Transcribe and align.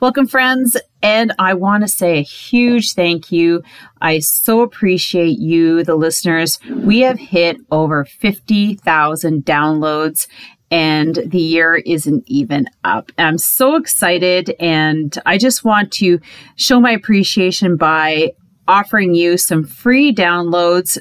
Welcome, 0.00 0.28
friends. 0.28 0.76
And 1.02 1.32
I 1.40 1.54
want 1.54 1.82
to 1.82 1.88
say 1.88 2.18
a 2.18 2.22
huge 2.22 2.92
thank 2.92 3.32
you. 3.32 3.64
I 4.00 4.20
so 4.20 4.60
appreciate 4.60 5.40
you, 5.40 5.82
the 5.82 5.96
listeners. 5.96 6.60
We 6.70 7.00
have 7.00 7.18
hit 7.18 7.56
over 7.72 8.04
50,000 8.04 9.44
downloads 9.44 10.28
and 10.70 11.18
the 11.26 11.40
year 11.40 11.82
isn't 11.84 12.22
even 12.28 12.66
up. 12.84 13.10
I'm 13.18 13.38
so 13.38 13.74
excited 13.74 14.54
and 14.60 15.18
I 15.26 15.36
just 15.36 15.64
want 15.64 15.90
to 15.94 16.20
show 16.54 16.78
my 16.78 16.92
appreciation 16.92 17.76
by 17.76 18.34
offering 18.68 19.16
you 19.16 19.36
some 19.36 19.64
free 19.64 20.14
downloads 20.14 20.96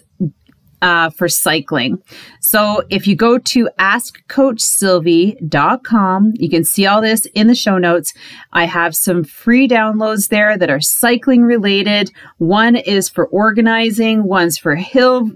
uh, 0.81 1.09
for 1.09 1.27
cycling. 1.27 2.01
So 2.39 2.83
if 2.89 3.07
you 3.07 3.15
go 3.15 3.37
to 3.37 3.69
askcoachsylvie.com, 3.79 6.33
you 6.35 6.49
can 6.49 6.63
see 6.63 6.85
all 6.85 7.01
this 7.01 7.25
in 7.33 7.47
the 7.47 7.55
show 7.55 7.77
notes. 7.77 8.13
I 8.53 8.65
have 8.65 8.95
some 8.95 9.23
free 9.23 9.67
downloads 9.67 10.29
there 10.29 10.57
that 10.57 10.69
are 10.69 10.79
cycling 10.79 11.43
related. 11.43 12.11
One 12.37 12.75
is 12.75 13.09
for 13.09 13.25
organizing, 13.27 14.23
one's 14.23 14.57
for 14.57 14.75
hill 14.75 15.31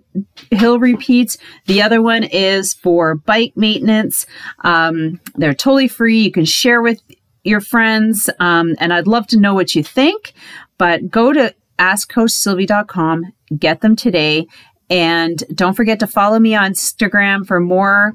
hill 0.51 0.79
repeats. 0.79 1.37
The 1.65 1.81
other 1.81 2.01
one 2.01 2.23
is 2.23 2.73
for 2.73 3.15
bike 3.15 3.53
maintenance. 3.55 4.25
Um, 4.63 5.19
they're 5.35 5.53
totally 5.53 5.87
free. 5.87 6.21
You 6.21 6.31
can 6.31 6.45
share 6.45 6.81
with 6.81 7.01
your 7.43 7.61
friends, 7.61 8.29
um, 8.39 8.75
and 8.79 8.93
I'd 8.93 9.07
love 9.07 9.27
to 9.27 9.39
know 9.39 9.53
what 9.53 9.73
you 9.73 9.83
think. 9.83 10.33
But 10.77 11.09
go 11.09 11.33
to 11.33 11.55
askcoachsylvie.com, 11.79 13.33
get 13.57 13.81
them 13.81 13.95
today, 13.95 14.47
and 14.91 15.41
don't 15.55 15.73
forget 15.73 16.01
to 16.01 16.07
follow 16.07 16.37
me 16.37 16.53
on 16.53 16.73
Instagram 16.73 17.47
for 17.47 17.61
more 17.61 18.13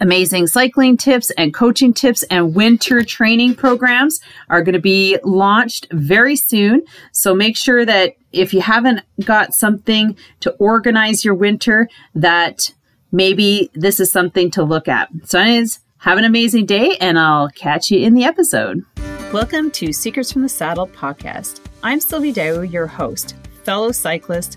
amazing 0.00 0.46
cycling 0.46 0.96
tips 0.96 1.32
and 1.32 1.52
coaching 1.52 1.92
tips 1.92 2.22
and 2.30 2.54
winter 2.54 3.02
training 3.02 3.56
programs 3.56 4.20
are 4.48 4.62
going 4.62 4.74
to 4.74 4.80
be 4.80 5.18
launched 5.24 5.88
very 5.90 6.36
soon. 6.36 6.82
So 7.10 7.34
make 7.34 7.56
sure 7.56 7.84
that 7.84 8.14
if 8.32 8.54
you 8.54 8.60
haven't 8.60 9.00
got 9.24 9.52
something 9.52 10.16
to 10.38 10.52
organize 10.52 11.24
your 11.24 11.34
winter, 11.34 11.88
that 12.14 12.72
maybe 13.10 13.68
this 13.74 13.98
is 13.98 14.12
something 14.12 14.48
to 14.52 14.62
look 14.62 14.86
at. 14.86 15.08
So 15.24 15.40
anyways, 15.40 15.80
have 15.98 16.18
an 16.18 16.24
amazing 16.24 16.66
day 16.66 16.96
and 17.00 17.18
I'll 17.18 17.48
catch 17.48 17.90
you 17.90 17.98
in 17.98 18.14
the 18.14 18.22
episode. 18.22 18.84
Welcome 19.32 19.72
to 19.72 19.92
Secrets 19.92 20.30
from 20.30 20.42
the 20.42 20.48
Saddle 20.48 20.86
podcast. 20.86 21.60
I'm 21.82 21.98
Sylvie 21.98 22.32
Dow, 22.32 22.60
your 22.60 22.86
host, 22.86 23.34
fellow 23.64 23.90
cyclist, 23.90 24.56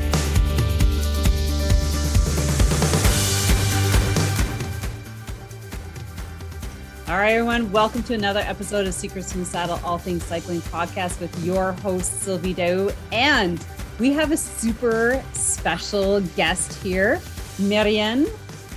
All 7.11 7.17
right, 7.17 7.33
everyone, 7.33 7.69
welcome 7.73 8.03
to 8.03 8.13
another 8.13 8.39
episode 8.39 8.87
of 8.87 8.93
Secrets 8.93 9.33
from 9.33 9.41
the 9.41 9.45
Saddle, 9.45 9.81
All 9.83 9.97
Things 9.97 10.23
Cycling 10.23 10.61
podcast 10.61 11.19
with 11.19 11.43
your 11.43 11.73
host, 11.73 12.21
Sylvie 12.21 12.53
Dow. 12.53 12.89
And 13.11 13.61
we 13.99 14.13
have 14.13 14.31
a 14.31 14.37
super 14.37 15.21
special 15.33 16.21
guest 16.37 16.81
here, 16.81 17.19
Marianne 17.59 18.27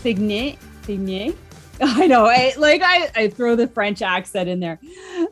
Plignet. 0.03 0.59
Plignet. 0.83 1.37
I 1.81 2.09
know, 2.09 2.27
I 2.27 2.55
like 2.59 2.83
I, 2.83 3.09
I 3.15 3.29
throw 3.29 3.55
the 3.55 3.69
French 3.69 4.03
accent 4.03 4.49
in 4.49 4.59
there. 4.59 4.81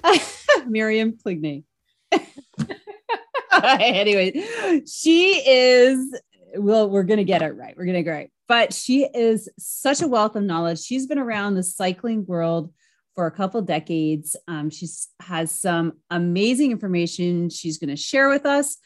Miriam 0.69 1.11
Plignet. 1.11 1.65
anyway, 3.53 4.85
she 4.87 5.43
is 5.45 6.21
well, 6.57 6.89
we're 6.89 7.03
gonna 7.03 7.25
get 7.25 7.43
it 7.43 7.57
right. 7.57 7.77
We're 7.77 7.87
gonna 7.87 8.05
get 8.05 8.11
it 8.13 8.15
right. 8.15 8.31
But 8.47 8.73
she 8.73 9.09
is 9.13 9.49
such 9.59 10.03
a 10.03 10.07
wealth 10.07 10.37
of 10.37 10.45
knowledge. 10.45 10.81
She's 10.81 11.09
been 11.09 11.19
around 11.19 11.55
the 11.55 11.65
cycling 11.65 12.25
world 12.27 12.73
for 13.15 13.27
a 13.27 13.31
couple 13.31 13.61
decades. 13.63 14.37
Um, 14.49 14.71
she 14.71 14.87
has 15.21 15.51
some 15.51 15.95
amazing 16.11 16.71
information 16.71 17.51
she's 17.51 17.79
going 17.79 17.91
to 17.91 17.97
share 17.97 18.29
with 18.29 18.47
us. 18.47 18.79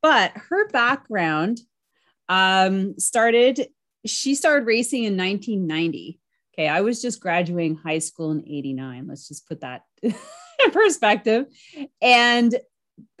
But 0.00 0.32
her 0.48 0.68
background 0.68 1.60
um, 2.28 2.98
started, 2.98 3.68
she 4.04 4.34
started 4.34 4.66
racing 4.66 5.04
in 5.04 5.16
1990. 5.16 6.18
Okay, 6.54 6.68
I 6.68 6.82
was 6.82 7.00
just 7.00 7.20
graduating 7.20 7.76
high 7.76 7.98
school 7.98 8.30
in 8.30 8.40
89. 8.40 9.06
Let's 9.08 9.28
just 9.28 9.48
put 9.48 9.60
that 9.60 9.82
in 10.02 10.14
perspective. 10.72 11.46
And 12.00 12.54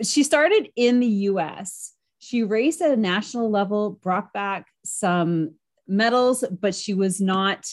she 0.02 0.22
started 0.22 0.70
in 0.76 1.00
the 1.00 1.06
US. 1.06 1.92
She 2.18 2.42
raced 2.42 2.82
at 2.82 2.92
a 2.92 2.96
national 2.96 3.50
level, 3.50 3.98
brought 4.02 4.32
back 4.32 4.66
some 4.84 5.54
medals, 5.88 6.44
but 6.60 6.74
she 6.74 6.94
was 6.94 7.20
not 7.20 7.66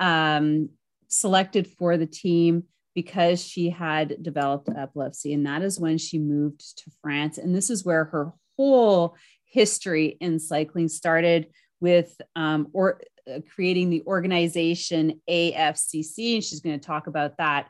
um, 0.00 0.70
selected 1.16 1.66
for 1.78 1.96
the 1.96 2.06
team 2.06 2.64
because 2.94 3.44
she 3.44 3.70
had 3.70 4.22
developed 4.22 4.68
epilepsy. 4.74 5.32
And 5.34 5.46
that 5.46 5.62
is 5.62 5.78
when 5.78 5.98
she 5.98 6.18
moved 6.18 6.78
to 6.78 6.90
France. 7.02 7.38
And 7.38 7.54
this 7.54 7.68
is 7.70 7.84
where 7.84 8.04
her 8.06 8.32
whole 8.56 9.16
history 9.44 10.16
in 10.20 10.38
cycling 10.38 10.88
started 10.88 11.48
with 11.80 12.18
um, 12.34 12.68
or 12.72 13.02
uh, 13.30 13.40
creating 13.54 13.90
the 13.90 14.02
organization 14.06 15.20
AFCC. 15.28 16.36
And 16.36 16.44
she's 16.44 16.60
going 16.60 16.78
to 16.78 16.86
talk 16.86 17.06
about 17.06 17.36
that 17.36 17.68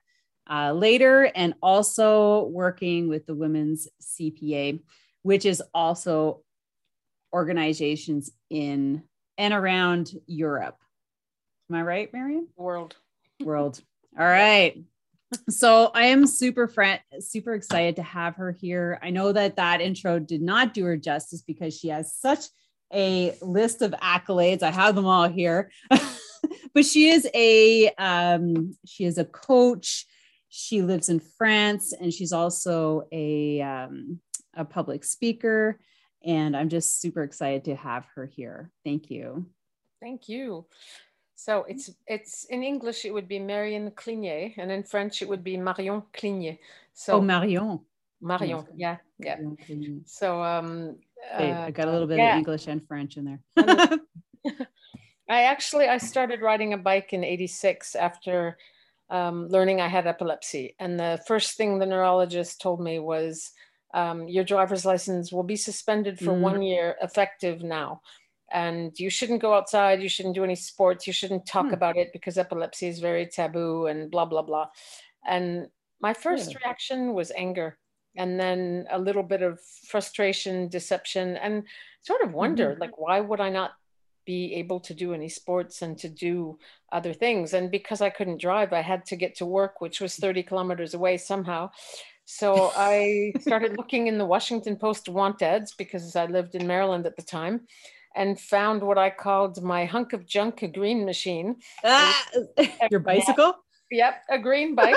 uh, 0.48 0.72
later. 0.72 1.30
And 1.34 1.54
also 1.60 2.44
working 2.44 3.08
with 3.08 3.26
the 3.26 3.34
Women's 3.34 3.88
CPA, 4.00 4.80
which 5.22 5.44
is 5.44 5.62
also 5.74 6.42
organizations 7.32 8.30
in 8.48 9.02
and 9.38 9.52
around 9.52 10.12
Europe. 10.26 10.76
Am 11.68 11.76
I 11.76 11.82
right, 11.82 12.12
Marion? 12.12 12.46
World 12.56 12.96
world. 13.40 13.80
All 14.18 14.24
right. 14.24 14.82
So 15.50 15.90
I 15.94 16.06
am 16.06 16.26
super 16.26 16.68
friend, 16.68 17.00
super 17.20 17.54
excited 17.54 17.96
to 17.96 18.02
have 18.02 18.36
her 18.36 18.52
here. 18.52 18.98
I 19.02 19.10
know 19.10 19.32
that 19.32 19.56
that 19.56 19.80
intro 19.80 20.18
did 20.18 20.40
not 20.40 20.72
do 20.72 20.84
her 20.84 20.96
justice 20.96 21.42
because 21.42 21.76
she 21.76 21.88
has 21.88 22.14
such 22.14 22.44
a 22.92 23.34
list 23.42 23.82
of 23.82 23.90
accolades. 23.92 24.62
I 24.62 24.70
have 24.70 24.94
them 24.94 25.06
all 25.06 25.28
here, 25.28 25.70
but 26.74 26.84
she 26.84 27.08
is 27.08 27.28
a 27.34 27.90
um, 27.98 28.76
she 28.86 29.04
is 29.04 29.18
a 29.18 29.24
coach. 29.24 30.06
She 30.48 30.82
lives 30.82 31.08
in 31.08 31.20
France, 31.20 31.92
and 31.92 32.14
she's 32.14 32.32
also 32.32 33.08
a 33.10 33.60
um, 33.60 34.20
a 34.54 34.64
public 34.64 35.04
speaker. 35.04 35.80
And 36.24 36.56
I'm 36.56 36.68
just 36.68 37.00
super 37.00 37.22
excited 37.22 37.64
to 37.64 37.76
have 37.76 38.06
her 38.14 38.26
here. 38.26 38.70
Thank 38.84 39.10
you. 39.10 39.46
Thank 40.00 40.28
you. 40.28 40.66
So 41.36 41.64
it's 41.68 41.90
it's 42.06 42.44
in 42.46 42.64
English 42.64 43.04
it 43.04 43.12
would 43.12 43.28
be 43.28 43.38
Marion 43.38 43.90
Clignet, 43.90 44.54
and 44.56 44.72
in 44.72 44.82
French 44.82 45.20
it 45.20 45.28
would 45.28 45.44
be 45.44 45.56
Marion 45.56 46.02
Clignet. 46.12 46.58
So 46.94 47.14
oh, 47.14 47.20
Marion. 47.20 47.80
Marion, 48.22 48.64
yeah, 48.74 48.96
yeah. 49.18 49.36
So 50.06 50.42
um, 50.42 50.96
hey, 51.36 51.52
I 51.52 51.70
got 51.70 51.88
a 51.88 51.92
little 51.92 52.08
bit 52.08 52.16
yeah. 52.16 52.32
of 52.32 52.38
English 52.38 52.66
and 52.66 52.80
French 52.88 53.18
in 53.18 53.24
there. 53.24 53.40
I 55.28 55.42
actually 55.42 55.88
I 55.88 55.98
started 55.98 56.40
riding 56.40 56.72
a 56.72 56.78
bike 56.78 57.12
in 57.12 57.22
'86 57.22 57.94
after 57.94 58.56
um, 59.10 59.48
learning 59.48 59.80
I 59.80 59.88
had 59.88 60.06
epilepsy, 60.06 60.74
and 60.78 60.98
the 60.98 61.20
first 61.26 61.56
thing 61.56 61.78
the 61.78 61.86
neurologist 61.86 62.62
told 62.62 62.80
me 62.80 62.98
was, 62.98 63.52
um, 63.92 64.26
"Your 64.26 64.44
driver's 64.44 64.86
license 64.86 65.30
will 65.30 65.42
be 65.44 65.56
suspended 65.56 66.18
for 66.18 66.32
mm. 66.32 66.40
one 66.40 66.62
year, 66.62 66.96
effective 67.02 67.62
now." 67.62 68.00
And 68.52 68.98
you 68.98 69.10
shouldn't 69.10 69.42
go 69.42 69.54
outside 69.54 70.02
you 70.02 70.08
shouldn't 70.08 70.34
do 70.34 70.44
any 70.44 70.54
sports 70.54 71.06
you 71.06 71.12
shouldn't 71.12 71.46
talk 71.46 71.66
hmm. 71.66 71.74
about 71.74 71.96
it 71.96 72.12
because 72.12 72.38
epilepsy 72.38 72.86
is 72.86 73.00
very 73.00 73.26
taboo 73.26 73.86
and 73.86 74.10
blah 74.10 74.24
blah 74.24 74.42
blah. 74.42 74.68
And 75.26 75.68
my 76.00 76.14
first 76.14 76.54
reaction 76.54 77.14
was 77.14 77.32
anger 77.36 77.78
and 78.16 78.38
then 78.38 78.86
a 78.90 78.98
little 78.98 79.22
bit 79.22 79.42
of 79.42 79.60
frustration 79.88 80.68
deception 80.68 81.36
and 81.36 81.64
sort 82.02 82.22
of 82.22 82.32
wonder 82.32 82.70
mm-hmm. 82.70 82.80
like 82.80 82.98
why 82.98 83.20
would 83.20 83.40
i 83.40 83.50
not 83.50 83.72
be 84.24 84.54
able 84.54 84.80
to 84.80 84.92
do 84.92 85.14
any 85.14 85.28
sports 85.28 85.82
and 85.82 85.96
to 85.98 86.08
do 86.08 86.58
other 86.90 87.12
things? 87.12 87.54
And 87.54 87.70
because 87.70 88.00
i 88.00 88.10
couldn't 88.10 88.40
drive 88.40 88.72
i 88.72 88.80
had 88.80 89.04
to 89.06 89.16
get 89.16 89.36
to 89.36 89.46
work 89.46 89.80
which 89.80 90.00
was 90.00 90.16
30 90.16 90.42
kilometers 90.42 90.94
away 90.94 91.16
somehow. 91.16 91.70
So 92.24 92.72
i 92.76 93.32
started 93.40 93.76
looking 93.76 94.06
in 94.06 94.18
the 94.18 94.26
washington 94.26 94.76
post 94.76 95.08
want 95.08 95.42
ads 95.42 95.74
because 95.74 96.16
i 96.16 96.26
lived 96.26 96.54
in 96.54 96.66
maryland 96.66 97.06
at 97.06 97.16
the 97.16 97.22
time 97.22 97.60
and 98.16 98.40
found 98.40 98.82
what 98.82 98.98
I 98.98 99.10
called 99.10 99.62
my 99.62 99.84
hunk 99.84 100.12
of 100.12 100.26
junk, 100.26 100.62
a 100.62 100.68
green 100.68 101.04
machine. 101.04 101.56
Ah, 101.84 102.26
your 102.90 103.00
bicycle? 103.00 103.54
Yep, 103.90 104.14
a 104.30 104.38
green 104.38 104.74
bike. 104.74 104.96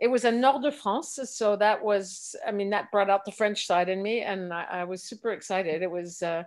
it 0.00 0.08
was 0.08 0.24
a 0.24 0.32
Nord 0.32 0.62
de 0.62 0.72
France. 0.72 1.18
So 1.24 1.56
that 1.56 1.84
was, 1.84 2.34
I 2.46 2.52
mean, 2.52 2.70
that 2.70 2.90
brought 2.90 3.10
out 3.10 3.24
the 3.24 3.32
French 3.32 3.66
side 3.66 3.88
in 3.88 4.02
me. 4.02 4.20
And 4.20 4.54
I, 4.54 4.64
I 4.70 4.84
was 4.84 5.02
super 5.02 5.32
excited. 5.32 5.82
It 5.82 5.90
was 5.90 6.22
uh, 6.22 6.44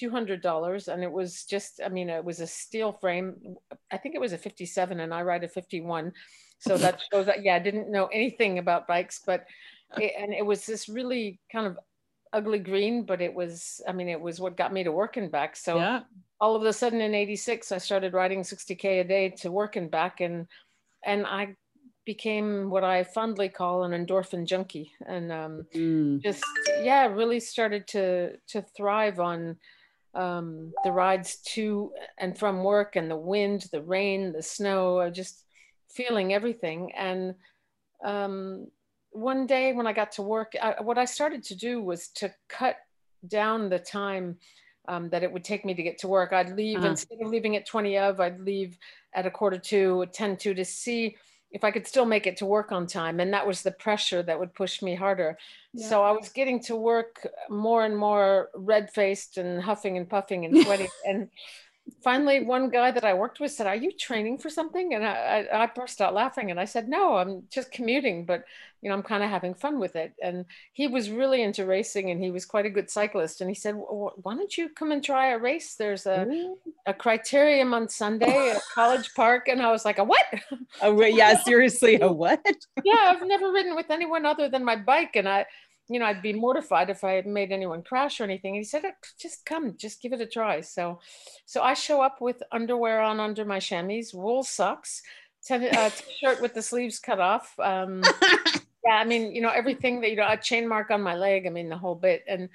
$200 0.00 0.88
and 0.88 1.02
it 1.02 1.12
was 1.12 1.44
just, 1.44 1.80
I 1.84 1.88
mean, 1.88 2.10
it 2.10 2.24
was 2.24 2.40
a 2.40 2.46
steel 2.46 2.92
frame. 2.92 3.56
I 3.92 3.98
think 3.98 4.14
it 4.14 4.20
was 4.20 4.32
a 4.32 4.38
57 4.38 4.98
and 4.98 5.14
I 5.14 5.22
ride 5.22 5.44
a 5.44 5.48
51. 5.48 6.12
So 6.58 6.76
that 6.78 7.00
shows 7.12 7.26
that, 7.26 7.44
yeah, 7.44 7.56
I 7.56 7.60
didn't 7.60 7.92
know 7.92 8.06
anything 8.06 8.58
about 8.58 8.88
bikes, 8.88 9.20
but, 9.24 9.44
it, 9.98 10.12
and 10.18 10.34
it 10.34 10.44
was 10.44 10.66
this 10.66 10.88
really 10.88 11.38
kind 11.52 11.66
of 11.66 11.78
ugly 12.36 12.58
green, 12.58 13.04
but 13.04 13.20
it 13.20 13.34
was, 13.34 13.80
I 13.88 13.92
mean, 13.92 14.08
it 14.08 14.20
was 14.20 14.38
what 14.38 14.56
got 14.56 14.72
me 14.72 14.84
to 14.84 14.92
work 14.92 15.16
and 15.16 15.30
back. 15.30 15.56
So 15.56 15.76
yeah. 15.76 16.00
all 16.40 16.54
of 16.54 16.62
a 16.62 16.72
sudden 16.72 17.00
in 17.00 17.14
86, 17.14 17.72
I 17.72 17.78
started 17.78 18.12
riding 18.12 18.42
60K 18.42 19.00
a 19.00 19.04
day 19.04 19.30
to 19.40 19.50
work 19.50 19.76
and 19.76 19.90
back. 19.90 20.20
And, 20.20 20.46
and 21.04 21.26
I 21.26 21.56
became 22.06 22.70
what 22.70 22.84
I 22.84 23.02
fondly 23.04 23.48
call 23.48 23.82
an 23.82 23.92
endorphin 23.92 24.46
junkie, 24.46 24.92
and 25.06 25.30
um, 25.32 25.66
mm. 25.74 26.22
just 26.22 26.42
yeah, 26.80 27.06
really 27.06 27.40
started 27.40 27.86
to 27.88 28.36
to 28.48 28.62
thrive 28.76 29.20
on 29.20 29.56
um, 30.14 30.72
the 30.84 30.92
rides 30.92 31.38
to 31.54 31.92
and 32.16 32.38
from 32.38 32.62
work, 32.62 32.96
and 32.96 33.10
the 33.10 33.16
wind, 33.16 33.66
the 33.72 33.82
rain, 33.82 34.32
the 34.32 34.42
snow, 34.42 35.10
just 35.10 35.44
feeling 35.90 36.32
everything. 36.32 36.92
And 36.96 37.34
um, 38.04 38.68
one 39.16 39.46
day 39.46 39.72
when 39.72 39.86
I 39.86 39.92
got 39.92 40.12
to 40.12 40.22
work, 40.22 40.52
I, 40.60 40.80
what 40.80 40.98
I 40.98 41.04
started 41.04 41.42
to 41.44 41.54
do 41.54 41.82
was 41.82 42.08
to 42.16 42.32
cut 42.48 42.76
down 43.26 43.68
the 43.68 43.78
time. 43.78 44.38
Um, 44.88 45.08
that 45.08 45.24
it 45.24 45.32
would 45.32 45.42
take 45.42 45.64
me 45.64 45.74
to 45.74 45.82
get 45.82 45.98
to 45.98 46.06
work. 46.06 46.32
I'd 46.32 46.56
leave 46.56 46.78
uh-huh. 46.78 46.90
instead 46.90 47.18
of 47.20 47.26
leaving 47.26 47.56
at 47.56 47.66
20 47.66 47.98
of, 47.98 48.20
I'd 48.20 48.38
leave 48.38 48.78
at 49.14 49.26
a 49.26 49.32
quarter 49.32 49.58
to, 49.58 50.06
10 50.12 50.36
to, 50.36 50.54
to 50.54 50.64
see 50.64 51.16
if 51.50 51.64
I 51.64 51.70
could 51.70 51.86
still 51.86 52.06
make 52.06 52.26
it 52.26 52.36
to 52.36 52.46
work 52.46 52.70
on 52.70 52.86
time. 52.86 53.18
And 53.18 53.32
that 53.32 53.46
was 53.46 53.62
the 53.62 53.70
pressure 53.70 54.22
that 54.22 54.38
would 54.38 54.54
push 54.54 54.82
me 54.82 54.94
harder. 54.94 55.38
Yeah. 55.72 55.88
So 55.88 56.02
I 56.02 56.12
was 56.12 56.28
getting 56.28 56.60
to 56.64 56.76
work 56.76 57.26
more 57.48 57.84
and 57.84 57.96
more 57.96 58.50
red 58.54 58.92
faced 58.92 59.38
and 59.38 59.62
huffing 59.62 59.96
and 59.96 60.08
puffing 60.08 60.44
and 60.44 60.56
sweating. 60.64 60.88
and 61.04 61.28
finally, 62.02 62.44
one 62.44 62.70
guy 62.70 62.90
that 62.90 63.04
I 63.04 63.14
worked 63.14 63.40
with 63.40 63.52
said, 63.52 63.66
Are 63.66 63.76
you 63.76 63.92
training 63.92 64.38
for 64.38 64.50
something? 64.50 64.94
And 64.94 65.04
I, 65.04 65.46
I, 65.52 65.62
I 65.62 65.66
burst 65.66 66.00
out 66.00 66.14
laughing 66.14 66.50
and 66.50 66.58
I 66.58 66.64
said, 66.64 66.88
No, 66.88 67.16
I'm 67.16 67.44
just 67.50 67.72
commuting, 67.72 68.24
but 68.24 68.44
you 68.82 68.90
know, 68.90 68.94
I'm 68.94 69.02
kind 69.02 69.24
of 69.24 69.30
having 69.30 69.54
fun 69.54 69.80
with 69.80 69.96
it. 69.96 70.12
And 70.22 70.44
he 70.72 70.86
was 70.86 71.10
really 71.10 71.42
into 71.42 71.64
racing 71.64 72.10
and 72.10 72.22
he 72.22 72.30
was 72.30 72.44
quite 72.44 72.66
a 72.66 72.70
good 72.70 72.90
cyclist. 72.90 73.40
And 73.40 73.50
he 73.50 73.54
said, 73.54 73.74
Why 73.74 74.34
don't 74.34 74.56
you 74.56 74.68
come 74.68 74.92
and 74.92 75.02
try 75.02 75.28
a 75.28 75.38
race? 75.38 75.74
There's 75.74 76.06
a, 76.06 76.54
a 76.86 76.94
criterium 76.94 77.72
on 77.72 77.88
Sunday 77.88 78.50
at 78.50 78.62
College 78.74 79.12
Park. 79.14 79.48
And 79.48 79.62
I 79.62 79.72
was 79.72 79.84
like, 79.84 79.98
A 79.98 80.04
what? 80.04 80.26
Oh, 80.82 81.02
yeah, 81.02 81.42
seriously, 81.42 82.00
a 82.00 82.12
what? 82.12 82.44
yeah, 82.84 83.14
I've 83.16 83.26
never 83.26 83.50
ridden 83.50 83.74
with 83.74 83.90
anyone 83.90 84.26
other 84.26 84.48
than 84.48 84.64
my 84.64 84.76
bike. 84.76 85.16
And 85.16 85.28
I, 85.28 85.46
you 85.88 86.00
know, 86.00 86.06
I'd 86.06 86.22
be 86.22 86.32
mortified 86.32 86.90
if 86.90 87.04
I 87.04 87.12
had 87.12 87.26
made 87.26 87.52
anyone 87.52 87.82
crash 87.82 88.20
or 88.20 88.24
anything. 88.24 88.56
And 88.56 88.64
he 88.64 88.64
said, 88.64 88.82
just 89.18 89.46
come, 89.46 89.76
just 89.76 90.02
give 90.02 90.12
it 90.12 90.20
a 90.20 90.26
try. 90.26 90.60
So, 90.60 91.00
so 91.44 91.62
I 91.62 91.74
show 91.74 92.02
up 92.02 92.20
with 92.20 92.42
underwear 92.50 93.00
on 93.00 93.20
under 93.20 93.44
my 93.44 93.60
chamois, 93.60 94.12
wool 94.12 94.42
socks, 94.42 95.02
t- 95.46 95.54
uh, 95.54 95.90
t-shirt 95.96 96.42
with 96.42 96.54
the 96.54 96.62
sleeves 96.62 96.98
cut 96.98 97.20
off. 97.20 97.54
Um, 97.60 98.02
yeah, 98.84 98.94
I 98.94 99.04
mean, 99.04 99.32
you 99.32 99.40
know, 99.40 99.50
everything 99.50 100.00
that, 100.00 100.10
you 100.10 100.16
know, 100.16 100.28
a 100.28 100.36
chain 100.36 100.66
mark 100.66 100.90
on 100.90 101.02
my 101.02 101.14
leg, 101.14 101.46
I 101.46 101.50
mean, 101.50 101.68
the 101.68 101.78
whole 101.78 101.94
bit. 101.94 102.24
And, 102.26 102.48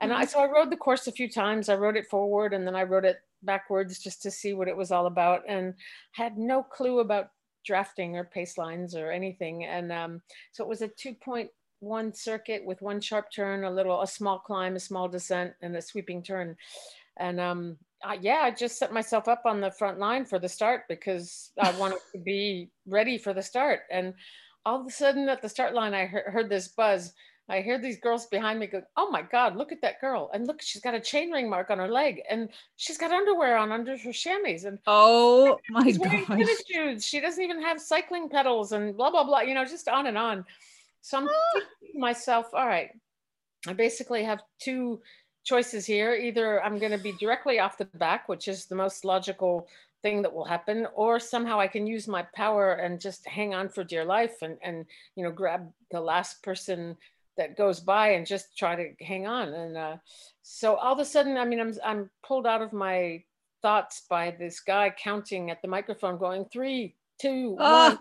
and 0.00 0.12
I, 0.12 0.22
mm-hmm. 0.22 0.30
so 0.30 0.40
I 0.40 0.50
rode 0.50 0.70
the 0.70 0.76
course 0.76 1.06
a 1.06 1.12
few 1.12 1.30
times. 1.30 1.68
I 1.68 1.74
rode 1.74 1.96
it 1.96 2.08
forward 2.08 2.54
and 2.54 2.66
then 2.66 2.76
I 2.76 2.84
rode 2.84 3.04
it 3.04 3.18
backwards 3.42 3.98
just 3.98 4.22
to 4.22 4.30
see 4.30 4.54
what 4.54 4.68
it 4.68 4.76
was 4.76 4.90
all 4.92 5.06
about. 5.06 5.42
And 5.46 5.74
had 6.12 6.38
no 6.38 6.62
clue 6.62 7.00
about 7.00 7.30
drafting 7.66 8.16
or 8.16 8.24
pace 8.24 8.56
lines 8.56 8.94
or 8.94 9.10
anything. 9.10 9.66
And 9.66 9.92
um, 9.92 10.22
so 10.52 10.64
it 10.64 10.68
was 10.68 10.80
a 10.80 10.88
two 10.88 11.12
point 11.12 11.50
one 11.80 12.12
circuit 12.12 12.64
with 12.64 12.82
one 12.82 13.00
sharp 13.00 13.30
turn, 13.32 13.64
a 13.64 13.70
little, 13.70 14.02
a 14.02 14.06
small 14.06 14.38
climb, 14.38 14.76
a 14.76 14.80
small 14.80 15.08
descent, 15.08 15.52
and 15.62 15.76
a 15.76 15.82
sweeping 15.82 16.22
turn. 16.22 16.56
And 17.16 17.40
um, 17.40 17.76
I, 18.02 18.18
yeah, 18.20 18.40
I 18.42 18.50
just 18.50 18.78
set 18.78 18.92
myself 18.92 19.28
up 19.28 19.42
on 19.44 19.60
the 19.60 19.70
front 19.70 19.98
line 19.98 20.24
for 20.24 20.38
the 20.38 20.48
start 20.48 20.82
because 20.88 21.50
I 21.60 21.70
wanted 21.78 21.98
to 22.12 22.18
be 22.18 22.70
ready 22.86 23.18
for 23.18 23.32
the 23.32 23.42
start. 23.42 23.80
And 23.90 24.14
all 24.64 24.80
of 24.80 24.86
a 24.86 24.90
sudden 24.90 25.28
at 25.28 25.42
the 25.42 25.48
start 25.48 25.74
line, 25.74 25.94
I 25.94 26.06
heard, 26.06 26.24
heard 26.26 26.48
this 26.48 26.68
buzz. 26.68 27.12
I 27.50 27.62
hear 27.62 27.78
these 27.78 27.98
girls 27.98 28.26
behind 28.26 28.60
me 28.60 28.66
go, 28.66 28.82
"Oh 28.98 29.10
my 29.10 29.22
God, 29.22 29.56
look 29.56 29.72
at 29.72 29.80
that 29.80 30.02
girl! 30.02 30.30
And 30.34 30.46
look, 30.46 30.60
she's 30.60 30.82
got 30.82 30.94
a 30.94 31.00
chain 31.00 31.30
ring 31.30 31.48
mark 31.48 31.70
on 31.70 31.78
her 31.78 31.88
leg, 31.88 32.20
and 32.28 32.50
she's 32.76 32.98
got 32.98 33.10
underwear 33.10 33.56
on 33.56 33.72
under 33.72 33.96
her 33.96 34.12
chamois, 34.12 34.64
and 34.66 34.78
oh 34.86 35.58
my 35.70 35.80
God, 35.80 35.86
She's 35.86 35.98
wearing 35.98 36.26
tennis 36.26 36.62
shoes. 36.70 37.06
She 37.06 37.20
doesn't 37.20 37.42
even 37.42 37.62
have 37.62 37.80
cycling 37.80 38.28
pedals, 38.28 38.72
and 38.72 38.94
blah 38.94 39.10
blah 39.10 39.24
blah. 39.24 39.40
You 39.40 39.54
know, 39.54 39.64
just 39.64 39.88
on 39.88 40.06
and 40.06 40.18
on. 40.18 40.44
So 41.00 41.18
I'm 41.18 41.28
ah. 41.28 41.60
thinking 41.80 42.00
myself, 42.00 42.46
all 42.52 42.66
right, 42.66 42.90
I 43.66 43.72
basically 43.72 44.24
have 44.24 44.42
two 44.60 45.00
choices 45.44 45.86
here. 45.86 46.14
Either 46.14 46.62
I'm 46.62 46.78
going 46.78 46.92
to 46.92 46.98
be 46.98 47.12
directly 47.12 47.58
off 47.58 47.78
the 47.78 47.86
back, 47.86 48.28
which 48.28 48.48
is 48.48 48.66
the 48.66 48.76
most 48.76 49.04
logical 49.04 49.68
thing 50.02 50.22
that 50.22 50.32
will 50.32 50.44
happen, 50.44 50.86
or 50.94 51.18
somehow 51.18 51.58
I 51.58 51.66
can 51.66 51.86
use 51.86 52.06
my 52.06 52.24
power 52.34 52.74
and 52.74 53.00
just 53.00 53.26
hang 53.26 53.54
on 53.54 53.68
for 53.68 53.82
dear 53.82 54.04
life 54.04 54.42
and, 54.42 54.56
and 54.62 54.86
you 55.16 55.24
know, 55.24 55.32
grab 55.32 55.72
the 55.90 56.00
last 56.00 56.42
person 56.42 56.96
that 57.36 57.56
goes 57.56 57.80
by 57.80 58.10
and 58.10 58.26
just 58.26 58.56
try 58.56 58.76
to 58.76 59.04
hang 59.04 59.26
on. 59.26 59.48
And 59.54 59.76
uh, 59.76 59.96
so 60.42 60.76
all 60.76 60.92
of 60.92 60.98
a 60.98 61.04
sudden, 61.04 61.36
I 61.36 61.44
mean, 61.44 61.60
I'm, 61.60 61.74
I'm 61.84 62.10
pulled 62.26 62.46
out 62.46 62.62
of 62.62 62.72
my 62.72 63.24
thoughts 63.62 64.02
by 64.08 64.30
this 64.38 64.60
guy 64.60 64.90
counting 64.90 65.50
at 65.50 65.62
the 65.62 65.68
microphone 65.68 66.18
going 66.18 66.44
three, 66.52 66.94
two, 67.20 67.56
ah. 67.58 67.90
one 67.90 67.98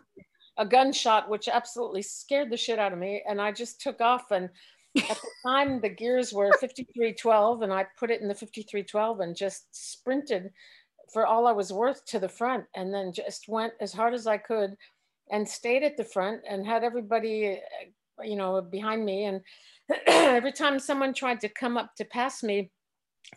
a 0.58 0.66
gunshot, 0.66 1.30
which 1.30 1.48
absolutely 1.48 2.02
scared 2.02 2.50
the 2.50 2.58
shit 2.58 2.80
out 2.80 2.94
of 2.94 3.00
me. 3.00 3.24
And 3.28 3.42
I 3.42 3.52
just 3.52 3.82
took 3.82 4.02
off. 4.02 4.32
And 4.32 4.50
at 4.98 5.18
the 5.18 5.30
time, 5.46 5.82
the 5.82 5.90
gears 5.90 6.34
were 6.34 6.52
5312, 6.60 7.62
and 7.62 7.74
I 7.74 7.86
put 8.00 8.12
it 8.12 8.22
in 8.22 8.28
the 8.28 8.34
5312 8.34 9.20
and 9.20 9.36
just 9.36 9.68
sprinted 9.72 10.52
for 11.14 11.26
all 11.26 11.48
I 11.48 11.52
was 11.52 11.72
worth 11.72 12.06
to 12.08 12.20
the 12.20 12.30
front, 12.30 12.66
and 12.76 12.94
then 12.94 13.14
just 13.14 13.48
went 13.48 13.74
as 13.80 13.94
hard 13.94 14.14
as 14.14 14.28
I 14.28 14.38
could 14.38 14.76
and 15.32 15.48
stayed 15.48 15.84
at 15.84 15.98
the 15.98 16.04
front 16.04 16.42
and 16.50 16.66
had 16.66 16.84
everybody, 16.84 17.60
you 18.24 18.36
know, 18.36 18.62
behind 18.62 19.06
me. 19.06 19.26
And 19.26 19.42
every 20.08 20.52
time 20.52 20.80
someone 20.80 21.14
tried 21.14 21.40
to 21.42 21.50
come 21.50 21.78
up 21.78 21.96
to 21.96 22.06
pass 22.06 22.44
me, 22.44 22.72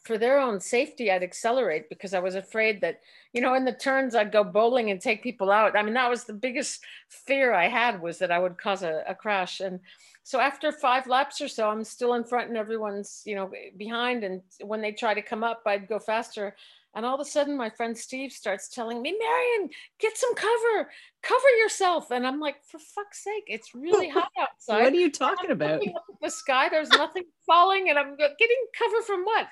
for 0.03 0.19
their 0.19 0.39
own 0.39 0.61
safety, 0.61 1.11
I'd 1.11 1.23
accelerate 1.23 1.89
because 1.89 2.15
I 2.15 2.21
was 2.21 2.35
afraid 2.35 2.81
that, 2.81 3.01
you 3.33 3.41
know, 3.41 3.55
in 3.55 3.65
the 3.65 3.73
turns 3.73 4.15
I'd 4.15 4.33
go 4.33 4.45
bowling 4.45 4.91
and 4.91 5.01
take 5.01 5.23
people 5.23 5.51
out. 5.51 5.77
I 5.77 5.83
mean, 5.83 5.95
that 5.95 6.11
was 6.11 6.25
the 6.25 6.33
biggest 6.33 6.81
fear 7.09 7.53
I 7.53 7.69
had 7.69 8.01
was 8.01 8.19
that 8.19 8.31
I 8.31 8.39
would 8.39 8.57
cause 8.57 8.83
a, 8.83 9.03
a 9.07 9.15
crash. 9.15 9.61
And 9.61 9.81
so 10.23 10.39
after 10.39 10.71
five 10.71 11.07
laps 11.07 11.41
or 11.41 11.49
so, 11.49 11.69
I'm 11.69 11.85
still 11.85 12.15
in 12.15 12.25
front 12.25 12.49
and 12.49 12.57
everyone's, 12.57 13.23
you 13.27 13.35
know, 13.35 13.51
behind. 13.77 14.23
And 14.23 14.43
when 14.63 14.81
they 14.81 14.93
try 14.93 15.13
to 15.13 15.23
come 15.23 15.43
up, 15.43 15.63
I'd 15.67 15.89
go 15.89 15.99
faster. 15.99 16.55
And 16.95 17.07
all 17.07 17.15
of 17.15 17.21
a 17.21 17.25
sudden, 17.25 17.57
my 17.57 17.71
friend 17.71 17.97
Steve 17.97 18.33
starts 18.33 18.69
telling 18.69 19.01
me, 19.01 19.17
Marion, 19.17 19.71
get 20.01 20.17
some 20.17 20.35
cover, 20.35 20.91
cover 21.23 21.49
yourself. 21.59 22.11
And 22.11 22.27
I'm 22.27 22.41
like, 22.41 22.57
for 22.65 22.79
fuck's 22.79 23.23
sake, 23.23 23.45
it's 23.47 23.75
really 23.75 24.09
hot 24.11 24.31
outside. 24.41 24.83
what 24.83 24.93
are 24.93 24.97
you 24.97 25.11
talking 25.11 25.51
about? 25.51 25.83
the 26.21 26.31
sky, 26.31 26.69
there's 26.69 26.91
nothing 26.91 27.25
falling, 27.47 27.91
and 27.91 27.99
I'm 27.99 28.17
getting 28.17 28.65
cover 28.77 29.03
from 29.03 29.25
what? 29.25 29.47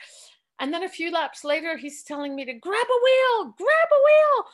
And 0.61 0.75
then 0.75 0.83
a 0.83 0.89
few 0.89 1.13
laps 1.13 1.45
later, 1.45 1.77
he's 1.77 2.03
telling 2.03 2.35
me 2.35 2.45
to 2.45 2.53
grab 2.53 2.87
a 2.87 3.05
wheel, 3.05 3.55
grab 3.57 3.89
a 3.93 4.01
wheel. 4.05 4.45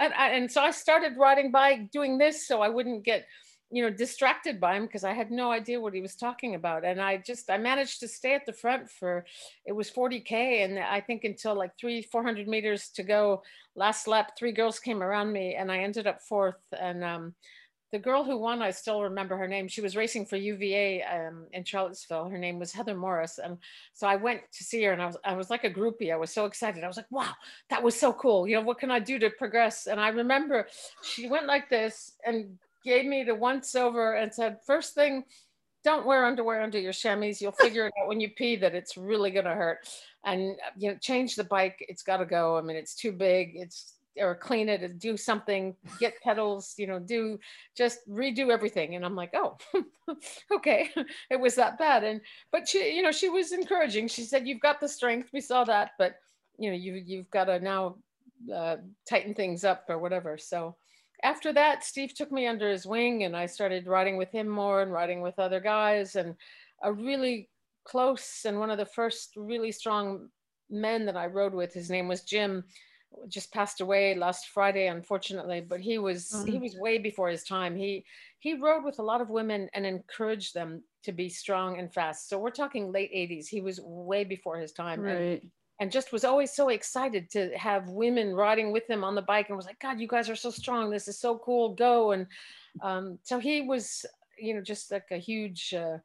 And, 0.00 0.12
and 0.14 0.52
so 0.52 0.60
I 0.60 0.70
started 0.72 1.16
riding 1.16 1.50
by 1.50 1.88
doing 1.92 2.18
this 2.18 2.46
so 2.46 2.60
I 2.60 2.68
wouldn't 2.68 3.04
get 3.04 3.26
you 3.74 3.82
know 3.82 3.90
distracted 3.90 4.60
by 4.60 4.76
him 4.76 4.86
because 4.86 5.02
i 5.02 5.12
had 5.12 5.32
no 5.32 5.50
idea 5.50 5.80
what 5.80 5.92
he 5.92 6.00
was 6.00 6.14
talking 6.14 6.54
about 6.54 6.84
and 6.84 7.00
i 7.00 7.16
just 7.16 7.50
i 7.50 7.58
managed 7.58 7.98
to 7.98 8.06
stay 8.06 8.32
at 8.32 8.46
the 8.46 8.52
front 8.52 8.88
for 8.88 9.24
it 9.66 9.72
was 9.72 9.90
40k 9.90 10.64
and 10.64 10.78
i 10.78 11.00
think 11.00 11.24
until 11.24 11.56
like 11.56 11.76
three 11.76 12.00
400 12.00 12.46
meters 12.46 12.88
to 12.90 13.02
go 13.02 13.42
last 13.74 14.06
lap 14.06 14.32
three 14.38 14.52
girls 14.52 14.78
came 14.78 15.02
around 15.02 15.32
me 15.32 15.56
and 15.56 15.72
i 15.72 15.78
ended 15.78 16.06
up 16.06 16.22
fourth 16.22 16.62
and 16.80 17.02
um, 17.02 17.34
the 17.90 17.98
girl 17.98 18.22
who 18.22 18.38
won 18.38 18.62
i 18.62 18.70
still 18.70 19.02
remember 19.02 19.36
her 19.36 19.48
name 19.48 19.66
she 19.66 19.80
was 19.80 19.96
racing 19.96 20.24
for 20.24 20.36
uva 20.36 21.00
um, 21.12 21.46
in 21.52 21.64
charlottesville 21.64 22.28
her 22.28 22.38
name 22.38 22.60
was 22.60 22.70
heather 22.70 22.94
morris 22.94 23.38
and 23.42 23.58
so 23.92 24.06
i 24.06 24.14
went 24.14 24.40
to 24.52 24.62
see 24.62 24.84
her 24.84 24.92
and 24.92 25.02
I 25.02 25.06
was, 25.06 25.16
I 25.24 25.34
was 25.34 25.50
like 25.50 25.64
a 25.64 25.70
groupie 25.70 26.12
i 26.12 26.16
was 26.16 26.32
so 26.32 26.44
excited 26.44 26.84
i 26.84 26.88
was 26.88 26.96
like 26.96 27.10
wow 27.10 27.32
that 27.70 27.82
was 27.82 27.98
so 27.98 28.12
cool 28.12 28.46
you 28.46 28.54
know 28.54 28.62
what 28.62 28.78
can 28.78 28.92
i 28.92 29.00
do 29.00 29.18
to 29.18 29.30
progress? 29.30 29.88
And 29.88 30.00
i 30.00 30.08
remember 30.08 30.68
she 31.02 31.28
went 31.28 31.46
like 31.46 31.68
this 31.68 32.12
and 32.24 32.56
gave 32.84 33.06
me 33.06 33.24
the 33.24 33.34
once 33.34 33.74
over 33.74 34.14
and 34.14 34.32
said, 34.32 34.58
first 34.66 34.94
thing, 34.94 35.24
don't 35.84 36.06
wear 36.06 36.24
underwear 36.24 36.62
under 36.62 36.78
your 36.78 36.92
chamois. 36.92 37.40
You'll 37.40 37.52
figure 37.52 37.86
it 37.86 37.92
out 38.00 38.08
when 38.08 38.20
you 38.20 38.30
pee 38.30 38.56
that 38.56 38.74
it's 38.74 38.96
really 38.96 39.30
going 39.30 39.44
to 39.44 39.54
hurt. 39.54 39.86
And 40.24 40.56
you 40.78 40.90
know, 40.90 40.98
change 41.00 41.36
the 41.36 41.44
bike. 41.44 41.76
It's 41.80 42.02
got 42.02 42.16
to 42.16 42.24
go. 42.24 42.56
I 42.56 42.62
mean, 42.62 42.76
it's 42.76 42.94
too 42.94 43.12
big. 43.12 43.52
It's 43.54 43.94
or 44.16 44.34
clean 44.34 44.68
it, 44.68 44.82
and 44.82 44.98
do 44.98 45.16
something, 45.16 45.74
get 45.98 46.20
pedals, 46.22 46.74
you 46.78 46.86
know, 46.86 46.98
do 46.98 47.38
just 47.76 48.08
redo 48.08 48.50
everything. 48.50 48.94
And 48.94 49.04
I'm 49.04 49.16
like, 49.16 49.34
oh, 49.34 49.56
okay, 50.54 50.90
it 51.30 51.40
was 51.40 51.56
that 51.56 51.78
bad. 51.78 52.04
And 52.04 52.20
but 52.52 52.68
she, 52.68 52.94
you 52.94 53.02
know, 53.02 53.12
she 53.12 53.28
was 53.28 53.52
encouraging. 53.52 54.08
She 54.08 54.22
said, 54.22 54.46
"You've 54.46 54.60
got 54.60 54.80
the 54.80 54.88
strength. 54.88 55.30
We 55.32 55.40
saw 55.40 55.64
that, 55.64 55.92
but 55.98 56.16
you 56.58 56.70
know, 56.70 56.76
you 56.76 56.94
you've 56.94 57.30
got 57.30 57.46
to 57.46 57.58
now 57.58 57.96
uh, 58.54 58.76
tighten 59.08 59.34
things 59.34 59.64
up 59.64 59.84
or 59.88 59.98
whatever." 59.98 60.38
So 60.38 60.76
after 61.24 61.52
that, 61.54 61.82
Steve 61.82 62.14
took 62.14 62.30
me 62.30 62.46
under 62.46 62.70
his 62.70 62.86
wing, 62.86 63.24
and 63.24 63.34
I 63.34 63.46
started 63.46 63.86
riding 63.86 64.16
with 64.16 64.30
him 64.30 64.46
more 64.46 64.82
and 64.82 64.92
riding 64.92 65.22
with 65.22 65.38
other 65.38 65.58
guys, 65.58 66.16
and 66.16 66.36
a 66.82 66.92
really 66.92 67.48
close 67.84 68.44
and 68.44 68.58
one 68.58 68.70
of 68.70 68.78
the 68.78 68.86
first 68.86 69.32
really 69.36 69.72
strong 69.72 70.28
men 70.70 71.06
that 71.06 71.16
I 71.16 71.26
rode 71.26 71.54
with. 71.54 71.72
His 71.72 71.90
name 71.90 72.08
was 72.08 72.22
Jim 72.22 72.64
just 73.28 73.52
passed 73.52 73.80
away 73.80 74.14
last 74.14 74.48
Friday, 74.48 74.88
unfortunately, 74.88 75.60
but 75.60 75.80
he 75.80 75.98
was 75.98 76.30
mm-hmm. 76.30 76.52
he 76.52 76.58
was 76.58 76.76
way 76.76 76.98
before 76.98 77.28
his 77.28 77.44
time. 77.44 77.76
He 77.76 78.04
he 78.38 78.54
rode 78.54 78.84
with 78.84 78.98
a 78.98 79.02
lot 79.02 79.20
of 79.20 79.30
women 79.30 79.68
and 79.74 79.86
encouraged 79.86 80.54
them 80.54 80.82
to 81.04 81.12
be 81.12 81.28
strong 81.28 81.78
and 81.78 81.92
fast. 81.92 82.28
So 82.28 82.38
we're 82.38 82.50
talking 82.50 82.92
late 82.92 83.12
80s. 83.14 83.46
He 83.46 83.60
was 83.60 83.80
way 83.80 84.24
before 84.24 84.58
his 84.58 84.72
time. 84.72 85.00
Right. 85.00 85.42
And, 85.42 85.50
and 85.80 85.90
just 85.90 86.12
was 86.12 86.24
always 86.24 86.52
so 86.52 86.68
excited 86.68 87.30
to 87.30 87.50
have 87.56 87.88
women 87.88 88.34
riding 88.34 88.72
with 88.72 88.88
him 88.88 89.02
on 89.02 89.14
the 89.14 89.22
bike 89.22 89.48
and 89.48 89.56
was 89.56 89.66
like, 89.66 89.80
God, 89.80 90.00
you 90.00 90.06
guys 90.06 90.30
are 90.30 90.36
so 90.36 90.50
strong. 90.50 90.90
This 90.90 91.08
is 91.08 91.18
so 91.18 91.38
cool. 91.38 91.74
Go. 91.74 92.12
And 92.12 92.26
um, 92.80 93.18
so 93.22 93.38
he 93.38 93.62
was, 93.62 94.06
you 94.38 94.54
know, 94.54 94.60
just 94.60 94.92
like 94.92 95.06
a 95.10 95.18
huge 95.18 95.74
uh, 95.74 95.98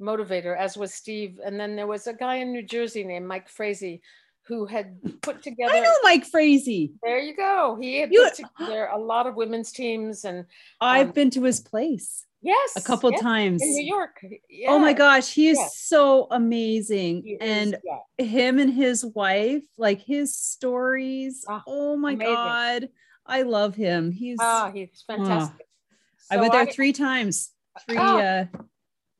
motivator, 0.00 0.56
as 0.56 0.76
was 0.76 0.92
Steve. 0.92 1.40
And 1.44 1.58
then 1.58 1.74
there 1.74 1.86
was 1.86 2.06
a 2.06 2.12
guy 2.12 2.36
in 2.36 2.52
New 2.52 2.62
Jersey 2.62 3.02
named 3.04 3.26
Mike 3.26 3.48
Fraysse 3.48 4.00
who 4.46 4.66
had 4.66 4.96
put 5.22 5.42
together. 5.42 5.72
I 5.72 5.80
know 5.80 5.94
Mike 6.02 6.26
Fraysse. 6.26 6.90
There 7.02 7.18
you 7.18 7.34
go. 7.34 7.78
He 7.80 8.00
had 8.00 8.12
you, 8.12 8.24
put 8.24 8.34
together 8.34 8.90
a 8.92 8.98
lot 8.98 9.26
of 9.26 9.36
women's 9.36 9.72
teams, 9.72 10.24
and 10.24 10.44
I've 10.80 11.08
um, 11.08 11.12
been 11.12 11.30
to 11.30 11.42
his 11.44 11.60
place. 11.60 12.26
Yes, 12.44 12.76
a 12.76 12.82
couple 12.82 13.10
yes, 13.10 13.22
times 13.22 13.62
in 13.62 13.70
New 13.70 13.84
York. 13.84 14.22
Yeah. 14.50 14.70
Oh 14.70 14.78
my 14.78 14.92
gosh, 14.92 15.32
he 15.32 15.48
is 15.48 15.58
yes. 15.58 15.78
so 15.78 16.26
amazing, 16.30 17.22
he 17.22 17.38
and 17.40 17.78
yeah. 17.82 18.24
him 18.24 18.58
and 18.58 18.72
his 18.72 19.04
wife, 19.04 19.62
like 19.78 20.02
his 20.02 20.36
stories. 20.36 21.44
Oh, 21.48 21.62
oh 21.66 21.96
my 21.96 22.12
amazing. 22.12 22.34
god, 22.34 22.88
I 23.24 23.42
love 23.42 23.74
him. 23.74 24.12
He's 24.12 24.38
ah, 24.40 24.70
he's 24.72 25.02
fantastic. 25.06 25.56
Oh. 25.58 25.94
So 26.18 26.36
I 26.36 26.40
went 26.40 26.52
there 26.52 26.62
I, 26.62 26.70
three 26.70 26.92
times. 26.92 27.50
Three. 27.86 27.96
Oh. 27.98 28.18
Uh, 28.18 28.46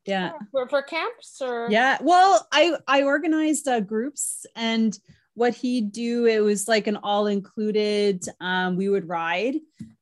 yeah 0.05 0.33
for, 0.51 0.69
for 0.69 0.81
camps 0.83 1.41
or 1.41 1.67
yeah 1.71 1.97
well 2.01 2.47
i 2.51 2.77
i 2.87 3.01
organized 3.01 3.67
uh, 3.67 3.79
groups 3.79 4.45
and 4.55 4.99
what 5.35 5.53
he'd 5.53 5.91
do 5.91 6.25
it 6.25 6.39
was 6.39 6.67
like 6.67 6.87
an 6.87 6.97
all 6.97 7.27
included 7.27 8.23
um, 8.41 8.75
we 8.75 8.89
would 8.89 9.07
ride 9.07 9.55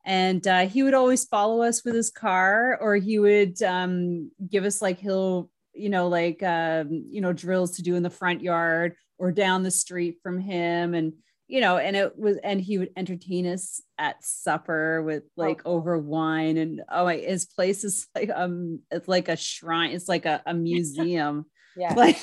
and 0.06 0.48
uh, 0.48 0.66
he 0.66 0.84
would 0.84 0.94
always 0.94 1.25
follow 1.25 1.62
us 1.62 1.84
with 1.84 1.96
his 1.96 2.10
car 2.10 2.78
or 2.80 2.96
he 2.96 3.20
would 3.20 3.62
um, 3.63 4.32
give 4.50 4.63
us 4.63 4.82
like 4.82 5.00
he'll 5.00 5.50
you 5.74 5.90
know 5.90 6.08
like 6.08 6.42
um, 6.44 7.06
you 7.10 7.22
know 7.22 7.34
drills 7.34 7.75
to 7.75 7.82
do 7.82 7.96
in 7.96 8.04
the 8.04 8.10
front 8.10 8.42
yard 8.42 8.96
or 9.18 9.32
down 9.32 9.63
the 9.63 9.72
street 9.72 10.18
from 10.24 10.40
him 10.40 10.94
and 10.94 11.13
you 11.48 11.62
know, 11.62 11.78
and 11.78 11.96
it 11.96 12.18
was, 12.18 12.38
and 12.38 12.60
he 12.60 12.80
would 12.80 12.90
entertain 12.96 13.46
us 13.46 13.82
at 14.00 14.24
supper 14.24 15.04
with 15.04 15.24
like 15.36 15.62
oh. 15.66 15.74
over 15.74 16.00
wine, 16.00 16.58
and 16.58 16.82
oh 16.90 17.06
my, 17.06 17.18
his 17.18 17.46
place 17.46 17.84
is 17.84 18.08
like 18.16 18.32
um, 18.34 18.80
it's 18.90 19.08
like 19.08 19.28
a 19.28 19.36
shrine, 19.36 19.92
it's 19.92 20.08
like 20.08 20.25
a, 20.25 20.42
a 20.46 20.54
museum, 20.54 21.46
yeah, 21.75 21.94
like. 21.94 22.18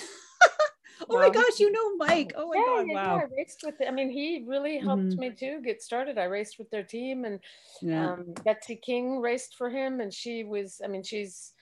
Oh 1.11 1.19
my 1.19 1.31
gosh, 1.31 1.59
you 1.59 1.71
know 1.71 1.97
Mike. 1.97 2.33
Oh 2.37 2.49
my 2.49 2.57
yeah, 2.57 2.65
god, 2.65 2.87
yeah, 2.87 2.95
wow. 2.95 3.17
Yeah, 3.17 3.23
I 3.23 3.37
raced 3.37 3.63
with 3.65 3.75
I 3.87 3.91
mean, 3.91 4.11
he 4.11 4.45
really 4.47 4.79
helped 4.79 5.03
mm-hmm. 5.03 5.21
me 5.21 5.31
too 5.31 5.61
get 5.63 5.83
started. 5.83 6.19
I 6.19 6.25
raced 6.25 6.59
with 6.59 6.71
their 6.71 6.83
team 6.83 7.25
and 7.25 7.41
yeah. 7.83 8.13
um, 8.13 8.35
Betsy 8.45 8.77
King 8.77 9.21
raced 9.21 9.57
for 9.57 9.71
him 9.71 10.01
and 10.01 10.13
she 10.13 10.45
was 10.45 10.81
I 10.85 10.89
mean, 10.89 11.03
she's 11.03 11.53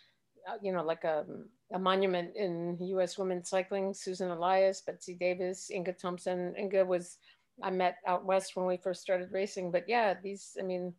uh, 0.49 0.57
you 0.63 0.73
know, 0.73 0.83
like 0.83 1.05
a 1.05 1.25
a 1.73 1.79
monument 1.79 2.35
in 2.37 2.77
US 2.81 3.19
women's 3.19 3.51
cycling, 3.51 3.93
Susan 3.93 4.31
Elias, 4.31 4.81
Betsy 4.81 5.15
Davis, 5.15 5.71
Inga 5.71 5.93
Thompson. 5.95 6.55
Inga 6.59 6.85
was 6.85 7.19
I 7.63 7.71
met 7.71 7.97
out 8.07 8.25
west 8.25 8.57
when 8.57 8.67
we 8.67 8.77
first 8.77 9.03
started 9.03 9.33
racing. 9.33 9.71
But 9.71 9.85
yeah, 9.89 10.15
these, 10.23 10.57
I 10.59 10.63
mean, 10.63 10.95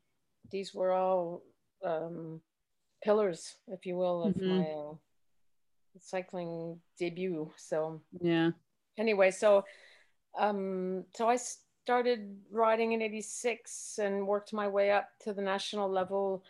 these 0.52 0.74
were 0.74 0.92
all 0.92 1.44
um, 1.86 2.42
pillars, 3.04 3.56
if 3.68 3.86
you 3.86 3.96
will, 3.96 4.24
of 4.24 4.36
mm-hmm. 4.36 4.58
my 4.58 4.64
uh, 4.64 4.94
cycling 6.00 6.80
debut. 6.98 7.52
So 7.58 8.02
yeah. 8.22 8.52
Anyway, 8.98 9.32
so 9.32 9.64
um, 10.38 11.06
so 11.16 11.30
I 11.30 11.38
started 11.84 12.38
riding 12.52 12.92
in 12.92 13.02
'86 13.02 14.00
and 14.00 14.28
worked 14.28 14.54
my 14.54 14.68
way 14.68 14.92
up 14.92 15.10
to 15.22 15.34
the 15.34 15.42
national 15.42 15.90
level. 15.90 16.44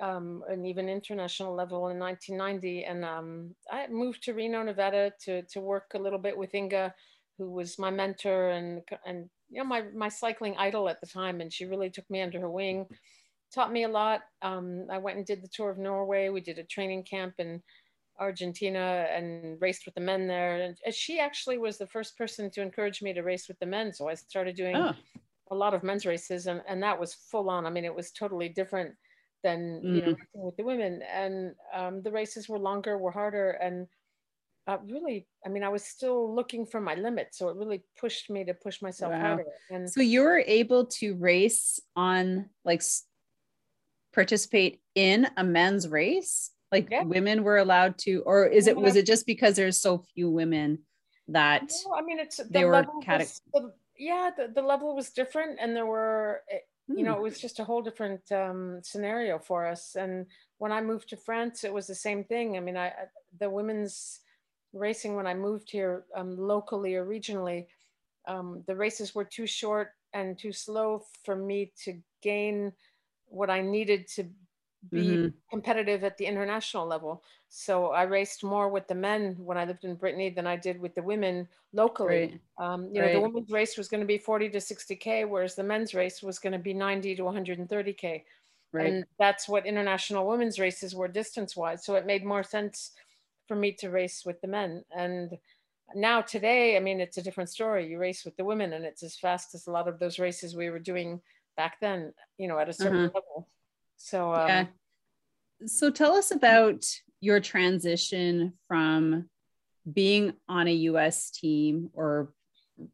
Um, 0.00 0.42
and 0.48 0.66
even 0.66 0.88
international 0.88 1.54
level 1.54 1.88
in 1.88 1.98
1990. 1.98 2.84
And 2.84 3.04
um, 3.04 3.54
I 3.70 3.86
moved 3.88 4.22
to 4.24 4.32
Reno, 4.32 4.62
Nevada 4.62 5.12
to, 5.24 5.42
to 5.42 5.60
work 5.60 5.92
a 5.94 5.98
little 5.98 6.18
bit 6.18 6.36
with 6.36 6.54
Inga, 6.54 6.94
who 7.36 7.50
was 7.50 7.78
my 7.78 7.90
mentor 7.90 8.50
and, 8.50 8.80
and 9.04 9.28
you 9.50 9.58
know, 9.58 9.68
my, 9.68 9.82
my 9.94 10.08
cycling 10.08 10.56
idol 10.56 10.88
at 10.88 11.00
the 11.02 11.06
time. 11.06 11.42
And 11.42 11.52
she 11.52 11.66
really 11.66 11.90
took 11.90 12.08
me 12.10 12.22
under 12.22 12.40
her 12.40 12.50
wing, 12.50 12.86
taught 13.52 13.72
me 13.72 13.84
a 13.84 13.88
lot. 13.88 14.22
Um, 14.40 14.86
I 14.90 14.98
went 14.98 15.18
and 15.18 15.26
did 15.26 15.42
the 15.42 15.48
tour 15.48 15.70
of 15.70 15.78
Norway. 15.78 16.30
We 16.30 16.40
did 16.40 16.58
a 16.58 16.64
training 16.64 17.04
camp 17.04 17.34
in 17.38 17.62
Argentina 18.22 19.06
and 19.10 19.60
raced 19.60 19.84
with 19.84 19.94
the 19.94 20.00
men 20.00 20.26
there. 20.26 20.62
And 20.62 20.94
she 20.94 21.18
actually 21.18 21.58
was 21.58 21.76
the 21.76 21.86
first 21.86 22.16
person 22.16 22.50
to 22.52 22.62
encourage 22.62 23.02
me 23.02 23.12
to 23.12 23.22
race 23.22 23.48
with 23.48 23.58
the 23.58 23.66
men. 23.66 23.92
So 23.92 24.08
I 24.08 24.14
started 24.14 24.56
doing 24.56 24.76
oh. 24.76 24.94
a 25.50 25.54
lot 25.54 25.74
of 25.74 25.82
men's 25.82 26.06
races 26.06 26.46
and, 26.46 26.62
and 26.68 26.82
that 26.82 26.98
was 26.98 27.14
full 27.14 27.50
on. 27.50 27.66
I 27.66 27.70
mean, 27.70 27.84
it 27.84 27.94
was 27.94 28.10
totally 28.12 28.48
different 28.48 28.94
than, 29.42 29.82
mm. 29.84 29.94
you 29.96 30.02
know, 30.02 30.12
mm. 30.12 30.44
with 30.46 30.56
the 30.56 30.64
women. 30.64 31.02
And 31.02 31.54
um, 31.74 32.02
the 32.02 32.12
races 32.12 32.48
were 32.48 32.58
longer, 32.58 32.96
were 32.96 33.10
harder. 33.10 33.50
And 33.50 33.88
uh, 34.66 34.78
really, 34.86 35.26
I 35.44 35.48
mean, 35.48 35.64
I 35.64 35.68
was 35.68 35.84
still 35.84 36.34
looking 36.34 36.64
for 36.64 36.80
my 36.80 36.94
limit. 36.94 37.28
So 37.32 37.48
it 37.48 37.56
really 37.56 37.82
pushed 38.00 38.30
me 38.30 38.44
to 38.44 38.54
push 38.54 38.80
myself 38.80 39.12
wow. 39.12 39.20
harder. 39.20 39.44
And 39.70 39.90
so 39.90 40.00
you 40.00 40.22
were 40.22 40.44
able 40.46 40.86
to 41.00 41.16
race 41.16 41.80
on 41.96 42.50
like 42.64 42.82
participate 44.12 44.80
in 44.94 45.28
a 45.36 45.44
men's 45.44 45.88
race? 45.88 46.50
Like 46.72 46.88
yeah. 46.90 47.04
women 47.04 47.44
were 47.44 47.58
allowed 47.58 47.98
to, 47.98 48.22
or 48.24 48.46
is 48.46 48.66
it, 48.66 48.76
was 48.76 48.96
it 48.96 49.06
just 49.06 49.26
because 49.26 49.56
there's 49.56 49.80
so 49.80 50.04
few 50.14 50.30
women 50.30 50.78
that 51.28 51.70
no, 51.86 51.94
I 51.94 52.02
mean, 52.02 52.18
it's, 52.18 52.38
the 52.38 52.44
they 52.50 52.64
were 52.64 52.86
cate- 53.04 53.40
the, 53.52 53.72
yeah, 53.98 54.30
the, 54.36 54.48
the 54.52 54.62
level 54.62 54.96
was 54.96 55.10
different 55.10 55.58
and 55.60 55.76
there 55.76 55.86
were, 55.86 56.40
hmm. 56.88 56.98
you 56.98 57.04
know, 57.04 57.14
it 57.14 57.22
was 57.22 57.38
just 57.38 57.60
a 57.60 57.64
whole 57.64 57.82
different 57.82 58.32
um, 58.32 58.80
scenario 58.82 59.38
for 59.38 59.66
us. 59.66 59.94
And 59.94 60.26
when 60.58 60.72
I 60.72 60.80
moved 60.80 61.10
to 61.10 61.16
France, 61.16 61.62
it 61.62 61.72
was 61.72 61.86
the 61.86 61.94
same 61.94 62.24
thing. 62.24 62.56
I 62.56 62.60
mean, 62.60 62.76
I, 62.76 62.92
the 63.38 63.50
women's, 63.50 64.20
racing 64.72 65.14
when 65.14 65.26
I 65.26 65.34
moved 65.34 65.70
here 65.70 66.04
um, 66.16 66.36
locally 66.36 66.94
or 66.94 67.04
regionally, 67.04 67.66
um, 68.26 68.64
the 68.66 68.74
races 68.74 69.14
were 69.14 69.24
too 69.24 69.46
short 69.46 69.90
and 70.14 70.38
too 70.38 70.52
slow 70.52 71.04
for 71.24 71.36
me 71.36 71.72
to 71.84 72.00
gain 72.22 72.72
what 73.26 73.50
I 73.50 73.60
needed 73.60 74.08
to 74.14 74.24
be 74.90 75.06
mm-hmm. 75.06 75.28
competitive 75.50 76.04
at 76.04 76.18
the 76.18 76.26
international 76.26 76.86
level. 76.86 77.22
So 77.48 77.88
I 77.88 78.02
raced 78.02 78.42
more 78.42 78.68
with 78.68 78.88
the 78.88 78.94
men 78.94 79.36
when 79.38 79.58
I 79.58 79.64
lived 79.64 79.84
in 79.84 79.94
Brittany 79.94 80.30
than 80.30 80.46
I 80.46 80.56
did 80.56 80.80
with 80.80 80.94
the 80.94 81.02
women 81.02 81.46
locally. 81.72 82.40
Right. 82.58 82.72
Um, 82.72 82.88
you 82.92 83.00
know, 83.00 83.12
the 83.12 83.20
women's 83.20 83.50
race 83.50 83.76
was 83.76 83.88
going 83.88 84.00
to 84.00 84.06
be 84.06 84.18
40 84.18 84.50
to 84.50 84.58
60K, 84.58 85.28
whereas 85.28 85.54
the 85.54 85.62
men's 85.62 85.94
race 85.94 86.22
was 86.22 86.38
going 86.38 86.52
to 86.52 86.58
be 86.58 86.74
90 86.74 87.16
to 87.16 87.22
130K. 87.22 88.22
Right. 88.72 88.86
And 88.86 89.04
that's 89.18 89.48
what 89.48 89.66
international 89.66 90.26
women's 90.26 90.58
races 90.58 90.94
were 90.94 91.08
distance 91.08 91.54
wise. 91.54 91.84
So 91.84 91.94
it 91.94 92.06
made 92.06 92.24
more 92.24 92.42
sense 92.42 92.92
for 93.46 93.54
me 93.54 93.72
to 93.72 93.90
race 93.90 94.24
with 94.24 94.40
the 94.40 94.48
men. 94.48 94.82
And 94.96 95.36
now 95.94 96.22
today, 96.22 96.76
I 96.76 96.80
mean, 96.80 97.00
it's 97.00 97.18
a 97.18 97.22
different 97.22 97.50
story. 97.50 97.88
You 97.88 97.98
race 97.98 98.24
with 98.24 98.36
the 98.36 98.44
women, 98.44 98.72
and 98.72 98.84
it's 98.84 99.02
as 99.02 99.16
fast 99.16 99.54
as 99.54 99.66
a 99.66 99.70
lot 99.70 99.88
of 99.88 99.98
those 99.98 100.18
races 100.18 100.56
we 100.56 100.70
were 100.70 100.78
doing 100.78 101.20
back 101.56 101.80
then. 101.80 102.14
You 102.38 102.48
know, 102.48 102.58
at 102.58 102.68
a 102.68 102.72
certain 102.72 103.08
mm-hmm. 103.08 103.14
level. 103.14 103.48
So 103.96 104.34
um, 104.34 104.48
yeah. 104.48 104.66
So 105.66 105.90
tell 105.90 106.14
us 106.14 106.30
about 106.30 106.84
your 107.20 107.40
transition 107.40 108.54
from 108.66 109.28
being 109.90 110.34
on 110.48 110.68
a 110.68 110.72
U.S. 110.72 111.30
team 111.30 111.90
or 111.92 112.32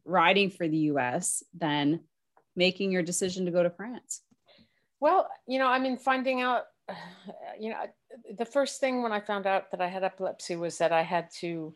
riding 0.05 0.49
for 0.49 0.67
the 0.67 0.77
U.S. 0.77 1.43
then 1.53 2.01
making 2.55 2.91
your 2.91 3.03
decision 3.03 3.45
to 3.45 3.51
go 3.51 3.63
to 3.63 3.69
France. 3.69 4.21
Well, 4.99 5.29
you 5.47 5.59
know, 5.59 5.67
I 5.67 5.79
mean, 5.79 5.97
finding 5.97 6.41
out 6.41 6.63
you 7.59 7.69
know, 7.69 7.77
the 8.37 8.45
first 8.45 8.79
thing 8.79 9.01
when 9.01 9.11
I 9.11 9.19
found 9.19 9.45
out 9.45 9.71
that 9.71 9.81
I 9.81 9.87
had 9.87 10.03
epilepsy 10.03 10.55
was 10.55 10.77
that 10.77 10.91
I 10.91 11.03
had 11.03 11.29
to 11.39 11.73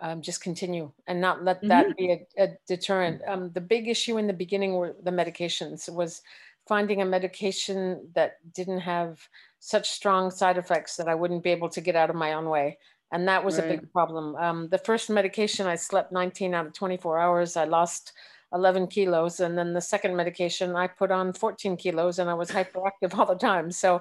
um, 0.00 0.22
just 0.22 0.40
continue 0.40 0.92
and 1.06 1.20
not 1.20 1.44
let 1.44 1.60
that 1.62 1.86
mm-hmm. 1.86 1.92
be 1.96 2.12
a, 2.12 2.44
a 2.44 2.48
deterrent. 2.66 3.22
Um, 3.26 3.50
the 3.52 3.60
big 3.60 3.88
issue 3.88 4.18
in 4.18 4.26
the 4.26 4.32
beginning 4.32 4.74
were 4.74 4.94
the 5.02 5.10
medications. 5.10 5.88
It 5.88 5.94
was 5.94 6.22
finding 6.68 7.00
a 7.00 7.06
medication 7.06 8.10
that 8.14 8.34
didn't 8.54 8.80
have 8.80 9.18
such 9.58 9.90
strong 9.90 10.30
side 10.30 10.58
effects 10.58 10.96
that 10.96 11.08
I 11.08 11.14
wouldn't 11.14 11.42
be 11.42 11.50
able 11.50 11.70
to 11.70 11.80
get 11.80 11.96
out 11.96 12.10
of 12.10 12.16
my 12.16 12.34
own 12.34 12.48
way. 12.48 12.78
And 13.10 13.26
that 13.26 13.44
was 13.44 13.58
right. 13.58 13.64
a 13.64 13.68
big 13.68 13.92
problem. 13.92 14.36
Um, 14.36 14.68
the 14.68 14.78
first 14.78 15.08
medication, 15.08 15.66
I 15.66 15.76
slept 15.76 16.12
19 16.12 16.54
out 16.54 16.66
of 16.66 16.74
24 16.74 17.18
hours. 17.18 17.56
I 17.56 17.64
lost 17.64 18.12
11 18.52 18.86
kilos. 18.86 19.40
And 19.40 19.56
then 19.56 19.74
the 19.74 19.80
second 19.80 20.16
medication, 20.16 20.74
I 20.74 20.86
put 20.86 21.10
on 21.10 21.32
14 21.32 21.76
kilos 21.76 22.18
and 22.18 22.30
I 22.30 22.34
was 22.34 22.50
hyperactive 22.50 23.16
all 23.16 23.26
the 23.26 23.34
time. 23.34 23.70
So, 23.70 24.00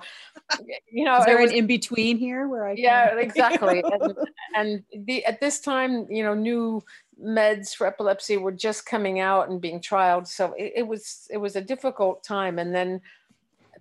you 0.92 1.06
know, 1.06 1.18
is 1.18 1.26
there 1.26 1.42
was, 1.42 1.52
an 1.52 1.58
in 1.58 1.68
between 1.68 2.18
here 2.18 2.48
where 2.48 2.68
I, 2.68 2.76
can... 2.76 2.84
yeah, 2.84 3.16
exactly. 3.18 3.84
and, 3.84 4.16
and 4.56 4.84
the, 5.06 5.26
at 5.26 5.40
this 5.40 5.60
time, 5.60 6.08
you 6.10 6.24
know, 6.24 6.34
new 6.34 6.84
meds 7.22 7.76
for 7.76 7.88
epilepsy 7.88 8.38
were 8.38 8.52
just 8.52 8.86
coming 8.86 9.20
out 9.20 9.50
and 9.50 9.60
being 9.60 9.82
trialed. 9.82 10.28
So 10.28 10.54
it, 10.54 10.74
it 10.78 10.88
was, 10.88 11.28
it 11.30 11.38
was 11.38 11.56
a 11.56 11.62
difficult 11.62 12.24
time. 12.24 12.60
And 12.60 12.74
then 12.74 13.02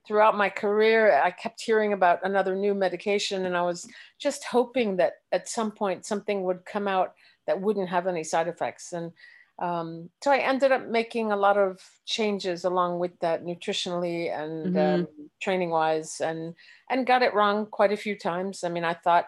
throughout 0.07 0.37
my 0.37 0.49
career, 0.49 1.21
I 1.21 1.31
kept 1.31 1.61
hearing 1.61 1.93
about 1.93 2.21
another 2.23 2.55
new 2.55 2.75
medication, 2.75 3.45
and 3.45 3.57
I 3.57 3.63
was 3.63 3.89
just 4.19 4.45
hoping 4.45 4.97
that 4.97 5.15
at 5.33 5.49
some 5.49 5.73
point 5.73 6.07
something 6.07 6.45
would 6.45 6.65
come 6.65 6.87
out 6.87 7.15
that 7.47 7.61
wouldn't 7.61 7.89
have 7.89 8.07
any 8.07 8.23
side 8.23 8.49
effects. 8.49 8.93
And 8.93 9.13
um, 9.59 10.11
so 10.23 10.31
I 10.31 10.39
ended 10.39 10.73
up 10.73 10.87
making 10.87 11.33
a 11.33 11.37
lot 11.37 11.57
of 11.57 11.81
changes 12.05 12.65
along 12.65 12.99
with 12.99 13.19
that 13.21 13.45
nutritionally 13.45 14.31
and 14.31 14.75
mm-hmm. 14.75 15.03
um, 15.03 15.09
training 15.41 15.71
wise, 15.71 16.21
and 16.21 16.55
and 16.91 17.07
got 17.07 17.23
it 17.23 17.35
wrong 17.35 17.67
quite 17.67 17.93
a 17.93 17.97
few 17.97 18.19
times. 18.19 18.65
I 18.65 18.69
mean, 18.69 18.85
I 18.85 18.95
thought 18.95 19.27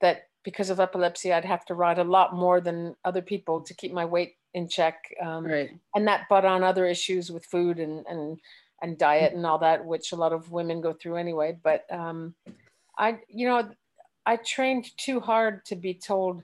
that 0.00 0.28
because 0.44 0.70
of 0.70 0.78
epilepsy, 0.78 1.32
I'd 1.32 1.44
have 1.44 1.64
to 1.66 1.74
ride 1.74 1.98
a 1.98 2.04
lot 2.04 2.34
more 2.34 2.60
than 2.60 2.94
other 3.04 3.22
people 3.22 3.60
to 3.62 3.74
keep 3.74 3.92
my 3.92 4.04
weight 4.04 4.36
in 4.54 4.68
check, 4.68 5.12
um, 5.20 5.44
right. 5.44 5.70
and 5.94 6.06
that 6.06 6.28
brought 6.28 6.44
on 6.44 6.62
other 6.62 6.86
issues 6.86 7.32
with 7.32 7.44
food 7.44 7.80
and 7.80 8.06
and 8.08 8.38
and 8.82 8.98
diet 8.98 9.32
and 9.32 9.44
all 9.44 9.58
that, 9.58 9.84
which 9.84 10.12
a 10.12 10.16
lot 10.16 10.32
of 10.32 10.52
women 10.52 10.80
go 10.80 10.92
through 10.92 11.16
anyway. 11.16 11.56
But 11.60 11.86
um, 11.90 12.34
I, 12.98 13.18
you 13.28 13.48
know, 13.48 13.68
I 14.24 14.36
trained 14.36 14.96
too 14.96 15.18
hard 15.20 15.64
to 15.66 15.76
be 15.76 15.94
told 15.94 16.42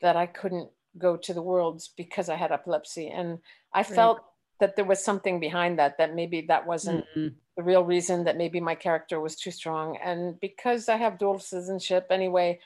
that 0.00 0.16
I 0.16 0.26
couldn't 0.26 0.70
go 0.98 1.16
to 1.16 1.34
the 1.34 1.42
worlds 1.42 1.90
because 1.96 2.28
I 2.28 2.36
had 2.36 2.52
epilepsy, 2.52 3.08
and 3.08 3.38
I 3.72 3.78
right. 3.78 3.86
felt 3.86 4.20
that 4.60 4.76
there 4.76 4.84
was 4.84 5.04
something 5.04 5.40
behind 5.40 5.78
that. 5.78 5.98
That 5.98 6.14
maybe 6.14 6.42
that 6.48 6.66
wasn't 6.66 7.04
mm-hmm. 7.16 7.34
the 7.56 7.62
real 7.62 7.84
reason. 7.84 8.24
That 8.24 8.36
maybe 8.36 8.60
my 8.60 8.74
character 8.74 9.20
was 9.20 9.36
too 9.36 9.50
strong, 9.50 9.96
and 10.02 10.38
because 10.40 10.88
I 10.88 10.96
have 10.96 11.18
dual 11.18 11.38
citizenship 11.38 12.06
anyway. 12.10 12.60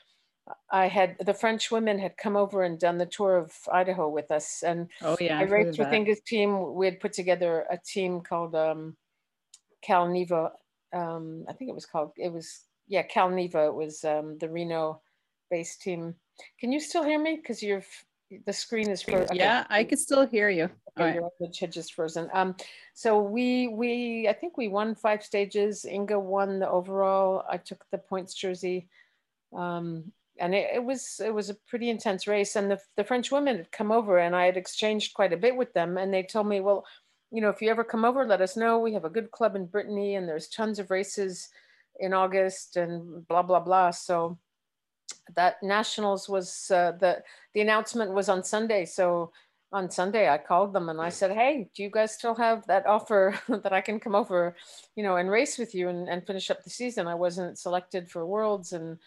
I 0.72 0.88
had 0.88 1.16
the 1.24 1.34
French 1.34 1.70
women 1.70 2.00
had 2.00 2.16
come 2.16 2.36
over 2.36 2.64
and 2.64 2.76
done 2.76 2.98
the 2.98 3.06
tour 3.06 3.36
of 3.36 3.52
Idaho 3.70 4.08
with 4.08 4.32
us, 4.32 4.64
and 4.64 4.88
oh 5.02 5.16
yeah, 5.20 5.38
I 5.38 5.42
raced 5.42 5.78
with 5.78 5.92
Inga's 5.92 6.22
team. 6.22 6.74
We 6.74 6.86
had 6.86 6.98
put 6.98 7.12
together 7.12 7.66
a 7.70 7.78
team 7.78 8.20
called 8.20 8.56
um, 8.56 8.96
Cal 9.82 10.08
Neva. 10.08 10.52
Um, 10.92 11.44
I 11.48 11.52
think 11.52 11.68
it 11.70 11.74
was 11.74 11.86
called, 11.86 12.12
it 12.16 12.32
was, 12.32 12.64
yeah, 12.88 13.02
Cal 13.02 13.30
Neva. 13.30 13.66
It 13.66 13.74
was 13.74 14.04
um, 14.04 14.38
the 14.38 14.48
Reno 14.48 15.00
based 15.50 15.82
team. 15.82 16.16
Can 16.58 16.72
you 16.72 16.80
still 16.80 17.04
hear 17.04 17.20
me? 17.20 17.36
Because 17.36 17.62
you're, 17.62 17.84
the 18.46 18.52
screen 18.52 18.88
is 18.88 19.02
frozen. 19.02 19.36
Yeah, 19.36 19.66
I 19.68 19.84
could 19.84 19.98
still 19.98 20.26
hear 20.26 20.48
you. 20.48 20.70
Okay, 20.98 21.14
your 21.14 21.30
right. 21.40 21.56
had 21.56 21.72
just 21.72 21.94
frozen. 21.94 22.28
Um, 22.32 22.54
so 22.94 23.20
we, 23.20 23.68
we, 23.68 24.28
I 24.28 24.32
think 24.32 24.56
we 24.56 24.68
won 24.68 24.94
five 24.94 25.22
stages. 25.22 25.84
Inga 25.84 26.18
won 26.18 26.58
the 26.58 26.68
overall. 26.68 27.44
I 27.48 27.56
took 27.56 27.84
the 27.90 27.98
points 27.98 28.34
jersey. 28.34 28.88
Um, 29.56 30.12
and 30.38 30.54
it, 30.54 30.70
it, 30.76 30.84
was 30.84 31.20
it 31.22 31.34
was 31.34 31.50
a 31.50 31.56
pretty 31.68 31.90
intense 31.90 32.26
race 32.26 32.56
and 32.56 32.70
the, 32.70 32.78
the 32.96 33.04
french 33.04 33.30
women 33.30 33.58
had 33.58 33.72
come 33.72 33.92
over 33.92 34.16
and 34.16 34.34
i 34.34 34.46
had 34.46 34.56
exchanged 34.56 35.12
quite 35.12 35.34
a 35.34 35.36
bit 35.36 35.54
with 35.54 35.74
them 35.74 35.98
and 35.98 36.14
they 36.14 36.22
told 36.22 36.46
me 36.46 36.60
well 36.60 36.86
you 37.30 37.40
know, 37.40 37.48
if 37.48 37.62
you 37.62 37.70
ever 37.70 37.84
come 37.84 38.04
over, 38.04 38.26
let 38.26 38.40
us 38.40 38.56
know. 38.56 38.78
We 38.78 38.92
have 38.94 39.04
a 39.04 39.10
good 39.10 39.30
club 39.30 39.54
in 39.54 39.66
Brittany 39.66 40.16
and 40.16 40.28
there's 40.28 40.48
tons 40.48 40.78
of 40.78 40.90
races 40.90 41.48
in 41.98 42.12
August 42.12 42.76
and 42.76 43.26
blah, 43.28 43.42
blah, 43.42 43.60
blah. 43.60 43.90
So 43.92 44.38
that 45.34 45.62
nationals 45.62 46.28
was 46.28 46.70
uh, 46.70 46.92
the, 46.98 47.22
the 47.54 47.60
announcement 47.60 48.12
was 48.12 48.28
on 48.28 48.44
Sunday. 48.44 48.84
So 48.84 49.32
on 49.72 49.90
Sunday, 49.90 50.28
I 50.28 50.38
called 50.38 50.72
them 50.72 50.88
and 50.88 51.00
I 51.00 51.10
said, 51.10 51.32
Hey, 51.32 51.68
do 51.74 51.82
you 51.82 51.90
guys 51.90 52.12
still 52.12 52.34
have 52.34 52.66
that 52.66 52.86
offer 52.86 53.38
that 53.48 53.72
I 53.72 53.80
can 53.80 54.00
come 54.00 54.14
over, 54.14 54.56
you 54.96 55.02
know, 55.02 55.16
and 55.16 55.30
race 55.30 55.58
with 55.58 55.74
you 55.74 55.88
and, 55.88 56.08
and 56.08 56.26
finish 56.26 56.50
up 56.50 56.64
the 56.64 56.70
season? 56.70 57.06
I 57.06 57.14
wasn't 57.14 57.58
selected 57.58 58.10
for 58.10 58.26
worlds 58.26 58.72
and 58.72 58.98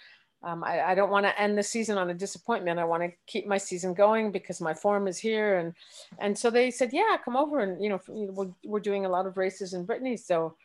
um, 0.43 0.63
I, 0.63 0.81
I, 0.91 0.95
don't 0.95 1.09
want 1.09 1.25
to 1.25 1.41
end 1.41 1.57
the 1.57 1.63
season 1.63 1.97
on 1.97 2.09
a 2.09 2.13
disappointment. 2.13 2.77
I 2.77 2.83
want 2.83 3.01
to 3.01 3.11
keep 3.27 3.47
my 3.47 3.57
season 3.57 3.93
going 3.93 4.29
because 4.31 4.59
my 4.59 4.73
form 4.73 5.07
is 5.07 5.17
here. 5.17 5.57
And 5.57 5.73
and 6.19 6.37
so 6.37 6.49
they 6.49 6.69
said, 6.69 6.91
yeah, 6.91 7.15
come 7.23 7.37
over. 7.37 7.61
And, 7.61 7.81
you 7.81 7.89
know, 7.89 8.01
we're, 8.09 8.49
we're 8.65 8.81
doing 8.81 9.05
a 9.05 9.09
lot 9.09 9.25
of 9.25 9.37
races 9.37 9.73
in 9.73 9.85
Brittany. 9.85 10.17
So 10.17 10.55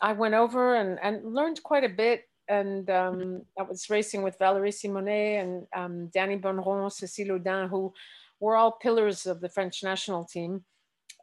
I 0.00 0.12
went 0.12 0.34
over 0.34 0.74
and, 0.74 0.98
and 1.00 1.34
learned 1.34 1.62
quite 1.62 1.84
a 1.84 1.88
bit. 1.88 2.28
And 2.48 2.88
um, 2.90 3.42
I 3.58 3.62
was 3.62 3.88
racing 3.88 4.22
with 4.22 4.38
Valérie 4.38 4.74
Simonet 4.74 5.42
and 5.42 5.66
um, 5.74 6.08
Danny 6.12 6.36
Bonneron, 6.36 6.90
Cécile 6.90 7.30
Odin, 7.30 7.68
who 7.68 7.92
were 8.40 8.56
all 8.56 8.72
pillars 8.72 9.26
of 9.26 9.40
the 9.40 9.48
French 9.48 9.82
national 9.82 10.24
team. 10.24 10.64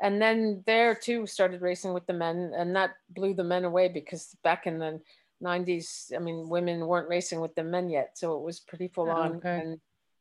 And 0.01 0.21
then 0.21 0.63
there 0.65 0.95
too 0.95 1.27
started 1.27 1.62
racing 1.62 1.93
with 1.93 2.08
the 2.08 2.13
men, 2.13 2.53
and 2.58 2.73
that 2.75 2.91
blew 3.10 3.34
the 3.34 3.43
men 3.43 3.65
away 3.65 3.89
because 3.89 4.36
back 4.43 4.65
in 4.65 4.79
the 4.79 5.01
90s 5.43 6.13
i 6.15 6.19
mean 6.19 6.49
women 6.49 6.86
weren't 6.86 7.10
racing 7.10 7.39
with 7.39 7.55
the 7.55 7.63
men 7.63 7.89
yet 7.89 8.17
so 8.17 8.38
it 8.38 8.43
was 8.43 8.60
pretty 8.60 8.88
full 8.88 9.10
on 9.10 9.38
okay. 9.38 9.60
and 9.60 9.79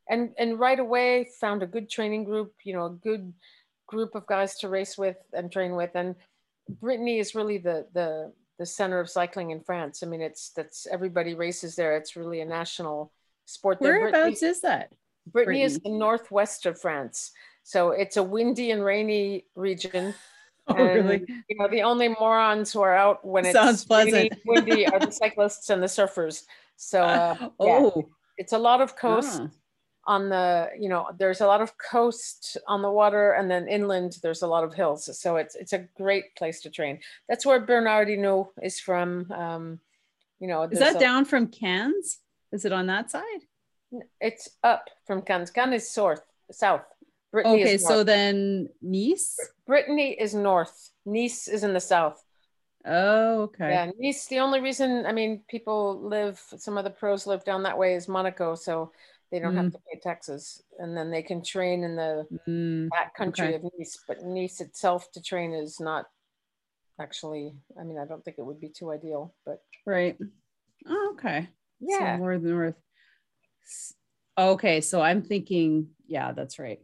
and 0.09 0.31
and 0.39 0.61
right 0.61 0.79
away 0.79 1.29
found 1.41 1.63
a 1.63 1.67
good 1.67 1.91
training 1.91 2.25
group 2.25 2.53
you 2.63 2.73
know 2.73 2.87
a 2.87 2.91
good 2.91 3.33
group 3.87 4.15
of 4.15 4.27
guys 4.27 4.57
to 4.57 4.69
race 4.69 4.97
with 4.97 5.17
and 5.33 5.51
train 5.51 5.75
with 5.75 5.91
and 5.95 6.15
brittany 6.81 7.19
is 7.19 7.35
really 7.35 7.59
the 7.59 7.87
the 7.95 8.33
the 8.59 8.67
center 8.67 9.01
of 9.01 9.09
cycling 9.09 9.51
in 9.51 9.61
france. 9.61 10.03
I 10.03 10.07
mean 10.07 10.21
it's 10.21 10.51
that's 10.51 10.87
everybody 10.87 11.35
races 11.35 11.77
there. 11.77 11.97
It's 11.97 12.17
really 12.17 12.41
a 12.41 12.45
national 12.45 13.13
sport 13.45 13.81
whereabouts 13.81 14.43
is 14.43 14.61
that? 14.63 14.93
Brittany, 15.27 15.59
brittany. 15.59 15.63
is 15.63 15.79
the 15.81 15.91
northwest 15.91 16.67
of 16.67 16.81
france. 16.81 17.33
So 17.63 17.91
it's 17.91 18.17
a 18.17 18.23
windy 18.23 18.71
and 18.71 18.85
rainy 18.85 19.45
region. 19.55 20.15
Oh, 20.71 20.75
and, 20.75 21.09
really? 21.09 21.25
You 21.49 21.57
know, 21.57 21.67
the 21.67 21.81
only 21.81 22.09
morons 22.09 22.71
who 22.75 22.83
are 22.83 22.95
out 22.95 23.25
when 23.25 23.47
it's 23.47 23.55
sounds 23.55 23.87
pleasant. 23.87 24.35
windy 24.45 24.87
are 24.87 25.01
the 25.01 25.11
cyclists 25.11 25.71
and 25.71 25.83
the 25.83 25.87
surfers. 25.87 26.43
So, 26.77 27.03
uh, 27.03 27.37
yeah, 27.41 27.49
oh, 27.59 28.09
it's 28.37 28.53
a 28.53 28.59
lot 28.59 28.83
of 28.83 28.95
coast. 28.95 29.41
Ah. 29.41 29.49
On 30.09 30.29
the. 30.29 30.71
You 30.77 30.89
know, 30.89 31.07
there's 31.17 31.41
a 31.41 31.47
lot 31.47 31.61
of 31.61 31.79
coast 31.79 32.57
on 32.67 32.83
the 32.83 32.91
water, 32.91 33.33
and 33.33 33.51
then 33.51 33.69
inland 33.69 34.19
there's 34.23 34.43
a 34.43 34.47
lot 34.49 34.65
of 34.65 34.75
hills. 34.75 35.09
So 35.21 35.37
it's 35.37 35.55
it's 35.55 35.73
a 35.73 35.87
great 35.97 36.35
place 36.35 36.61
to 36.63 36.71
train. 36.71 36.99
That's 37.29 37.47
where 37.47 37.61
Bernard 37.61 38.09
Hinault 38.09 38.49
is 38.63 38.81
from. 38.81 39.31
Um, 39.31 39.81
you 40.41 40.49
know, 40.49 40.63
is 40.63 40.81
that 40.81 40.97
a, 40.97 40.99
down 40.99 41.25
from 41.25 41.49
Cannes? 41.49 42.19
Is 42.53 42.65
it 42.65 42.73
on 42.73 42.87
that 42.87 43.11
side? 43.11 43.43
It's 44.21 44.49
up 44.65 44.89
from 45.07 45.23
Cannes. 45.23 45.51
Cannes 45.51 45.75
is 45.75 45.91
south. 45.91 46.23
South. 46.51 46.83
Brittany 47.31 47.63
okay, 47.63 47.79
so 47.79 48.05
then 48.05 48.69
Nice? 48.81 49.39
Brittany 49.67 50.13
is 50.19 50.35
north. 50.35 50.91
Nice 51.05 51.49
is 51.49 51.63
in 51.63 51.75
the 51.75 51.81
south. 51.81 52.23
Oh, 52.87 53.43
okay. 53.43 53.71
Yeah, 53.71 53.91
Nice. 53.99 54.27
The 54.29 54.39
only 54.39 54.61
reason, 54.61 55.05
I 55.05 55.13
mean, 55.13 55.43
people 55.49 56.01
live, 56.01 56.41
some 56.57 56.79
of 56.79 56.85
the 56.85 56.91
pros 56.91 57.27
live 57.27 57.45
down 57.45 57.65
that 57.65 57.77
way 57.77 57.95
is 57.95 58.09
Monaco, 58.09 58.55
so 58.55 58.93
they 59.31 59.41
don't 59.41 59.55
mm. 59.55 59.63
have 59.63 59.73
to 59.73 59.79
pay 59.91 60.01
taxes, 60.01 60.63
and 60.79 60.97
then 60.97 61.11
they 61.11 61.23
can 61.23 61.43
train 61.43 61.85
in 61.85 61.97
the 61.97 62.27
mm. 62.49 62.89
back 62.91 63.15
country 63.15 63.49
okay. 63.49 63.55
of 63.57 63.63
Nice. 63.79 63.99
But 64.07 64.23
Nice 64.25 64.61
itself 64.61 65.11
to 65.13 65.23
train 65.23 65.53
is 65.53 65.81
not 65.81 66.07
actually. 67.01 67.55
I 67.79 67.85
mean, 67.85 67.99
I 67.99 68.07
don't 68.07 68.25
think 68.25 68.39
it 68.39 68.45
would 68.45 68.61
be 68.61 68.69
too 68.69 68.91
ideal, 68.91 69.35
but 69.45 69.61
right. 69.87 70.17
Oh, 70.87 71.11
okay. 71.15 71.49
Yeah, 71.81 72.17
so 72.17 72.19
more 72.19 72.39
north. 72.39 72.75
Okay, 74.37 74.81
so 74.81 75.01
I'm 75.01 75.23
thinking, 75.23 75.89
yeah, 76.07 76.33
that's 76.33 76.59
right. 76.59 76.81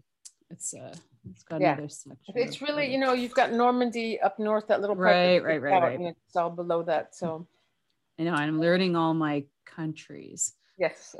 It's 0.50 0.74
uh 0.74 0.94
it's 1.30 1.42
got 1.44 1.60
yeah. 1.60 1.72
another 1.72 1.88
section. 1.88 2.34
It's 2.34 2.60
really, 2.60 2.92
you 2.92 2.98
know, 2.98 3.12
you've 3.12 3.34
got 3.34 3.52
Normandy 3.52 4.20
up 4.20 4.38
north, 4.38 4.68
that 4.68 4.80
little 4.80 4.96
part 4.96 5.06
right, 5.06 5.42
right, 5.42 5.62
right, 5.62 5.82
right. 5.82 5.98
And 5.98 6.08
it's 6.08 6.36
all 6.36 6.50
below 6.50 6.82
that. 6.82 7.14
So 7.14 7.46
I 8.18 8.24
know 8.24 8.34
I'm 8.34 8.60
learning 8.60 8.96
all 8.96 9.14
my 9.14 9.44
countries. 9.64 10.52
Yes. 10.78 11.14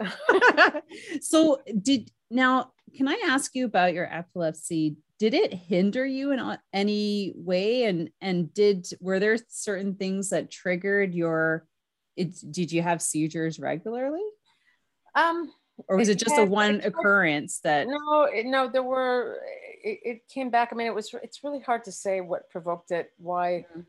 so 1.20 1.60
did 1.80 2.10
now 2.30 2.72
can 2.96 3.08
I 3.08 3.22
ask 3.26 3.54
you 3.54 3.64
about 3.64 3.94
your 3.94 4.12
epilepsy? 4.12 4.96
Did 5.18 5.34
it 5.34 5.54
hinder 5.54 6.04
you 6.04 6.32
in 6.32 6.58
any 6.72 7.32
way? 7.36 7.84
And 7.84 8.10
and 8.20 8.52
did 8.52 8.88
were 9.00 9.20
there 9.20 9.36
certain 9.48 9.94
things 9.94 10.30
that 10.30 10.50
triggered 10.50 11.14
your 11.14 11.66
it 12.16 12.34
did 12.50 12.72
you 12.72 12.82
have 12.82 13.02
seizures 13.02 13.58
regularly? 13.58 14.24
Um 15.14 15.52
or 15.88 15.96
was 15.96 16.08
it, 16.08 16.22
it 16.22 16.24
just 16.24 16.38
a 16.38 16.44
one 16.44 16.80
occurrence 16.84 17.60
that 17.60 17.88
no 17.88 18.22
it, 18.24 18.46
no 18.46 18.68
there 18.68 18.82
were 18.82 19.40
it, 19.82 19.98
it, 20.04 20.28
came 20.28 20.50
back 20.50 20.68
i 20.72 20.76
mean 20.76 20.86
it 20.86 20.94
was 20.94 21.12
it's 21.22 21.42
really 21.42 21.60
hard 21.60 21.84
to 21.84 21.92
say 21.92 22.20
what 22.20 22.48
provoked 22.48 22.90
it 22.90 23.10
why 23.16 23.66
mm-hmm. 23.70 23.80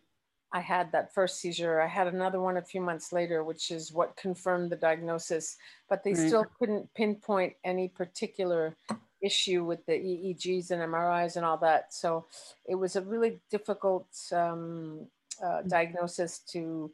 I 0.56 0.60
had 0.60 0.92
that 0.92 1.14
first 1.14 1.40
seizure 1.40 1.82
i 1.82 1.88
had 1.88 2.08
another 2.08 2.40
one 2.40 2.58
a 2.58 2.62
few 2.62 2.82
months 2.82 3.12
later 3.12 3.44
which 3.44 3.72
is 3.72 3.92
what 3.92 4.16
confirmed 4.16 4.72
the 4.72 4.76
diagnosis 4.76 5.58
but 5.90 6.04
they 6.04 6.14
still 6.14 6.46
couldn't 6.58 6.92
pinpoint 6.94 7.54
any 7.64 7.88
particular 7.88 8.76
issue 9.22 9.64
with 9.64 9.86
the 9.86 9.94
eegs 9.94 10.72
and 10.72 10.82
mris 10.94 11.36
and 11.36 11.46
all 11.46 11.58
that 11.58 11.94
so 11.94 12.26
it 12.66 12.76
was 12.76 12.96
a 12.96 13.02
really 13.02 13.40
difficult 13.50 14.08
um, 14.32 15.08
uh, 15.44 15.62
mm. 15.62 15.70
diagnosis 15.70 16.40
to 16.40 16.92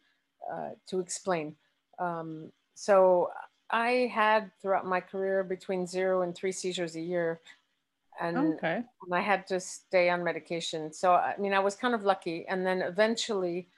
uh, 0.52 0.72
to 0.88 1.00
explain 1.00 1.56
um, 2.00 2.52
so 2.74 3.30
I 3.72 4.12
had 4.14 4.52
throughout 4.62 4.86
my 4.86 5.00
career 5.00 5.44
between 5.44 5.88
zero 5.88 6.24
and 6.24 6.36
three 6.36 6.52
seizures 6.52 6.96
a 6.96 7.02
year. 7.02 7.40
And, 8.20 8.56
okay. 8.56 8.84
and 9.04 9.14
I 9.14 9.22
had 9.22 9.48
to 9.48 9.60
stay 9.60 10.10
on 10.10 10.24
medication. 10.24 10.94
So 10.94 11.14
I 11.14 11.36
mean, 11.38 11.54
I 11.54 11.60
was 11.60 11.76
kind 11.76 11.94
of 11.94 12.04
lucky, 12.04 12.46
and 12.48 12.66
then 12.66 12.82
eventually, 12.82 13.70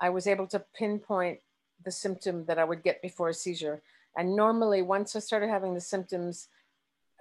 I 0.00 0.10
was 0.10 0.26
able 0.26 0.46
to 0.48 0.64
pinpoint 0.74 1.40
the 1.84 1.90
symptom 1.90 2.44
that 2.46 2.58
I 2.58 2.64
would 2.64 2.82
get 2.82 3.02
before 3.02 3.28
a 3.28 3.34
seizure. 3.34 3.82
And 4.16 4.36
normally, 4.36 4.82
once 4.82 5.16
I 5.16 5.20
started 5.20 5.48
having 5.48 5.74
the 5.74 5.80
symptoms, 5.80 6.48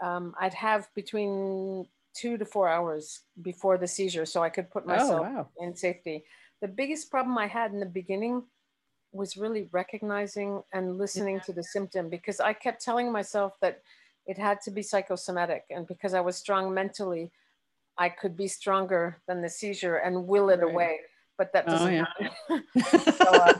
um, 0.02 0.34
I'd 0.40 0.54
have 0.54 0.88
between 0.96 1.88
two 2.14 2.38
to 2.38 2.46
four 2.46 2.68
hours 2.68 3.22
before 3.42 3.78
the 3.78 3.88
seizure, 3.88 4.26
so 4.26 4.44
I 4.44 4.50
could 4.50 4.70
put 4.70 4.84
Oh, 4.84 4.88
myself 4.88 5.22
wow. 5.22 5.48
in 5.60 5.76
safety. 5.76 6.26
The 6.62 6.68
biggest 6.68 7.10
problem 7.10 7.38
I 7.38 7.48
had 7.48 7.72
in 7.72 7.80
the 7.80 7.86
beginning 7.86 8.44
was 9.14 9.38
really 9.38 9.68
recognizing 9.72 10.64
and 10.74 10.98
listening 10.98 11.40
to 11.42 11.54
the 11.54 11.64
symptom 11.64 12.10
because 12.10 12.40
I 12.40 12.54
kept 12.54 12.84
telling 12.84 13.12
myself 13.12 13.54
that 13.62 13.82
it 14.26 14.38
had 14.38 14.62
to 14.62 14.72
be 14.72 14.82
psychosomatic. 14.82 15.64
And 15.70 15.88
because 15.88 16.14
I 16.14 16.22
was 16.22 16.38
strong 16.38 16.74
mentally, 16.74 17.32
I 17.98 18.10
could 18.10 18.38
be 18.38 18.48
stronger 18.48 19.22
than 19.28 19.42
the 19.42 19.50
seizure 19.50 19.98
and 19.98 20.28
will 20.28 20.50
it 20.50 20.60
Right. 20.62 20.72
away. 20.74 21.00
But 21.38 21.54
that 21.54 21.66
Oh, 21.68 21.72
doesn't 21.72 21.94
oh, 21.94 22.06
yeah. 22.20 22.30
happen. 22.50 23.16
so, 23.18 23.30
uh, 23.30 23.54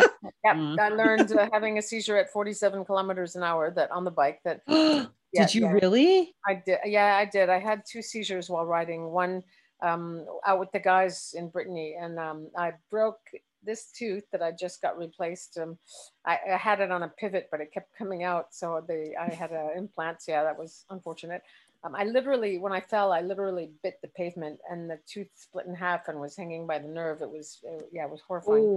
yeah, 0.44 0.54
Mm. 0.54 0.80
I 0.80 0.90
learned 0.90 1.32
uh, 1.32 1.50
having 1.52 1.78
a 1.78 1.82
seizure 1.82 2.18
at 2.18 2.30
47 2.32 2.86
kilometers 2.86 3.36
an 3.36 3.44
hour 3.44 3.72
that 3.72 3.90
on 3.92 4.04
the 4.04 4.12
bike 4.12 4.40
that 4.46 4.62
Did 5.34 5.56
you 5.56 5.62
yeah. 5.64 5.72
really? 5.72 6.36
I 6.46 6.56
did. 6.56 6.80
Yeah, 6.86 7.16
I 7.16 7.24
did. 7.26 7.50
I 7.50 7.58
had 7.60 7.84
two 7.90 8.02
seizures 8.02 8.50
while 8.50 8.66
riding. 8.66 9.06
One 9.12 9.42
um, 9.82 10.26
out 10.46 10.60
with 10.60 10.72
the 10.74 10.80
guys 10.80 11.34
in 11.38 11.48
Brittany, 11.50 11.96
and 12.00 12.20
um, 12.20 12.50
I 12.58 12.74
broke 12.90 13.22
this 13.64 13.92
tooth 13.92 14.26
that 14.32 14.42
I 14.42 14.52
just 14.52 14.82
got 14.82 14.98
replaced. 14.98 15.58
Um, 15.58 15.78
I, 16.26 16.40
I 16.54 16.58
had 16.58 16.82
it 16.82 16.92
on 16.92 17.04
a 17.04 17.10
pivot, 17.10 17.50
but 17.52 17.62
it 17.62 17.74
kept 17.74 17.98
coming 17.98 18.24
out, 18.24 18.48
so 18.54 18.84
they 18.88 19.16
I 19.20 19.34
had 19.34 19.54
uh, 19.54 19.70
implants. 19.78 20.26
Yeah, 20.28 20.44
that 20.44 20.58
was 20.58 20.86
unfortunate. 20.90 21.42
Um, 21.84 21.96
I 21.96 22.04
literally, 22.06 22.60
when 22.60 22.74
I 22.74 22.82
fell, 22.82 23.12
I 23.14 23.22
literally 23.22 23.72
bit 23.84 23.96
the 24.02 24.10
pavement, 24.10 24.60
and 24.70 24.90
the 24.90 25.00
tooth 25.08 25.30
split 25.36 25.66
in 25.68 25.76
half 25.76 26.08
and 26.10 26.20
was 26.20 26.36
hanging 26.38 26.68
by 26.68 26.80
the 26.80 26.88
nerve. 26.88 27.22
It 27.22 27.32
was, 27.32 27.60
uh, 27.68 27.84
yeah, 27.92 28.06
it 28.06 28.12
was 28.12 28.22
horrifying. 28.28 28.70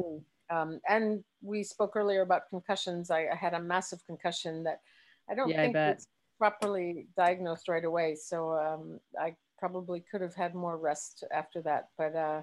Um, 0.51 0.81
and 0.89 1.25
we 1.43 1.65
spoke 1.65 1.97
earlier 1.97 2.23
about 2.23 2.49
concussions. 2.51 3.11
I, 3.11 3.27
I 3.33 3.37
had 3.37 3.55
a 3.55 3.61
massive 3.61 4.05
concussion 4.07 4.65
that 4.65 4.81
I 5.29 5.35
don't 5.35 5.51
Yeah, 5.51 5.61
think 5.61 5.81
was 5.85 6.09
properly 6.39 7.07
diagnosed 7.17 7.69
right 7.69 7.85
away. 7.85 8.17
So 8.17 8.53
um, 8.55 9.01
I 9.21 9.37
probably 9.59 10.05
could 10.11 10.21
have 10.21 10.35
had 10.35 10.55
more 10.55 10.77
rest 10.79 11.25
after 11.33 11.63
that. 11.63 11.89
But 11.99 12.15
uh, 12.15 12.43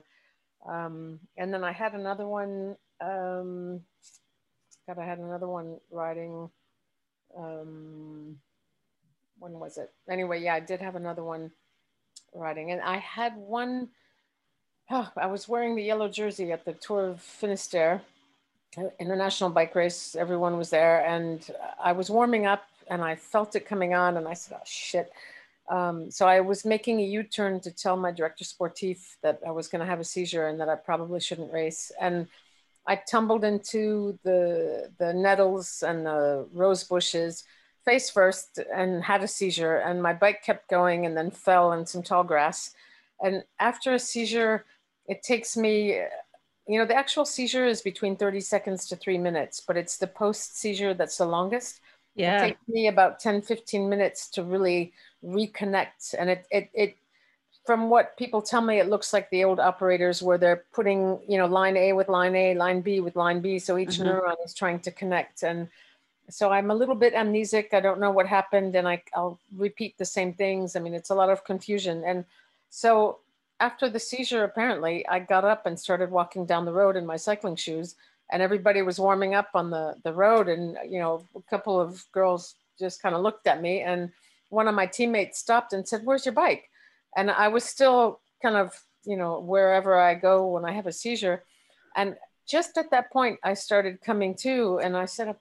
um, 0.67 1.19
and 1.38 1.54
then 1.54 1.63
I 1.63 1.71
had 1.71 1.93
another 1.93 2.28
one. 2.28 2.76
Um, 3.02 3.82
God, 4.88 5.00
I 5.00 5.06
had 5.06 5.19
another 5.19 5.47
one 5.47 5.78
riding. 5.91 6.50
Um, 7.38 8.38
when 9.39 9.54
was 9.54 9.78
it? 9.78 9.91
Anyway, 10.10 10.41
yeah, 10.41 10.56
I 10.56 10.60
did 10.60 10.82
have 10.82 10.95
another 10.95 11.24
one 11.24 11.52
riding, 12.34 12.71
and 12.71 12.82
I 12.82 12.97
had 12.97 13.36
one 13.38 13.89
Oh, 14.89 15.10
I 15.17 15.28
was 15.28 15.47
wearing 15.47 15.76
the 15.76 15.84
yellow 15.84 16.10
jersey 16.10 16.52
at 16.52 16.65
the 16.65 16.74
Tour 16.74 17.08
of 17.10 17.21
Finisterre, 17.21 18.02
international 19.00 19.50
bike 19.50 19.74
race. 19.74 20.15
Everyone 20.15 20.58
was 20.58 20.69
there, 20.69 21.06
and 21.06 21.50
I 21.82 21.93
was 21.93 22.10
warming 22.10 22.45
up, 22.45 22.63
and 22.89 23.02
I 23.02 23.15
felt 23.15 23.56
it 23.56 23.65
coming 23.65 23.93
on, 23.93 24.17
and 24.17 24.28
I 24.28 24.34
said, 24.34 24.58
"Oh 24.60 24.63
shit!" 24.65 25.12
Um, 25.71 26.12
so 26.12 26.27
I 26.27 26.41
was 26.41 26.65
making 26.65 26.99
a 27.01 27.05
U-turn 27.05 27.62
to 27.62 27.71
tell 27.71 27.97
my 27.97 28.12
director 28.12 28.45
sportif 28.45 28.99
that 29.23 29.39
I 29.47 29.51
was 29.51 29.69
going 29.69 29.81
to 29.81 29.88
have 29.88 30.01
a 30.01 30.05
seizure 30.05 30.47
and 30.47 30.62
that 30.62 30.69
I 30.69 30.75
probably 30.75 31.21
shouldn't 31.21 31.53
race, 31.53 31.91
and 32.01 32.27
I 32.88 32.97
tumbled 32.97 33.43
into 33.45 34.19
the 34.23 34.91
the 34.99 35.13
nettles 35.13 35.84
and 35.84 36.05
the 36.05 36.47
rose 36.53 36.84
bushes 36.84 37.45
face 37.86 38.10
first 38.12 38.60
and 38.75 39.03
had 39.03 39.23
a 39.23 39.27
seizure, 39.27 39.77
and 39.77 40.03
my 40.03 40.13
bike 40.13 40.43
kept 40.43 40.69
going, 40.69 41.05
and 41.07 41.17
then 41.17 41.31
fell 41.31 41.73
in 41.73 41.86
some 41.88 42.03
tall 42.03 42.23
grass. 42.25 42.75
And 43.21 43.43
after 43.60 43.93
a 43.93 43.99
seizure, 43.99 44.65
it 45.07 45.23
takes 45.23 45.57
me 45.57 46.01
you 46.67 46.79
know 46.79 46.86
the 46.86 46.95
actual 46.95 47.25
seizure 47.25 47.65
is 47.65 47.81
between 47.81 48.15
30 48.15 48.39
seconds 48.39 48.88
to 48.88 48.95
three 48.95 49.17
minutes 49.17 49.62
but 49.65 49.77
it's 49.77 49.97
the 49.97 50.07
post 50.07 50.57
seizure 50.57 50.93
that's 50.93 51.17
the 51.17 51.25
longest 51.25 51.81
it 52.25 52.38
Yeah. 52.38 52.38
takes 52.38 52.60
me 52.67 52.88
about 52.88 53.19
10 53.19 53.41
15 53.41 53.89
minutes 53.89 54.29
to 54.29 54.43
really 54.43 54.93
reconnect. 55.23 56.15
And 56.17 56.29
it 56.29 56.45
it, 56.51 56.69
it 56.73 56.97
from 57.65 57.89
what 57.89 58.17
people 58.17 58.41
tell 58.41 58.62
me 58.62 58.79
it 58.79 58.89
looks 58.89 59.13
like 59.13 59.29
the 59.29 59.43
old 59.43 59.60
operators 59.60 60.21
where 60.23 60.38
they're 60.38 60.63
putting 60.73 61.19
you 61.27 61.38
know 61.38 61.45
line 61.45 61.77
a 61.77 61.93
with 61.93 62.10
line 62.10 62.36
a 62.36 62.55
line 62.55 62.81
b 62.81 62.99
with 62.99 63.15
line 63.15 63.41
b. 63.41 63.60
So 63.60 63.77
each 63.77 63.97
Mhm. 63.97 64.05
neuron 64.05 64.36
is 64.45 64.53
trying 64.53 64.79
to 64.81 64.91
connect. 64.91 65.43
And 65.43 65.69
so 66.29 66.49
i'm 66.51 66.71
a 66.71 66.75
little 66.75 66.95
bit 66.95 67.13
amnesic. 67.13 67.73
I 67.73 67.79
don't 67.81 67.99
know 67.99 68.12
what 68.12 68.27
happened. 68.27 68.75
And 68.75 68.88
I, 68.88 69.03
i'll 69.15 69.39
repeat 69.55 69.97
the 69.97 70.05
same 70.05 70.34
things. 70.34 70.75
I 70.75 70.79
mean 70.79 70.93
it's 70.93 71.10
a 71.12 71.15
lot 71.15 71.29
of 71.29 71.43
confusion. 71.43 72.03
And 72.05 72.25
so 72.69 73.19
after 73.62 73.89
the 73.89 73.99
seizure, 73.99 74.43
apparently, 74.43 75.07
I 75.07 75.19
got 75.19 75.45
up 75.45 75.67
and 75.67 75.79
started 75.79 76.10
walking 76.10 76.47
down 76.47 76.65
the 76.65 76.73
road 76.73 76.95
in 76.95 77.05
my 77.05 77.15
cycling 77.15 77.55
shoes, 77.55 77.95
and 78.31 78.41
everybody 78.41 78.81
was 78.81 78.99
warming 78.99 79.36
up 79.36 79.49
on 79.53 79.69
the, 79.69 79.95
the 80.03 80.12
road. 80.12 80.49
And, 80.49 80.77
you 80.89 80.97
know, 80.99 81.23
a 81.36 81.41
couple 81.43 81.79
of 81.79 82.03
girls 82.12 82.55
just 82.79 83.03
kind 83.03 83.13
of 83.13 83.21
looked 83.21 83.45
at 83.45 83.62
me, 83.62 83.81
and 83.81 84.10
one 84.51 84.67
of 84.67 84.75
my 84.75 84.85
teammates 84.85 85.39
stopped 85.39 85.73
and 85.73 85.87
said, 85.87 86.01
Where's 86.03 86.25
your 86.25 86.35
bike? 86.35 86.69
And 87.15 87.31
I 87.31 87.47
was 87.47 87.63
still 87.63 88.19
kind 88.41 88.55
of, 88.55 88.73
you 89.03 89.17
know, 89.17 89.39
wherever 89.39 89.99
I 89.99 90.15
go 90.15 90.47
when 90.47 90.65
I 90.65 90.71
have 90.71 90.87
a 90.87 90.93
seizure. 90.93 91.43
And 91.95 92.15
just 92.47 92.77
at 92.77 92.91
that 92.91 93.11
point, 93.11 93.39
I 93.43 93.53
started 93.53 94.01
coming 94.01 94.35
to, 94.41 94.79
and 94.83 94.95
I 94.95 95.05
said, 95.05 95.35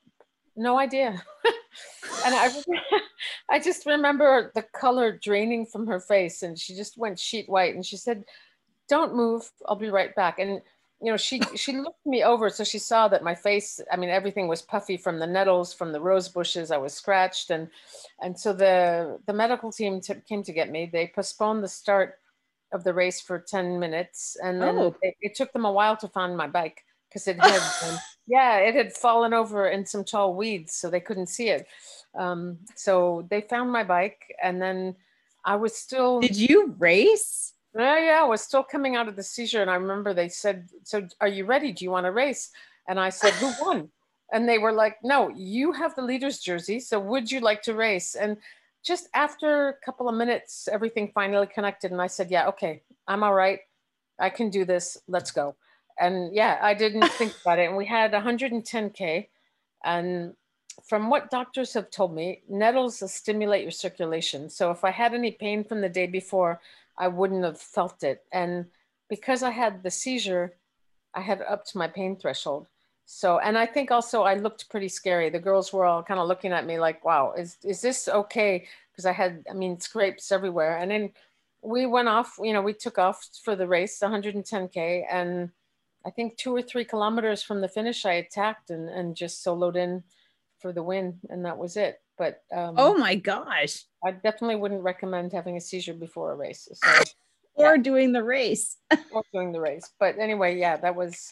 No 0.56 0.78
idea. 0.78 1.22
and 2.24 2.34
I, 2.34 2.50
I 3.50 3.58
just 3.58 3.86
remember 3.86 4.52
the 4.54 4.62
color 4.62 5.18
draining 5.20 5.66
from 5.66 5.86
her 5.86 6.00
face, 6.00 6.42
and 6.42 6.58
she 6.58 6.74
just 6.74 6.96
went 6.96 7.18
sheet 7.18 7.48
white. 7.48 7.74
And 7.74 7.84
she 7.84 7.96
said, 7.96 8.24
"Don't 8.88 9.14
move. 9.14 9.50
I'll 9.66 9.76
be 9.76 9.90
right 9.90 10.14
back." 10.14 10.38
And 10.38 10.62
you 11.02 11.10
know, 11.10 11.16
she 11.16 11.40
she 11.56 11.72
looked 11.72 12.04
me 12.04 12.22
over, 12.22 12.50
so 12.50 12.62
she 12.64 12.78
saw 12.78 13.08
that 13.08 13.22
my 13.24 13.34
face. 13.34 13.80
I 13.90 13.96
mean, 13.96 14.10
everything 14.10 14.48
was 14.48 14.60
puffy 14.62 14.96
from 14.96 15.18
the 15.18 15.26
nettles, 15.26 15.72
from 15.72 15.92
the 15.92 16.00
rose 16.00 16.28
bushes. 16.28 16.70
I 16.70 16.76
was 16.76 16.92
scratched, 16.92 17.50
and 17.50 17.68
and 18.20 18.38
so 18.38 18.52
the 18.52 19.18
the 19.26 19.32
medical 19.32 19.72
team 19.72 20.00
t- 20.00 20.14
came 20.28 20.42
to 20.42 20.52
get 20.52 20.70
me. 20.70 20.90
They 20.92 21.06
postponed 21.14 21.64
the 21.64 21.68
start 21.68 22.18
of 22.72 22.84
the 22.84 22.92
race 22.92 23.20
for 23.20 23.38
ten 23.38 23.78
minutes, 23.80 24.36
and 24.42 24.60
then 24.60 24.76
Oh. 24.78 24.94
it, 25.02 25.14
it 25.20 25.34
took 25.34 25.52
them 25.52 25.64
a 25.64 25.72
while 25.72 25.96
to 25.96 26.08
find 26.08 26.36
my 26.36 26.46
bike 26.46 26.84
because 27.08 27.26
it 27.26 27.40
had. 27.40 27.60
um, 27.88 27.98
yeah, 28.26 28.58
it 28.58 28.74
had 28.76 28.92
fallen 28.92 29.32
over 29.34 29.68
in 29.68 29.84
some 29.84 30.04
tall 30.04 30.34
weeds, 30.34 30.74
so 30.74 30.88
they 30.88 31.00
couldn't 31.00 31.26
see 31.28 31.48
it. 31.48 31.66
Um, 32.14 32.58
so 32.76 33.26
they 33.28 33.40
found 33.40 33.72
my 33.72 33.82
bike, 33.82 34.34
and 34.42 34.60
then 34.62 34.94
I 35.44 35.56
was 35.56 35.74
still, 35.74 36.20
Did 36.20 36.36
you 36.36 36.74
race? 36.78 37.54
Yeah, 37.74 37.98
yeah, 37.98 38.20
I 38.22 38.24
was 38.24 38.40
still 38.42 38.62
coming 38.62 38.96
out 38.96 39.08
of 39.08 39.16
the 39.16 39.22
seizure. 39.22 39.62
And 39.62 39.70
I 39.70 39.76
remember 39.76 40.12
they 40.12 40.28
said, 40.28 40.68
"So, 40.84 41.06
are 41.20 41.28
you 41.28 41.44
ready? 41.44 41.72
Do 41.72 41.84
you 41.84 41.90
want 41.90 42.06
to 42.06 42.12
race?" 42.12 42.50
And 42.88 42.98
I 42.98 43.10
said, 43.10 43.32
"Who 43.34 43.52
won?" 43.64 43.90
And 44.32 44.48
they 44.48 44.58
were 44.58 44.72
like, 44.72 44.98
"No, 45.02 45.28
you 45.28 45.72
have 45.72 45.94
the 45.94 46.02
leader's 46.02 46.40
jersey. 46.40 46.80
So, 46.80 46.98
would 46.98 47.30
you 47.30 47.40
like 47.40 47.62
to 47.62 47.74
race?" 47.74 48.14
And 48.14 48.38
just 48.82 49.08
after 49.14 49.68
a 49.68 49.74
couple 49.74 50.08
of 50.08 50.14
minutes, 50.14 50.68
everything 50.68 51.12
finally 51.14 51.46
connected, 51.46 51.92
and 51.92 52.02
I 52.02 52.08
said, 52.08 52.30
"Yeah, 52.30 52.48
okay, 52.48 52.82
I'm 53.06 53.22
all 53.22 53.34
right. 53.34 53.60
I 54.18 54.30
can 54.30 54.50
do 54.50 54.64
this. 54.64 54.98
Let's 55.06 55.30
go." 55.30 55.54
And 55.98 56.34
yeah, 56.34 56.58
I 56.60 56.74
didn't 56.74 57.08
think 57.18 57.34
about 57.42 57.58
it. 57.60 57.68
And 57.68 57.76
we 57.76 57.86
had 57.86 58.12
110k, 58.12 59.28
and 59.84 60.34
from 60.82 61.10
what 61.10 61.30
doctors 61.30 61.72
have 61.74 61.90
told 61.90 62.14
me, 62.14 62.42
nettles 62.48 63.02
stimulate 63.12 63.62
your 63.62 63.70
circulation. 63.70 64.48
So 64.50 64.70
if 64.70 64.82
I 64.84 64.90
had 64.90 65.14
any 65.14 65.32
pain 65.32 65.62
from 65.62 65.80
the 65.80 65.88
day 65.88 66.06
before, 66.06 66.60
I 67.00 67.08
wouldn't 67.08 67.44
have 67.44 67.60
felt 67.60 68.02
it. 68.04 68.22
And 68.30 68.66
because 69.08 69.42
I 69.42 69.50
had 69.50 69.82
the 69.82 69.90
seizure, 69.90 70.54
I 71.14 71.22
had 71.22 71.42
upped 71.42 71.74
my 71.74 71.88
pain 71.88 72.16
threshold. 72.16 72.68
So, 73.06 73.38
and 73.40 73.58
I 73.58 73.66
think 73.66 73.90
also 73.90 74.22
I 74.22 74.34
looked 74.34 74.68
pretty 74.68 74.88
scary. 74.88 75.30
The 75.30 75.40
girls 75.40 75.72
were 75.72 75.84
all 75.86 76.02
kind 76.02 76.20
of 76.20 76.28
looking 76.28 76.52
at 76.52 76.66
me 76.66 76.78
like, 76.78 77.04
wow, 77.04 77.32
is, 77.36 77.56
is 77.64 77.80
this 77.80 78.06
okay? 78.06 78.66
Because 78.92 79.06
I 79.06 79.12
had, 79.12 79.44
I 79.50 79.54
mean, 79.54 79.80
scrapes 79.80 80.30
everywhere. 80.30 80.76
And 80.76 80.90
then 80.90 81.10
we 81.62 81.86
went 81.86 82.08
off, 82.08 82.38
you 82.40 82.52
know, 82.52 82.62
we 82.62 82.74
took 82.74 82.98
off 82.98 83.28
for 83.42 83.56
the 83.56 83.66
race, 83.66 83.98
110K. 83.98 85.06
And 85.10 85.50
I 86.06 86.10
think 86.10 86.36
two 86.36 86.54
or 86.54 86.62
three 86.62 86.84
kilometers 86.84 87.42
from 87.42 87.62
the 87.62 87.68
finish, 87.68 88.04
I 88.04 88.12
attacked 88.12 88.70
and, 88.70 88.88
and 88.88 89.16
just 89.16 89.44
soloed 89.44 89.76
in 89.76 90.04
for 90.60 90.72
the 90.72 90.82
win. 90.82 91.18
And 91.30 91.44
that 91.46 91.58
was 91.58 91.76
it. 91.76 92.00
But 92.20 92.42
um, 92.52 92.74
Oh 92.76 92.98
my 92.98 93.14
gosh. 93.14 93.84
I 94.04 94.10
definitely 94.10 94.56
wouldn't 94.56 94.82
recommend 94.82 95.32
having 95.32 95.56
a 95.56 95.60
seizure 95.60 95.94
before 95.94 96.32
a 96.32 96.36
race. 96.36 96.68
So, 96.70 96.90
Or 97.54 97.78
doing 97.78 98.12
the 98.12 98.22
race. 98.22 98.76
or 99.12 99.22
doing 99.32 99.52
the 99.52 99.60
race. 99.60 99.90
But 99.98 100.18
anyway, 100.18 100.58
yeah, 100.58 100.76
that 100.76 100.94
was 100.94 101.30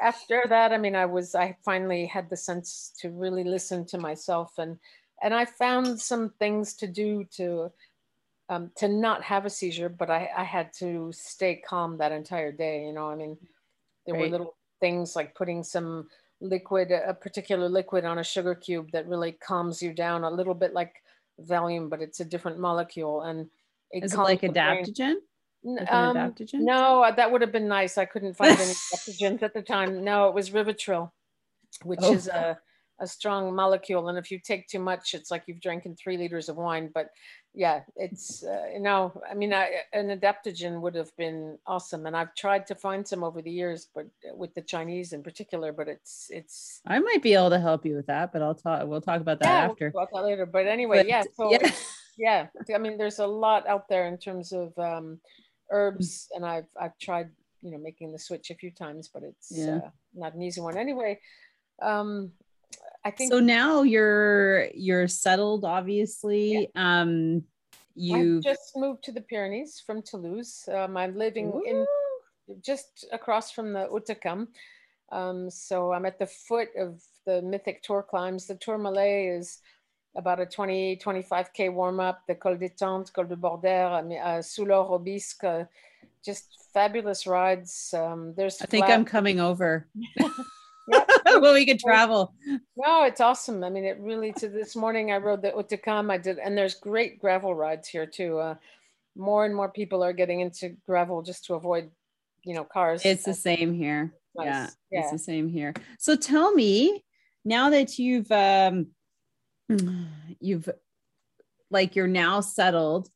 after 0.00 0.42
that. 0.48 0.72
I 0.72 0.78
mean, 0.78 0.96
I 0.96 1.04
was 1.04 1.34
I 1.34 1.56
finally 1.62 2.06
had 2.06 2.30
the 2.30 2.36
sense 2.38 2.94
to 3.00 3.10
really 3.10 3.44
listen 3.44 3.84
to 3.88 3.98
myself 3.98 4.54
and 4.56 4.78
and 5.22 5.34
I 5.34 5.44
found 5.44 6.00
some 6.00 6.30
things 6.38 6.74
to 6.76 6.86
do 6.86 7.24
to 7.36 7.70
um, 8.48 8.70
to 8.76 8.88
not 8.88 9.22
have 9.22 9.44
a 9.44 9.50
seizure, 9.50 9.90
but 9.90 10.08
I, 10.08 10.30
I 10.34 10.44
had 10.44 10.72
to 10.78 11.12
stay 11.12 11.56
calm 11.56 11.98
that 11.98 12.12
entire 12.12 12.52
day. 12.52 12.86
You 12.86 12.94
know, 12.94 13.10
I 13.10 13.16
mean, 13.16 13.36
there 14.06 14.14
were 14.14 14.28
little 14.28 14.56
things 14.80 15.14
like 15.14 15.34
putting 15.34 15.62
some 15.62 16.08
liquid, 16.42 16.90
a 16.90 17.14
particular 17.14 17.68
liquid 17.68 18.04
on 18.04 18.18
a 18.18 18.24
sugar 18.24 18.54
cube 18.54 18.90
that 18.92 19.06
really 19.06 19.32
calms 19.32 19.80
you 19.80 19.92
down 19.92 20.24
a 20.24 20.30
little 20.30 20.54
bit 20.54 20.74
like 20.74 20.94
Valium, 21.40 21.88
but 21.88 22.02
it's 22.02 22.20
a 22.20 22.24
different 22.24 22.58
molecule. 22.58 23.22
And 23.22 23.48
Is 23.92 24.12
it 24.12 24.18
like 24.18 24.42
adaptogen? 24.42 25.14
Like 25.64 25.92
um, 25.92 26.16
adaptogen? 26.16 26.60
No, 26.60 27.02
uh, 27.02 27.12
that 27.12 27.30
would 27.30 27.40
have 27.40 27.52
been 27.52 27.68
nice. 27.68 27.96
I 27.96 28.04
couldn't 28.04 28.34
find 28.34 28.58
any 28.58 28.72
adaptogens 28.94 29.42
at 29.42 29.54
the 29.54 29.62
time. 29.62 30.04
No, 30.04 30.28
it 30.28 30.34
was 30.34 30.50
Rivotril, 30.50 31.10
which 31.84 32.00
oh. 32.02 32.12
is 32.12 32.28
a 32.28 32.58
a 33.02 33.06
strong 33.06 33.52
molecule 33.54 34.08
and 34.08 34.16
if 34.16 34.30
you 34.30 34.38
take 34.38 34.68
too 34.68 34.78
much 34.78 35.12
it's 35.12 35.30
like 35.30 35.42
you've 35.46 35.60
drinking 35.60 35.96
three 35.96 36.16
liters 36.16 36.48
of 36.48 36.56
wine 36.56 36.88
but 36.94 37.10
yeah 37.52 37.80
it's 37.96 38.44
uh, 38.44 38.66
you 38.72 38.78
know 38.78 39.12
i 39.28 39.34
mean 39.34 39.52
I, 39.52 39.70
an 39.92 40.16
adaptogen 40.16 40.80
would 40.80 40.94
have 40.94 41.14
been 41.16 41.58
awesome 41.66 42.06
and 42.06 42.16
i've 42.16 42.32
tried 42.36 42.64
to 42.68 42.76
find 42.76 43.06
some 43.06 43.24
over 43.24 43.42
the 43.42 43.50
years 43.50 43.88
but 43.92 44.06
with 44.34 44.54
the 44.54 44.62
chinese 44.62 45.12
in 45.12 45.22
particular 45.22 45.72
but 45.72 45.88
it's 45.88 46.28
it's 46.30 46.80
i 46.86 47.00
might 47.00 47.22
be 47.22 47.34
able 47.34 47.50
to 47.50 47.58
help 47.58 47.84
you 47.84 47.96
with 47.96 48.06
that 48.06 48.32
but 48.32 48.40
i'll 48.40 48.54
talk 48.54 48.86
we'll 48.86 49.00
talk 49.00 49.20
about 49.20 49.40
that 49.40 49.46
yeah, 49.48 49.70
after 49.70 49.90
we'll 49.92 50.04
talk 50.04 50.12
about 50.12 50.22
that 50.22 50.28
later 50.28 50.46
but 50.46 50.66
anyway 50.66 50.98
but, 50.98 51.08
yeah 51.08 51.22
so 51.36 51.50
yeah. 51.50 51.70
yeah 52.16 52.46
i 52.74 52.78
mean 52.78 52.96
there's 52.96 53.18
a 53.18 53.26
lot 53.26 53.66
out 53.66 53.88
there 53.88 54.06
in 54.06 54.16
terms 54.16 54.52
of 54.52 54.72
um, 54.78 55.18
herbs 55.72 56.28
and 56.36 56.46
i've 56.46 56.70
i've 56.80 56.96
tried 56.98 57.28
you 57.62 57.72
know 57.72 57.78
making 57.78 58.12
the 58.12 58.18
switch 58.18 58.50
a 58.50 58.54
few 58.54 58.70
times 58.70 59.10
but 59.12 59.24
it's 59.24 59.50
yeah. 59.50 59.76
uh, 59.76 59.90
not 60.14 60.34
an 60.34 60.42
easy 60.42 60.60
one 60.60 60.78
anyway 60.78 61.18
um 61.82 62.30
I 63.04 63.10
think 63.10 63.32
so 63.32 63.40
now 63.40 63.82
you're 63.82 64.68
you're 64.74 65.08
settled 65.08 65.64
obviously 65.64 66.70
yeah. 66.74 67.00
um 67.00 67.44
you 67.94 68.40
just 68.40 68.76
moved 68.76 69.04
to 69.04 69.12
the 69.12 69.20
Pyrenees 69.20 69.82
from 69.84 70.02
Toulouse 70.02 70.68
um, 70.72 70.96
I'm 70.96 71.16
living 71.16 71.52
Ooh. 71.54 71.62
in 71.66 71.86
just 72.62 73.06
across 73.12 73.50
from 73.50 73.72
the 73.72 73.86
Hautacam 73.86 74.48
um, 75.10 75.50
so 75.50 75.92
I'm 75.92 76.06
at 76.06 76.18
the 76.18 76.26
foot 76.26 76.68
of 76.76 77.02
the 77.26 77.42
mythic 77.42 77.82
tour 77.82 78.02
climbs 78.02 78.46
the 78.46 78.54
Tourmalet 78.54 79.38
is 79.38 79.58
about 80.16 80.40
a 80.40 80.46
20 80.46 80.96
25k 80.96 81.72
warm 81.72 82.00
up 82.00 82.22
the 82.28 82.34
Col 82.34 82.56
des 82.56 82.70
Tentes 82.70 83.10
Col 83.12 83.26
de 83.26 83.36
Bordère 83.36 83.92
uh, 83.92 84.40
Soulor 84.40 84.90
Aubisque 84.90 85.44
uh, 85.44 85.64
just 86.24 86.68
fabulous 86.72 87.26
rides 87.26 87.92
um, 87.94 88.32
there's 88.36 88.62
I 88.62 88.66
think 88.66 88.86
flat- 88.86 88.98
I'm 88.98 89.04
coming 89.04 89.40
over. 89.40 89.88
well, 91.26 91.54
we 91.54 91.66
could 91.66 91.78
travel. 91.78 92.34
No, 92.76 93.04
it's 93.04 93.20
awesome. 93.20 93.64
I 93.64 93.70
mean, 93.70 93.84
it 93.84 93.98
really. 94.00 94.32
To 94.34 94.48
this 94.48 94.76
morning, 94.76 95.12
I 95.12 95.18
rode 95.18 95.42
the 95.42 95.50
Hautacam. 95.50 96.10
I 96.10 96.18
did, 96.18 96.38
and 96.38 96.56
there's 96.56 96.74
great 96.74 97.20
gravel 97.20 97.54
rides 97.54 97.88
here 97.88 98.06
too. 98.06 98.38
Uh, 98.38 98.54
more 99.16 99.44
and 99.44 99.54
more 99.54 99.68
people 99.68 100.02
are 100.02 100.12
getting 100.12 100.40
into 100.40 100.76
gravel 100.86 101.22
just 101.22 101.44
to 101.46 101.54
avoid, 101.54 101.90
you 102.44 102.54
know, 102.54 102.64
cars. 102.64 103.02
It's 103.04 103.24
the 103.24 103.34
same 103.34 103.74
here. 103.74 104.12
Nice. 104.34 104.46
Yeah, 104.46 104.68
yeah, 104.90 105.00
it's 105.00 105.12
the 105.12 105.18
same 105.18 105.48
here. 105.48 105.74
So 105.98 106.16
tell 106.16 106.52
me, 106.54 107.04
now 107.44 107.70
that 107.70 107.98
you've 107.98 108.30
um, 108.30 108.88
you've 110.40 110.68
like 111.70 111.96
you're 111.96 112.06
now 112.06 112.40
settled, 112.40 113.08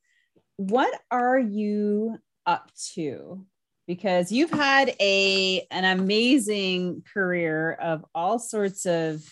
what 0.56 0.92
are 1.10 1.38
you 1.38 2.18
up 2.46 2.70
to? 2.94 3.44
Because 3.86 4.32
you've 4.32 4.50
had 4.50 4.94
a 5.00 5.66
an 5.70 5.84
amazing 5.84 7.02
career 7.12 7.72
of 7.72 8.04
all 8.14 8.38
sorts 8.38 8.86
of 8.86 9.22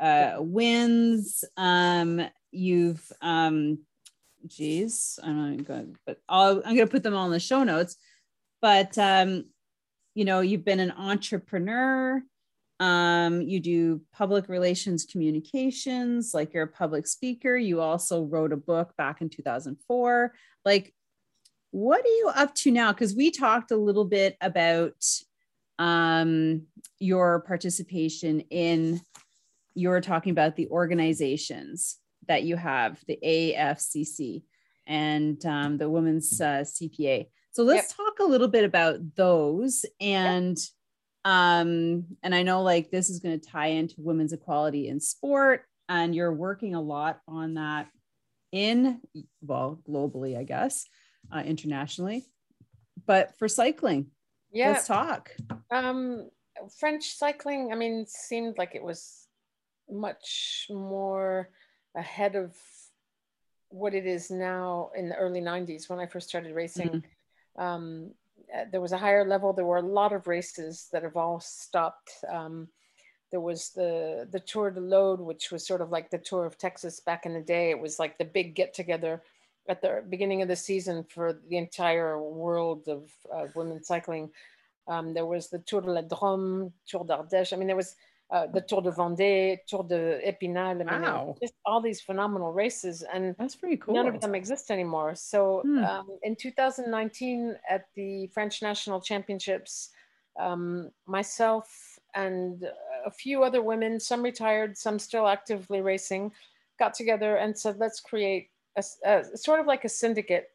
uh, 0.00 0.36
wins. 0.38 1.44
Um, 1.56 2.22
you've 2.50 3.04
um, 3.20 3.78
geez, 4.46 5.18
I'm 5.22 5.56
not 5.56 5.66
going, 5.66 5.96
but 6.06 6.18
I'll, 6.28 6.58
I'm 6.64 6.74
going 6.74 6.86
to 6.86 6.92
put 6.92 7.02
them 7.02 7.14
all 7.14 7.26
in 7.26 7.32
the 7.32 7.40
show 7.40 7.64
notes. 7.64 7.96
But 8.60 8.96
um, 8.98 9.44
you 10.14 10.24
know, 10.24 10.40
you've 10.40 10.64
been 10.64 10.80
an 10.80 10.92
entrepreneur. 10.92 12.22
Um, 12.80 13.42
you 13.42 13.60
do 13.60 14.00
public 14.12 14.48
relations 14.48 15.04
communications, 15.04 16.32
like 16.34 16.52
you're 16.52 16.64
a 16.64 16.68
public 16.68 17.06
speaker. 17.06 17.56
You 17.56 17.80
also 17.80 18.24
wrote 18.24 18.52
a 18.52 18.56
book 18.56 18.92
back 18.96 19.20
in 19.20 19.28
2004. 19.28 20.34
Like, 20.64 20.92
what 21.72 22.04
are 22.04 22.08
you 22.08 22.30
up 22.34 22.54
to 22.54 22.70
now? 22.70 22.92
Because 22.92 23.16
we 23.16 23.30
talked 23.30 23.70
a 23.70 23.76
little 23.76 24.04
bit 24.04 24.36
about 24.40 24.94
um, 25.78 26.66
your 27.00 27.40
participation 27.40 28.40
in, 28.50 29.00
you 29.74 29.88
were 29.88 30.02
talking 30.02 30.30
about 30.30 30.54
the 30.54 30.68
organizations 30.68 31.96
that 32.28 32.44
you 32.44 32.56
have, 32.56 33.00
the 33.08 33.18
AFCC 33.24 34.42
and 34.86 35.44
um, 35.46 35.78
the 35.78 35.88
Women's 35.88 36.40
uh, 36.40 36.62
CPA. 36.62 37.28
So 37.52 37.64
let's 37.64 37.88
yep. 37.88 37.96
talk 37.96 38.18
a 38.20 38.30
little 38.30 38.48
bit 38.48 38.64
about 38.64 39.00
those 39.16 39.84
and. 40.00 40.56
Yep. 40.56 40.66
Um, 41.24 42.04
and 42.24 42.34
I 42.34 42.42
know 42.42 42.62
like 42.62 42.90
this 42.90 43.08
is 43.08 43.20
going 43.20 43.38
to 43.38 43.48
tie 43.48 43.68
into 43.68 43.94
women's 43.98 44.32
equality 44.32 44.88
in 44.88 44.98
sport, 44.98 45.62
and 45.88 46.16
you're 46.16 46.32
working 46.32 46.74
a 46.74 46.80
lot 46.80 47.20
on 47.28 47.54
that 47.54 47.86
in 48.50 49.00
well 49.40 49.80
globally, 49.88 50.36
I 50.36 50.42
guess 50.42 50.84
uh, 51.32 51.40
internationally. 51.40 52.24
But 53.06 53.36
for 53.38 53.48
cycling, 53.48 54.06
yeah, 54.52 54.72
let's 54.72 54.86
talk. 54.86 55.30
Um, 55.70 56.30
French 56.78 57.14
cycling, 57.14 57.72
I 57.72 57.76
mean, 57.76 58.06
seemed 58.06 58.58
like 58.58 58.74
it 58.74 58.82
was 58.82 59.26
much 59.90 60.66
more 60.70 61.48
ahead 61.96 62.36
of 62.36 62.54
what 63.68 63.94
it 63.94 64.06
is 64.06 64.30
now 64.30 64.90
in 64.94 65.08
the 65.08 65.16
early 65.16 65.40
90s 65.40 65.88
when 65.88 65.98
I 65.98 66.06
first 66.06 66.28
started 66.28 66.54
racing. 66.54 66.88
Mm-hmm. 66.88 67.62
Um, 67.62 68.10
uh, 68.54 68.64
there 68.70 68.80
was 68.80 68.92
a 68.92 68.98
higher 68.98 69.26
level. 69.26 69.52
There 69.52 69.64
were 69.64 69.78
a 69.78 69.82
lot 69.82 70.12
of 70.12 70.26
races 70.26 70.88
that 70.92 71.02
have 71.02 71.16
all 71.16 71.40
stopped. 71.40 72.12
Um, 72.30 72.68
there 73.30 73.40
was 73.40 73.70
the 73.70 74.28
the 74.30 74.40
Tour 74.40 74.70
de 74.70 74.80
l'Aude, 74.80 75.20
which 75.20 75.50
was 75.50 75.66
sort 75.66 75.80
of 75.80 75.90
like 75.90 76.10
the 76.10 76.18
Tour 76.18 76.44
of 76.44 76.58
Texas 76.58 77.00
back 77.00 77.24
in 77.24 77.32
the 77.32 77.40
day. 77.40 77.70
It 77.70 77.78
was 77.78 77.98
like 77.98 78.18
the 78.18 78.26
big 78.26 78.54
get 78.54 78.74
together 78.74 79.22
at 79.68 79.80
the 79.80 80.02
beginning 80.08 80.42
of 80.42 80.48
the 80.48 80.56
season 80.56 81.04
for 81.04 81.38
the 81.48 81.56
entire 81.56 82.20
world 82.20 82.88
of 82.88 83.10
uh, 83.32 83.46
women's 83.54 83.86
cycling. 83.86 84.30
Um, 84.88 85.14
there 85.14 85.26
was 85.26 85.48
the 85.48 85.60
Tour 85.60 85.82
de 85.82 85.92
la 85.92 86.02
Drôme, 86.02 86.72
Tour 86.86 87.04
d'Ardèche. 87.04 87.52
I 87.52 87.56
mean, 87.56 87.68
there 87.68 87.76
was 87.76 87.94
uh, 88.32 88.46
the 88.46 88.62
Tour 88.62 88.80
de 88.80 88.90
Vendée, 88.90 89.58
Tour 89.68 89.84
de 89.84 90.20
Epinal. 90.26 90.80
I 90.80 90.84
mean, 90.84 91.02
wow. 91.02 91.36
just 91.40 91.54
all 91.66 91.80
these 91.80 92.00
phenomenal 92.00 92.52
races, 92.52 93.04
and 93.12 93.36
that's 93.38 93.54
pretty 93.54 93.76
cool. 93.76 93.94
None 93.94 94.06
of 94.06 94.20
them 94.20 94.34
exist 94.34 94.70
anymore. 94.70 95.14
So, 95.14 95.60
hmm. 95.64 95.84
um, 95.84 96.08
in 96.22 96.34
2019, 96.34 97.54
at 97.68 97.84
the 97.94 98.26
French 98.28 98.62
National 98.62 99.00
Championships, 99.00 99.90
um, 100.40 100.90
myself 101.06 101.98
and 102.14 102.64
a 103.04 103.10
few 103.10 103.42
other 103.44 103.62
women, 103.62 104.00
some 104.00 104.22
retired, 104.22 104.78
some 104.78 104.98
still 104.98 105.28
actively 105.28 105.82
racing, 105.82 106.32
got 106.78 106.94
together 106.94 107.36
and 107.36 107.56
said, 107.56 107.76
"Let's 107.78 108.00
create 108.00 108.48
a, 108.76 108.84
a, 109.04 109.36
sort 109.36 109.60
of 109.60 109.66
like 109.66 109.84
a 109.84 109.88
syndicate, 109.88 110.50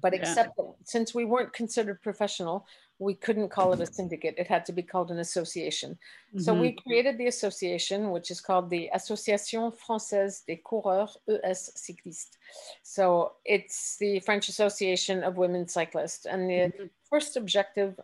but 0.00 0.12
yeah. 0.12 0.20
except 0.20 0.56
that 0.56 0.74
since 0.84 1.14
we 1.14 1.24
weren't 1.24 1.52
considered 1.52 2.02
professional, 2.02 2.66
we 2.98 3.14
couldn't 3.14 3.50
call 3.50 3.72
it 3.72 3.80
a 3.80 3.86
syndicate. 3.86 4.34
It 4.38 4.48
had 4.48 4.66
to 4.66 4.72
be 4.72 4.82
called 4.82 5.10
an 5.10 5.20
association. 5.20 5.92
Mm-hmm. 5.92 6.40
So 6.40 6.52
we 6.52 6.70
mm-hmm. 6.70 6.88
created 6.88 7.16
the 7.16 7.28
association, 7.28 8.10
which 8.10 8.30
is 8.30 8.40
called 8.40 8.70
the 8.70 8.90
Association 8.92 9.70
Française 9.70 10.44
des 10.46 10.56
Coureurs 10.56 11.16
ES 11.28 11.70
Cyclistes. 11.76 12.36
So 12.82 13.32
it's 13.44 13.96
the 13.98 14.18
French 14.20 14.48
Association 14.48 15.22
of 15.22 15.36
Women 15.36 15.68
Cyclists. 15.68 16.26
And 16.26 16.50
the 16.50 16.54
mm-hmm. 16.54 16.84
first 17.08 17.36
objective 17.36 17.98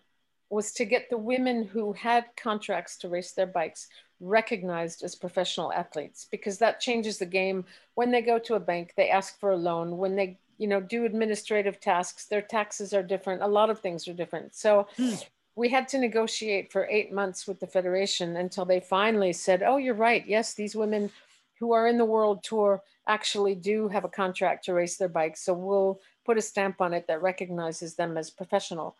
was 0.48 0.72
to 0.72 0.84
get 0.84 1.10
the 1.10 1.18
women 1.18 1.64
who 1.64 1.92
had 1.92 2.26
contracts 2.36 2.96
to 2.98 3.08
race 3.08 3.32
their 3.32 3.46
bikes 3.46 3.88
recognized 4.20 5.02
as 5.02 5.14
professional 5.14 5.72
athletes 5.72 6.26
because 6.30 6.58
that 6.58 6.80
changes 6.80 7.18
the 7.18 7.26
game. 7.26 7.64
When 7.94 8.10
they 8.10 8.22
go 8.22 8.38
to 8.38 8.54
a 8.54 8.60
bank 8.60 8.94
they 8.96 9.10
ask 9.10 9.38
for 9.38 9.50
a 9.50 9.56
loan. 9.56 9.98
When 9.98 10.16
they 10.16 10.38
you 10.58 10.68
know 10.68 10.80
do 10.80 11.04
administrative 11.04 11.80
tasks 11.80 12.26
their 12.26 12.42
taxes 12.42 12.94
are 12.94 13.02
different. 13.02 13.42
A 13.42 13.48
lot 13.48 13.70
of 13.70 13.80
things 13.80 14.06
are 14.08 14.14
different. 14.14 14.54
So 14.54 14.86
mm. 14.98 15.22
we 15.56 15.68
had 15.68 15.88
to 15.88 15.98
negotiate 15.98 16.72
for 16.72 16.88
8 16.90 17.12
months 17.12 17.46
with 17.46 17.60
the 17.60 17.66
federation 17.66 18.36
until 18.36 18.64
they 18.64 18.80
finally 18.80 19.32
said 19.32 19.62
oh 19.62 19.76
you're 19.76 19.94
right. 19.94 20.24
Yes 20.26 20.54
these 20.54 20.74
women 20.74 21.10
who 21.58 21.72
are 21.72 21.86
in 21.86 21.98
the 21.98 22.04
world 22.04 22.42
tour 22.42 22.82
actually 23.06 23.54
do 23.54 23.88
have 23.88 24.04
a 24.04 24.08
contract 24.08 24.64
to 24.64 24.74
race 24.74 24.96
their 24.96 25.08
bikes. 25.08 25.42
So 25.42 25.54
we'll 25.54 26.00
put 26.24 26.38
a 26.38 26.42
stamp 26.42 26.80
on 26.80 26.94
it 26.94 27.06
that 27.06 27.22
recognizes 27.22 27.94
them 27.94 28.16
as 28.16 28.30
professional. 28.30 28.96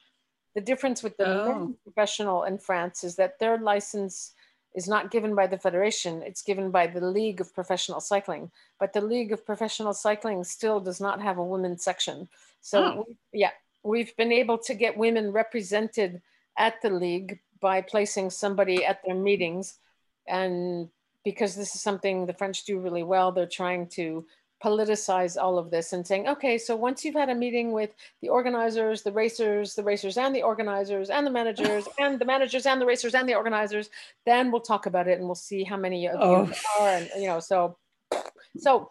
The 0.55 0.61
difference 0.61 1.03
with 1.03 1.17
the 1.17 1.27
oh. 1.27 1.75
professional 1.83 2.45
in 2.45 2.59
France 2.59 3.03
is 3.03 3.17
that 3.17 3.39
their 3.39 3.59
license 3.59 4.35
is 4.75 4.89
not 4.89 5.11
given 5.11 5.35
by 5.35 5.47
the 5.47 5.59
federation, 5.59 6.23
it's 6.23 6.43
given 6.43 6.71
by 6.71 6.87
the 6.87 7.01
League 7.01 7.41
of 7.41 7.55
Professional 7.55 8.01
Cycling. 8.01 8.51
But 8.81 8.93
the 8.93 9.01
League 9.01 9.33
of 9.33 9.47
Professional 9.47 9.93
Cycling 9.93 10.43
still 10.45 10.81
does 10.81 11.01
not 11.01 11.23
have 11.23 11.39
a 11.39 11.45
women's 11.45 11.85
section. 11.85 12.29
So, 12.61 12.83
oh. 12.83 13.05
we, 13.07 13.41
yeah, 13.41 13.51
we've 13.85 14.17
been 14.17 14.33
able 14.33 14.59
to 14.59 14.75
get 14.75 14.97
women 14.97 15.31
represented 15.31 16.21
at 16.59 16.83
the 16.83 16.91
league 16.91 17.39
by 17.61 17.81
placing 17.83 18.31
somebody 18.31 18.85
at 18.85 19.01
their 19.05 19.15
meetings. 19.15 19.79
And 20.27 20.89
because 21.25 21.55
this 21.55 21.75
is 21.75 21.81
something 21.81 22.27
the 22.27 22.35
French 22.35 22.65
do 22.65 22.79
really 22.79 23.03
well, 23.03 23.33
they're 23.33 23.47
trying 23.47 23.87
to 23.89 24.27
politicize 24.65 25.37
all 25.41 25.59
of 25.59 25.71
this 25.71 25.93
and 25.93 26.07
saying, 26.07 26.27
okay, 26.27 26.57
so 26.57 26.75
once 26.75 27.05
you've 27.05 27.15
had 27.15 27.29
a 27.29 27.35
meeting 27.35 27.71
with 27.71 27.95
the 28.23 28.31
organizers, 28.31 29.03
the 29.03 29.13
racers, 29.13 29.75
the 29.75 29.83
racers 29.83 30.17
and 30.17 30.35
the 30.35 30.43
organizers 30.43 31.11
and 31.11 31.27
the 31.27 31.31
managers 31.31 31.87
and 31.99 32.19
the 32.19 32.25
managers 32.25 32.65
and 32.65 32.81
the 32.81 32.87
racers 32.87 33.15
and 33.15 33.29
the 33.29 33.35
organizers, 33.35 33.91
then 34.25 34.51
we'll 34.51 34.63
talk 34.63 34.87
about 34.87 35.07
it 35.07 35.19
and 35.19 35.27
we'll 35.27 35.35
see 35.35 35.65
how 35.65 35.77
many 35.77 36.09
of 36.09 36.17
oh. 36.19 36.47
you 36.47 36.53
are. 36.81 36.89
And, 36.89 37.11
you 37.19 37.27
know, 37.27 37.41
so, 37.41 37.77
so 38.57 38.91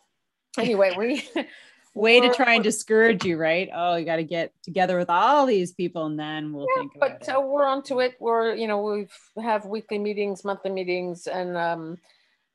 anyway, 0.60 0.94
we, 0.96 1.28
way 1.96 2.20
to 2.20 2.32
try 2.34 2.54
and 2.54 2.64
discourage 2.64 3.26
you, 3.26 3.38
right? 3.38 3.70
Oh, 3.74 3.96
you 3.96 4.06
got 4.06 4.18
to 4.18 4.24
get 4.24 4.54
together 4.62 5.00
with 5.00 5.10
all 5.10 5.48
these 5.48 5.72
people 5.72 6.06
and 6.06 6.20
then 6.20 6.54
we'll 6.54 6.68
yeah, 6.76 6.82
think 6.82 6.96
about 6.96 7.10
but, 7.10 7.22
it. 7.22 7.26
But 7.26 7.36
uh, 7.36 7.42
we're 7.42 7.66
onto 7.66 8.00
it. 8.00 8.16
We're, 8.20 8.54
you 8.54 8.68
know, 8.68 9.08
we 9.36 9.42
have 9.42 9.66
weekly 9.66 9.98
meetings, 9.98 10.46
monthly 10.46 10.72
meetings, 10.72 11.26
and, 11.26 11.58
um, 11.58 11.98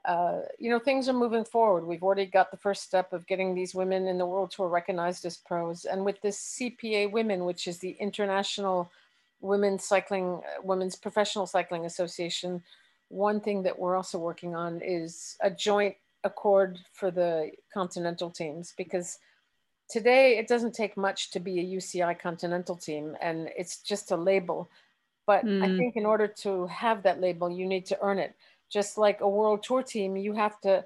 uh, 0.08 0.40
you 0.58 0.70
know, 0.70 0.78
things 0.78 1.06
are 1.06 1.12
moving 1.12 1.44
forward. 1.44 1.86
We've 1.86 2.02
already 2.02 2.24
got 2.24 2.50
the 2.50 2.56
first 2.56 2.82
step 2.82 3.12
of 3.12 3.26
getting 3.26 3.54
these 3.54 3.74
women 3.74 4.08
in 4.08 4.16
the 4.16 4.24
world 4.24 4.50
tour 4.50 4.66
recognized 4.66 5.26
as 5.26 5.36
pros. 5.36 5.84
And 5.84 6.02
with 6.02 6.18
this 6.22 6.58
CPA 6.58 7.12
Women, 7.12 7.44
which 7.44 7.68
is 7.68 7.78
the 7.78 7.94
International 8.00 8.90
Women's 9.42 9.84
Cycling, 9.84 10.40
Women's 10.62 10.96
Professional 10.96 11.46
Cycling 11.46 11.84
Association, 11.84 12.62
one 13.08 13.38
thing 13.38 13.62
that 13.64 13.78
we're 13.78 13.96
also 13.96 14.18
working 14.18 14.56
on 14.56 14.80
is 14.80 15.36
a 15.42 15.50
joint 15.50 15.94
accord 16.24 16.78
for 16.94 17.10
the 17.10 17.50
continental 17.72 18.30
teams 18.30 18.72
because 18.78 19.18
today 19.90 20.38
it 20.38 20.48
doesn't 20.48 20.74
take 20.74 20.96
much 20.96 21.30
to 21.32 21.38
be 21.38 21.60
a 21.60 21.76
UCI 21.76 22.18
continental 22.18 22.76
team 22.76 23.14
and 23.20 23.50
it's 23.58 23.82
just 23.82 24.10
a 24.10 24.16
label. 24.16 24.70
But 25.26 25.44
mm. 25.44 25.62
I 25.62 25.76
think 25.76 25.96
in 25.96 26.06
order 26.06 26.26
to 26.44 26.66
have 26.68 27.02
that 27.02 27.20
label, 27.20 27.50
you 27.50 27.66
need 27.66 27.84
to 27.86 27.98
earn 28.00 28.18
it. 28.18 28.34
Just 28.70 28.98
like 28.98 29.20
a 29.20 29.28
world 29.28 29.62
tour 29.62 29.82
team, 29.82 30.16
you 30.16 30.34
have 30.34 30.60
to, 30.60 30.84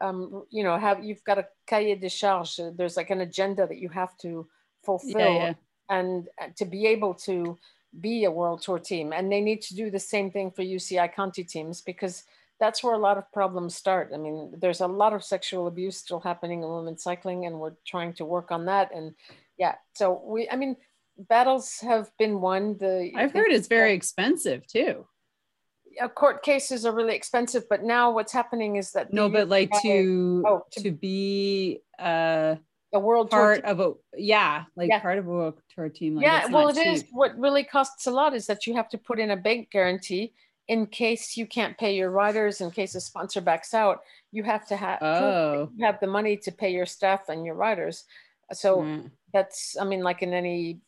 um, 0.00 0.44
you 0.50 0.62
know, 0.62 0.78
have 0.78 1.04
you've 1.04 1.24
got 1.24 1.38
a 1.38 1.46
cahier 1.68 2.00
de 2.00 2.10
charge. 2.10 2.60
There's 2.76 2.96
like 2.96 3.10
an 3.10 3.20
agenda 3.20 3.66
that 3.66 3.78
you 3.78 3.88
have 3.88 4.16
to 4.18 4.46
fulfill, 4.84 5.34
yeah, 5.34 5.46
yeah. 5.48 5.54
and 5.88 6.28
uh, 6.40 6.48
to 6.56 6.64
be 6.64 6.86
able 6.86 7.14
to 7.14 7.58
be 8.00 8.24
a 8.24 8.30
world 8.30 8.62
tour 8.62 8.78
team. 8.78 9.12
And 9.12 9.30
they 9.30 9.40
need 9.40 9.62
to 9.62 9.74
do 9.74 9.90
the 9.90 9.98
same 9.98 10.30
thing 10.30 10.50
for 10.50 10.62
UCI 10.62 11.14
Conti 11.14 11.44
teams 11.44 11.80
because 11.80 12.24
that's 12.60 12.82
where 12.82 12.94
a 12.94 12.98
lot 12.98 13.18
of 13.18 13.30
problems 13.32 13.74
start. 13.74 14.10
I 14.14 14.16
mean, 14.16 14.52
there's 14.58 14.80
a 14.80 14.86
lot 14.86 15.12
of 15.12 15.24
sexual 15.24 15.66
abuse 15.66 15.96
still 15.96 16.20
happening 16.20 16.62
in 16.62 16.68
women's 16.68 17.02
cycling, 17.02 17.46
and 17.46 17.58
we're 17.58 17.74
trying 17.86 18.12
to 18.14 18.24
work 18.24 18.52
on 18.52 18.66
that. 18.66 18.90
And 18.94 19.14
yeah, 19.58 19.74
so 19.94 20.22
we, 20.24 20.48
I 20.48 20.56
mean, 20.56 20.76
battles 21.18 21.80
have 21.80 22.10
been 22.18 22.40
won. 22.40 22.76
The 22.78 23.12
I've 23.16 23.32
heard 23.32 23.50
it's 23.50 23.68
very 23.68 23.92
expensive 23.92 24.66
too. 24.66 25.06
Uh, 26.00 26.08
court 26.08 26.42
cases 26.42 26.84
are 26.84 26.92
really 26.92 27.14
expensive, 27.14 27.68
but 27.68 27.82
now 27.82 28.10
what's 28.10 28.32
happening 28.32 28.76
is 28.76 28.92
that 28.92 29.12
no, 29.12 29.28
but 29.28 29.48
like 29.48 29.70
to, 29.82 30.44
oh, 30.46 30.62
to, 30.72 30.82
to 30.82 30.90
be 30.90 31.80
uh 31.98 32.56
a 32.92 32.98
world 32.98 33.28
part 33.28 33.64
of 33.64 33.80
a 33.80 33.92
yeah 34.16 34.64
like 34.76 34.88
yeah. 34.88 35.00
part 35.00 35.18
of 35.18 35.26
a 35.26 35.28
world 35.28 35.60
tour 35.74 35.88
team 35.88 36.14
like 36.14 36.24
yeah 36.24 36.46
well 36.46 36.68
it 36.68 36.76
cheap. 36.76 36.86
is. 36.86 37.04
what 37.10 37.36
really 37.36 37.64
costs 37.64 38.06
a 38.06 38.10
lot 38.10 38.34
is 38.34 38.46
that 38.46 38.68
you 38.68 38.74
have 38.74 38.88
to 38.88 38.96
put 38.96 39.18
in 39.18 39.32
a 39.32 39.36
bank 39.36 39.68
guarantee 39.70 40.32
in 40.68 40.86
case 40.86 41.36
you 41.36 41.46
can't 41.46 41.76
pay 41.76 41.94
your 41.94 42.10
riders, 42.10 42.60
in 42.60 42.70
case 42.70 42.94
a 42.94 43.00
sponsor 43.00 43.40
backs 43.40 43.74
out, 43.74 44.00
you 44.32 44.42
have 44.42 44.66
to 44.66 44.76
have 44.76 45.02
oh. 45.02 45.70
have 45.80 46.00
the 46.00 46.06
money 46.06 46.36
to 46.38 46.50
pay 46.50 46.72
your 46.72 46.86
staff 46.86 47.28
and 47.28 47.44
your 47.44 47.54
riders. 47.54 48.04
So 48.52 48.78
mm. 48.78 49.10
that's, 49.32 49.76
I 49.78 49.84
mean, 49.84 50.02
like 50.02 50.22
in 50.22 50.32
any, 50.32 50.80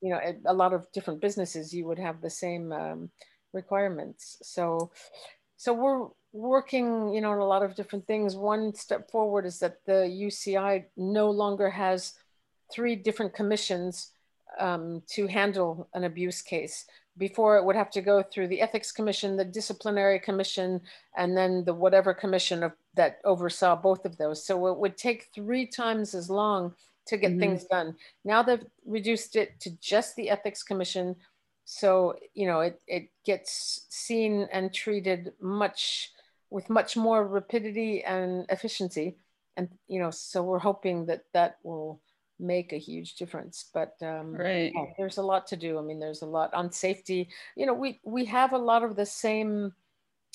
you 0.00 0.10
know, 0.10 0.20
a, 0.46 0.54
lot 0.54 0.72
of 0.72 0.90
different 0.92 1.20
businesses, 1.20 1.74
you 1.74 1.86
would 1.86 1.98
have 1.98 2.20
the 2.20 2.30
same 2.30 2.72
um, 2.72 3.10
requirements. 3.52 4.38
So, 4.42 4.90
so 5.56 5.72
we're 5.72 6.08
working, 6.32 7.12
you 7.12 7.20
know, 7.20 7.30
on 7.30 7.38
a 7.38 7.44
lot 7.44 7.62
of 7.62 7.74
different 7.74 8.06
things. 8.06 8.36
One 8.36 8.74
step 8.74 9.10
forward 9.10 9.46
is 9.46 9.58
that 9.60 9.84
the 9.86 10.08
UCI 10.08 10.84
no 10.96 11.30
longer 11.30 11.70
has 11.70 12.14
three 12.72 12.96
different 12.96 13.34
commissions 13.34 14.12
um, 14.58 15.02
to 15.08 15.26
handle 15.26 15.88
an 15.94 16.04
abuse 16.04 16.42
case 16.42 16.86
before 17.18 17.58
it 17.58 17.64
would 17.64 17.76
have 17.76 17.90
to 17.90 18.00
go 18.00 18.22
through 18.22 18.48
the 18.48 18.60
ethics 18.60 18.92
commission, 18.92 19.36
the 19.36 19.44
disciplinary 19.44 20.18
commission, 20.18 20.80
and 21.16 21.36
then 21.36 21.64
the 21.64 21.74
whatever 21.74 22.14
commission 22.14 22.62
of, 22.62 22.72
that 22.94 23.18
oversaw 23.24 23.76
both 23.76 24.04
of 24.04 24.16
those. 24.16 24.44
So 24.44 24.68
it 24.68 24.78
would 24.78 24.96
take 24.96 25.28
three 25.34 25.66
times 25.66 26.14
as 26.14 26.30
long 26.30 26.74
to 27.06 27.16
get 27.16 27.32
mm-hmm. 27.32 27.40
things 27.40 27.64
done. 27.64 27.94
Now 28.24 28.42
they've 28.42 28.64
reduced 28.86 29.36
it 29.36 29.60
to 29.60 29.70
just 29.80 30.16
the 30.16 30.30
ethics 30.30 30.62
commission. 30.62 31.16
So, 31.72 32.16
you 32.34 32.46
know, 32.46 32.60
it, 32.62 32.82
it 32.88 33.10
gets 33.24 33.86
seen 33.90 34.48
and 34.52 34.74
treated 34.74 35.32
much 35.40 36.10
with 36.50 36.68
much 36.68 36.96
more 36.96 37.24
rapidity 37.24 38.02
and 38.02 38.44
efficiency. 38.48 39.18
And, 39.56 39.68
you 39.86 40.00
know, 40.00 40.10
so 40.10 40.42
we're 40.42 40.58
hoping 40.58 41.06
that 41.06 41.26
that 41.32 41.58
will 41.62 42.00
make 42.40 42.72
a 42.72 42.76
huge 42.76 43.14
difference. 43.14 43.66
But 43.72 43.94
um, 44.02 44.34
right. 44.34 44.72
yeah, 44.74 44.86
there's 44.98 45.18
a 45.18 45.22
lot 45.22 45.46
to 45.46 45.56
do. 45.56 45.78
I 45.78 45.82
mean 45.82 46.00
there's 46.00 46.22
a 46.22 46.26
lot 46.26 46.52
on 46.54 46.72
safety. 46.72 47.28
You 47.54 47.66
know 47.66 47.74
we 47.74 48.00
we 48.02 48.24
have 48.24 48.52
a 48.52 48.58
lot 48.58 48.82
of 48.82 48.96
the 48.96 49.06
same 49.06 49.72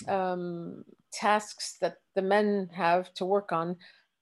um, 0.08 0.86
tasks 1.12 1.76
that 1.82 1.98
the 2.15 2.21
men 2.21 2.69
have 2.74 3.13
to 3.15 3.26
work 3.26 3.52
on 3.52 3.76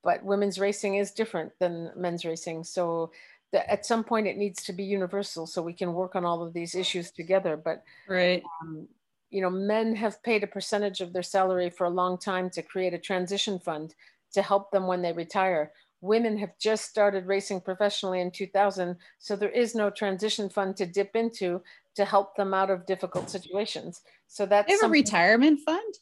but 0.04 0.23
women's 0.23 0.60
racing 0.60 0.95
is 0.95 1.12
different 1.12 1.52
than 1.60 1.91
men's 1.95 2.26
racing. 2.26 2.63
So 2.65 3.12
the, 3.54 3.72
at 3.72 3.86
some 3.86 4.04
point 4.04 4.28
it 4.28 4.38
needs 4.38 4.62
to 4.63 4.74
be 4.74 4.84
universal 4.84 5.48
so 5.48 5.62
we 5.62 5.72
can 5.72 5.94
work 5.94 6.16
on 6.16 6.26
all 6.26 6.44
of 6.44 6.54
these 6.54 6.76
issues 6.76 7.12
together 7.12 7.56
but 7.56 7.84
right. 8.10 8.44
um, 8.62 8.88
you 9.30 9.42
know 9.42 9.50
men 9.50 9.96
have 9.96 10.22
paid 10.24 10.44
a 10.44 10.48
percentage 10.48 11.00
of 11.00 11.13
their 11.13 11.24
salary 11.24 11.70
for 11.70 11.86
a 11.86 11.89
long 11.89 12.18
time 12.18 12.50
to 12.50 12.62
create 12.62 12.94
a 12.94 13.00
transition 13.00 13.58
fund 13.60 13.96
to 14.34 14.42
help 14.42 14.72
them 14.72 14.88
when 14.88 15.02
they 15.02 15.13
retire. 15.13 15.72
Women 16.02 16.38
have 16.39 16.58
just 16.60 16.86
started 16.86 17.28
racing 17.28 17.62
professionally 17.62 18.20
in 18.20 18.32
2000 18.32 18.98
so 19.20 19.36
there 19.36 19.50
is 19.50 19.74
no 19.74 19.89
transition 19.89 20.50
fund 20.50 20.76
to 20.78 20.86
dip 20.86 21.16
into 21.16 21.62
to 21.96 22.04
help 22.04 22.36
them 22.36 22.54
out 22.54 22.70
of 22.70 22.86
difficult 22.86 23.30
situations. 23.30 24.02
So 24.28 24.46
that's 24.46 24.68
they 24.68 24.74
have 24.74 24.89
a 24.89 24.92
retirement 24.92 25.62
fund 25.62 25.94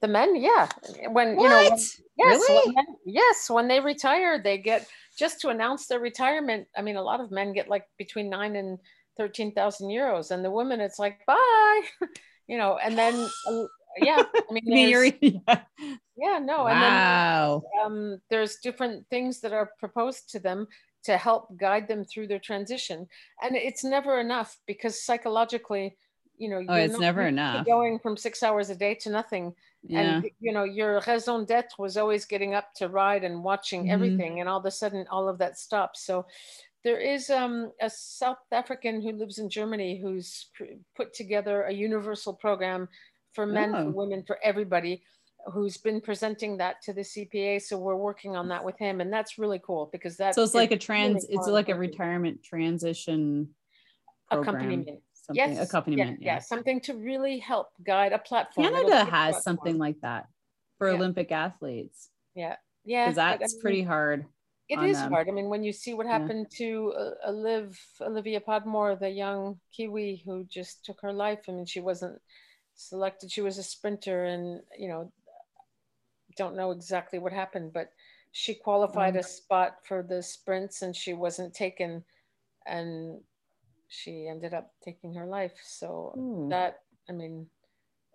the 0.00 0.08
men 0.08 0.36
yeah 0.36 0.68
when 1.10 1.36
what? 1.36 1.42
you 1.42 1.48
know 1.48 1.62
when, 1.62 1.72
yes 1.72 1.90
really? 2.18 2.66
when 2.66 2.74
men, 2.74 2.86
yes 3.04 3.50
when 3.50 3.68
they 3.68 3.80
retire 3.80 4.40
they 4.42 4.58
get 4.58 4.86
just 5.18 5.40
to 5.40 5.48
announce 5.48 5.86
their 5.86 6.00
retirement 6.00 6.66
i 6.76 6.82
mean 6.82 6.96
a 6.96 7.02
lot 7.02 7.20
of 7.20 7.30
men 7.30 7.52
get 7.52 7.68
like 7.68 7.84
between 7.98 8.30
9 8.30 8.56
and 8.56 8.78
13,000 9.18 9.88
euros 9.88 10.30
and 10.30 10.44
the 10.44 10.50
women 10.50 10.80
it's 10.80 10.98
like 10.98 11.24
bye 11.26 11.80
you 12.46 12.56
know 12.56 12.78
and 12.82 12.96
then 12.96 13.28
yeah 13.98 14.22
i 14.34 14.52
mean, 14.52 15.12
yeah. 15.20 15.60
yeah 16.16 16.38
no 16.38 16.64
wow. 16.64 17.62
and 17.62 17.82
then 17.92 18.12
um, 18.14 18.20
there's 18.30 18.56
different 18.56 19.06
things 19.08 19.40
that 19.40 19.52
are 19.52 19.70
proposed 19.78 20.30
to 20.30 20.38
them 20.38 20.66
to 21.02 21.16
help 21.16 21.56
guide 21.56 21.88
them 21.88 22.04
through 22.04 22.26
their 22.26 22.38
transition 22.38 23.06
and 23.42 23.56
it's 23.56 23.84
never 23.84 24.20
enough 24.20 24.58
because 24.66 25.02
psychologically 25.02 25.96
you 26.38 26.48
know 26.48 26.62
oh, 26.68 26.74
it's 26.74 26.98
never 26.98 27.26
enough 27.26 27.66
going 27.66 27.98
from 27.98 28.16
six 28.16 28.42
hours 28.42 28.70
a 28.70 28.74
day 28.74 28.94
to 28.94 29.10
nothing 29.10 29.54
yeah. 29.82 30.16
and 30.16 30.30
you 30.40 30.52
know 30.52 30.64
your 30.64 31.02
raison 31.06 31.44
d'etre 31.44 31.76
was 31.78 31.96
always 31.96 32.24
getting 32.24 32.54
up 32.54 32.74
to 32.74 32.88
ride 32.88 33.24
and 33.24 33.42
watching 33.42 33.82
mm-hmm. 33.82 33.92
everything 33.92 34.40
and 34.40 34.48
all 34.48 34.58
of 34.58 34.66
a 34.66 34.70
sudden 34.70 35.06
all 35.10 35.28
of 35.28 35.38
that 35.38 35.58
stops 35.58 36.02
so 36.04 36.26
there 36.82 36.98
is 36.98 37.28
um, 37.28 37.72
a 37.80 37.90
South 37.90 38.38
African 38.52 39.02
who 39.02 39.12
lives 39.12 39.38
in 39.38 39.50
Germany 39.50 40.00
who's 40.00 40.46
put 40.96 41.12
together 41.12 41.64
a 41.64 41.72
universal 41.72 42.32
program 42.32 42.88
for 43.34 43.46
men, 43.46 43.74
oh. 43.74 43.84
for 43.84 43.90
women, 43.90 44.24
for 44.26 44.38
everybody 44.42 45.02
who's 45.52 45.76
been 45.76 46.00
presenting 46.00 46.56
that 46.58 46.82
to 46.82 46.92
the 46.92 47.02
CPA. 47.02 47.62
So 47.62 47.78
we're 47.78 47.96
working 47.96 48.36
on 48.36 48.48
that 48.48 48.64
with 48.64 48.78
him. 48.78 49.00
And 49.00 49.12
that's 49.12 49.38
really 49.38 49.60
cool 49.64 49.88
because 49.92 50.16
that's 50.16 50.36
so 50.36 50.42
it's 50.42 50.54
like 50.54 50.70
a 50.70 50.78
trans, 50.78 51.24
really 51.24 51.34
it's 51.34 51.48
like 51.48 51.68
a 51.68 51.74
retirement 51.74 52.42
transition 52.42 53.48
program. 54.30 54.54
accompaniment. 54.54 55.00
Something, 55.36 55.56
yes, 55.56 55.68
accompaniment. 55.68 56.18
Yeah, 56.20 56.26
yeah. 56.26 56.34
yeah, 56.34 56.38
something 56.40 56.80
to 56.82 56.94
really 56.94 57.38
help 57.38 57.68
guide 57.84 58.12
a 58.12 58.18
platform. 58.18 58.66
Canada 58.66 59.04
has 59.04 59.42
something 59.42 59.78
like 59.78 60.00
that 60.02 60.26
for 60.78 60.88
yeah. 60.88 60.96
Olympic 60.96 61.30
athletes. 61.30 62.10
Yeah, 62.34 62.56
yeah, 62.84 63.04
because 63.04 63.16
that's 63.16 63.54
I 63.54 63.56
mean, 63.56 63.62
pretty 63.62 63.82
hard. 63.82 64.26
It 64.68 64.80
is 64.82 64.98
them. 64.98 65.10
hard. 65.10 65.28
I 65.28 65.32
mean, 65.32 65.48
when 65.48 65.64
you 65.64 65.72
see 65.72 65.94
what 65.94 66.06
happened 66.06 66.46
to 66.58 66.94
uh, 67.26 67.30
Liv, 67.32 67.76
Olivia 68.00 68.40
Podmore, 68.40 68.94
the 68.94 69.10
young 69.10 69.58
Kiwi 69.76 70.22
who 70.24 70.44
just 70.44 70.84
took 70.84 71.00
her 71.00 71.12
life. 71.12 71.40
I 71.48 71.52
mean, 71.52 71.66
she 71.66 71.80
wasn't 71.80 72.20
selected. 72.76 73.32
She 73.32 73.40
was 73.40 73.58
a 73.58 73.62
sprinter, 73.62 74.24
and 74.24 74.60
you 74.78 74.88
know, 74.88 75.12
don't 76.36 76.56
know 76.56 76.70
exactly 76.70 77.18
what 77.18 77.32
happened, 77.32 77.72
but 77.72 77.90
she 78.32 78.54
qualified 78.54 79.14
mm. 79.14 79.18
a 79.18 79.22
spot 79.22 79.78
for 79.84 80.02
the 80.02 80.22
sprints, 80.22 80.82
and 80.82 80.94
she 80.94 81.14
wasn't 81.14 81.52
taken, 81.52 82.04
and 82.66 83.20
she 83.90 84.28
ended 84.28 84.54
up 84.54 84.72
taking 84.82 85.14
her 85.14 85.26
life. 85.26 85.58
So 85.62 86.14
mm. 86.16 86.48
that, 86.50 86.80
I 87.08 87.12
mean, 87.12 87.46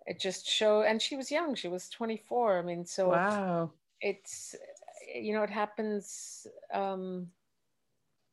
it 0.06 0.18
just 0.18 0.48
showed, 0.48 0.82
and 0.82 1.00
she 1.00 1.16
was 1.16 1.30
young. 1.30 1.54
She 1.54 1.68
was 1.68 1.88
24. 1.90 2.58
I 2.58 2.62
mean, 2.62 2.86
so 2.86 3.10
wow, 3.10 3.70
it's 4.00 4.56
you 5.14 5.34
know, 5.34 5.42
it 5.42 5.50
happens. 5.50 6.46
Um, 6.72 7.28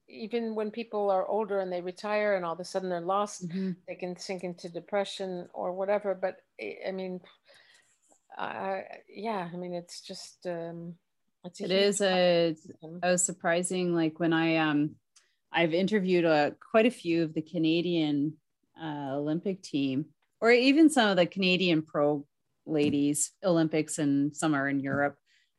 even 0.08 0.56
when 0.56 0.72
people 0.72 1.10
are 1.10 1.28
older 1.28 1.60
and 1.60 1.72
they 1.72 1.82
retire 1.82 2.36
and 2.36 2.46
all 2.46 2.54
of 2.54 2.60
a 2.60 2.66
sudden 2.66 2.90
they're 2.90 3.02
lost, 3.02 3.48
mm-hmm. 3.48 3.72
they 3.88 3.96
can 3.96 4.18
sink 4.18 4.44
into 4.44 4.70
depression 4.70 5.48
or 5.54 5.74
whatever. 5.74 6.14
But 6.14 6.38
I 6.62 6.92
mean, 6.92 7.20
uh, 8.38 8.82
yeah, 9.10 9.50
I 9.52 9.56
mean, 9.56 9.74
it's 9.74 10.02
just, 10.02 10.46
um, 10.46 10.96
it's 11.44 11.62
a 11.62 11.66
it 11.66 11.72
is 11.72 12.02
a, 12.02 12.56
a 13.02 13.18
surprising, 13.18 13.96
like 13.96 14.20
when 14.20 14.34
I, 14.34 14.58
um, 14.58 14.96
I've 15.54 15.74
interviewed 15.74 16.26
uh, 16.26 16.52
quite 16.72 16.86
a 16.86 16.92
few 16.92 17.24
of 17.24 17.34
the 17.34 17.42
Canadian 17.42 18.34
uh, 18.82 19.12
Olympic 19.14 19.62
team, 19.62 20.06
or 20.42 20.52
even 20.52 20.90
some 20.90 21.10
of 21.10 21.18
the 21.18 21.26
Canadian 21.26 21.82
pro 21.84 22.26
ladies 22.66 23.32
Olympics, 23.44 24.00
and 24.00 24.36
some 24.36 24.56
are 24.56 24.68
in 24.68 24.80
Europe. 24.80 25.18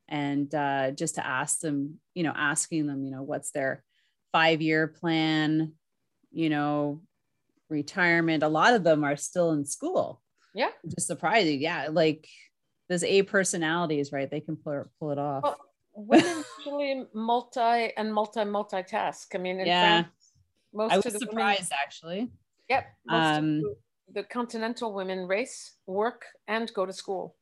and 0.09 0.55
uh, 0.55 0.91
just 0.91 1.15
to 1.17 1.27
ask 1.27 1.61
them, 1.61 1.99
you 2.15 2.23
know, 2.23 2.33
asking 2.35 2.87
them, 2.87 3.05
you 3.05 3.11
know, 3.11 3.23
what's 3.23 3.51
their 3.51 3.83
five 4.33 4.61
year 4.61 4.87
plan, 4.87 5.73
you 6.31 6.51
know, 6.51 7.01
retirement. 7.71 8.43
A 8.43 8.49
lot 8.49 8.75
of 8.75 8.85
them 8.85 9.05
are 9.05 9.17
still 9.17 9.53
in 9.53 9.65
school. 9.65 10.21
Yeah. 10.55 10.71
Just 10.87 11.07
surprising. 11.07 11.61
Yeah. 11.61 11.89
Like 11.91 12.29
those 12.89 13.03
A 13.05 13.23
personalities, 13.23 14.13
right? 14.13 14.31
They 14.31 14.41
can 14.41 14.57
pull, 14.57 14.85
pull 15.01 15.11
it 15.11 15.19
off. 15.19 15.43
Well, 15.43 15.57
women 15.95 16.45
usually 16.59 17.05
multi 17.15 17.93
and 17.97 18.13
multi 18.13 18.41
multitask. 18.41 19.27
I 19.35 19.39
mean, 19.39 19.61
yeah. 19.61 20.03
France, 20.03 20.33
most 20.73 20.93
I 20.93 20.97
was 20.97 21.07
of 21.07 21.13
the 21.15 21.19
surprised 21.21 21.71
women, 21.71 21.79
actually. 21.83 22.31
Yep. 22.69 22.87
Um, 23.09 23.61
the, 23.61 23.75
the 24.15 24.23
continental 24.25 24.93
women 24.93 25.27
race, 25.27 25.73
work, 25.87 26.25
and 26.49 26.73
go 26.75 26.87
to 26.87 26.93
school. 26.93 27.37